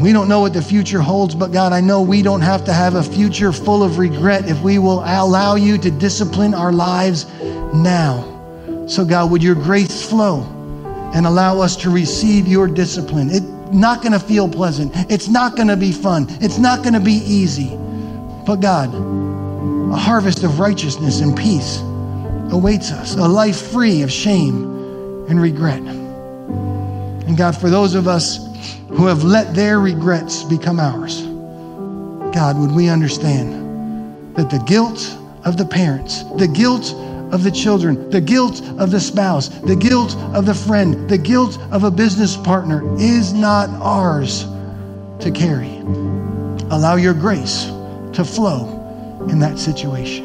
we 0.00 0.12
don't 0.12 0.28
know 0.28 0.40
what 0.40 0.52
the 0.52 0.62
future 0.62 1.00
holds, 1.00 1.34
but 1.34 1.52
God, 1.52 1.72
I 1.72 1.80
know 1.80 2.02
we 2.02 2.22
don't 2.22 2.40
have 2.40 2.64
to 2.64 2.72
have 2.72 2.96
a 2.96 3.02
future 3.02 3.52
full 3.52 3.82
of 3.82 3.98
regret 3.98 4.48
if 4.48 4.60
we 4.62 4.78
will 4.78 5.00
allow 5.00 5.54
you 5.54 5.78
to 5.78 5.90
discipline 5.90 6.54
our 6.54 6.72
lives 6.72 7.26
now. 7.72 8.32
So, 8.88 9.04
God, 9.04 9.30
would 9.30 9.42
your 9.42 9.54
grace 9.54 10.08
flow 10.08 10.42
and 11.14 11.26
allow 11.26 11.60
us 11.60 11.76
to 11.76 11.90
receive 11.90 12.46
your 12.46 12.68
discipline? 12.68 13.30
It's 13.30 13.46
not 13.72 14.02
going 14.02 14.12
to 14.12 14.20
feel 14.20 14.48
pleasant. 14.48 14.92
It's 15.10 15.28
not 15.28 15.56
going 15.56 15.68
to 15.68 15.76
be 15.76 15.92
fun. 15.92 16.26
It's 16.40 16.58
not 16.58 16.82
going 16.82 16.94
to 16.94 17.00
be 17.00 17.20
easy. 17.24 17.76
But 18.46 18.56
God, 18.56 18.94
a 18.94 19.96
harvest 19.96 20.44
of 20.44 20.60
righteousness 20.60 21.20
and 21.20 21.36
peace 21.36 21.80
awaits 22.52 22.92
us, 22.92 23.16
a 23.16 23.26
life 23.26 23.72
free 23.72 24.02
of 24.02 24.12
shame 24.12 25.26
and 25.28 25.40
regret. 25.40 25.80
And 25.80 27.36
God, 27.36 27.56
for 27.56 27.70
those 27.70 27.94
of 27.94 28.06
us 28.06 28.45
who 28.96 29.06
have 29.06 29.24
let 29.24 29.54
their 29.54 29.78
regrets 29.78 30.42
become 30.42 30.80
ours, 30.80 31.22
God, 32.34 32.58
would 32.58 32.72
we 32.72 32.88
understand 32.88 34.34
that 34.36 34.48
the 34.48 34.58
guilt 34.60 35.16
of 35.44 35.56
the 35.58 35.66
parents, 35.66 36.22
the 36.36 36.48
guilt 36.48 36.94
of 37.32 37.42
the 37.42 37.50
children, 37.50 38.08
the 38.08 38.20
guilt 38.20 38.62
of 38.78 38.90
the 38.90 39.00
spouse, 39.00 39.48
the 39.48 39.76
guilt 39.76 40.16
of 40.34 40.46
the 40.46 40.54
friend, 40.54 41.08
the 41.10 41.18
guilt 41.18 41.58
of 41.70 41.84
a 41.84 41.90
business 41.90 42.36
partner 42.36 42.82
is 42.98 43.32
not 43.32 43.68
ours 43.82 44.44
to 45.20 45.30
carry. 45.30 45.76
Allow 46.70 46.96
your 46.96 47.14
grace 47.14 47.64
to 48.14 48.24
flow 48.24 49.26
in 49.28 49.38
that 49.40 49.58
situation. 49.58 50.24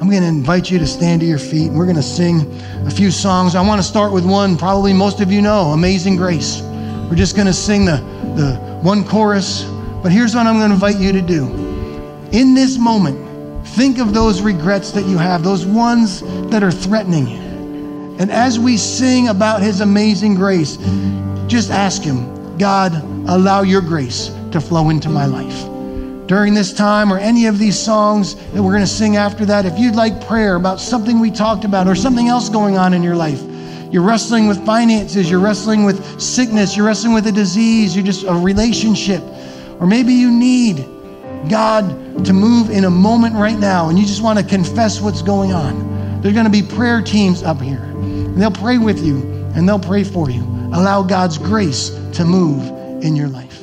I'm 0.00 0.10
going 0.10 0.22
to 0.22 0.28
invite 0.28 0.70
you 0.70 0.78
to 0.78 0.86
stand 0.86 1.22
to 1.22 1.26
your 1.26 1.38
feet 1.38 1.68
and 1.68 1.78
we're 1.78 1.86
going 1.86 1.96
to 1.96 2.02
sing 2.02 2.52
a 2.86 2.90
few 2.90 3.10
songs. 3.10 3.54
I 3.54 3.66
want 3.66 3.80
to 3.80 3.86
start 3.86 4.12
with 4.12 4.26
one 4.26 4.58
probably 4.58 4.92
most 4.92 5.20
of 5.20 5.32
you 5.32 5.40
know 5.40 5.70
Amazing 5.70 6.16
Grace. 6.16 6.60
We're 7.08 7.16
just 7.16 7.36
going 7.36 7.46
to 7.46 7.52
sing 7.52 7.84
the, 7.84 7.96
the 8.36 8.56
one 8.82 9.04
chorus, 9.04 9.64
but 10.02 10.12
here's 10.12 10.34
what 10.34 10.46
I'm 10.46 10.58
going 10.58 10.68
to 10.68 10.74
invite 10.74 10.98
you 10.98 11.12
to 11.12 11.22
do. 11.22 11.46
In 12.32 12.54
this 12.54 12.78
moment, 12.78 13.24
Think 13.64 13.98
of 13.98 14.14
those 14.14 14.40
regrets 14.40 14.92
that 14.92 15.04
you 15.06 15.18
have, 15.18 15.42
those 15.42 15.66
ones 15.66 16.20
that 16.50 16.62
are 16.62 16.70
threatening 16.70 17.26
you. 17.26 17.40
And 18.20 18.30
as 18.30 18.56
we 18.56 18.76
sing 18.76 19.28
about 19.28 19.62
his 19.62 19.80
amazing 19.80 20.36
grace, 20.36 20.76
just 21.48 21.70
ask 21.70 22.02
him, 22.02 22.56
God, 22.56 22.94
allow 23.28 23.62
your 23.62 23.80
grace 23.80 24.28
to 24.52 24.60
flow 24.60 24.90
into 24.90 25.08
my 25.08 25.26
life. 25.26 25.62
During 26.28 26.54
this 26.54 26.72
time, 26.72 27.12
or 27.12 27.18
any 27.18 27.46
of 27.46 27.58
these 27.58 27.76
songs 27.76 28.36
that 28.52 28.62
we're 28.62 28.70
going 28.70 28.80
to 28.80 28.86
sing 28.86 29.16
after 29.16 29.44
that, 29.46 29.66
if 29.66 29.76
you'd 29.76 29.96
like 29.96 30.24
prayer 30.24 30.54
about 30.54 30.78
something 30.78 31.18
we 31.18 31.30
talked 31.32 31.64
about 31.64 31.88
or 31.88 31.96
something 31.96 32.28
else 32.28 32.48
going 32.48 32.78
on 32.78 32.94
in 32.94 33.02
your 33.02 33.16
life, 33.16 33.42
you're 33.94 34.02
wrestling 34.02 34.48
with 34.48 34.66
finances, 34.66 35.30
you're 35.30 35.38
wrestling 35.38 35.84
with 35.84 36.20
sickness, 36.20 36.76
you're 36.76 36.84
wrestling 36.84 37.14
with 37.14 37.28
a 37.28 37.32
disease, 37.32 37.94
you're 37.94 38.04
just 38.04 38.24
a 38.24 38.32
relationship, 38.32 39.22
or 39.78 39.86
maybe 39.86 40.12
you 40.12 40.32
need 40.32 40.84
God 41.48 42.24
to 42.24 42.32
move 42.32 42.70
in 42.70 42.86
a 42.86 42.90
moment 42.90 43.36
right 43.36 43.56
now 43.56 43.90
and 43.90 43.96
you 43.96 44.04
just 44.04 44.20
want 44.20 44.36
to 44.36 44.44
confess 44.44 45.00
what's 45.00 45.22
going 45.22 45.52
on, 45.52 46.20
there's 46.20 46.34
going 46.34 46.44
to 46.44 46.50
be 46.50 46.60
prayer 46.60 47.02
teams 47.02 47.44
up 47.44 47.60
here. 47.60 47.84
And 47.84 48.42
they'll 48.42 48.50
pray 48.50 48.78
with 48.78 48.98
you 48.98 49.22
and 49.54 49.68
they'll 49.68 49.78
pray 49.78 50.02
for 50.02 50.28
you. 50.28 50.42
Allow 50.72 51.04
God's 51.04 51.38
grace 51.38 51.90
to 52.14 52.24
move 52.24 53.04
in 53.04 53.14
your 53.14 53.28
life. 53.28 53.53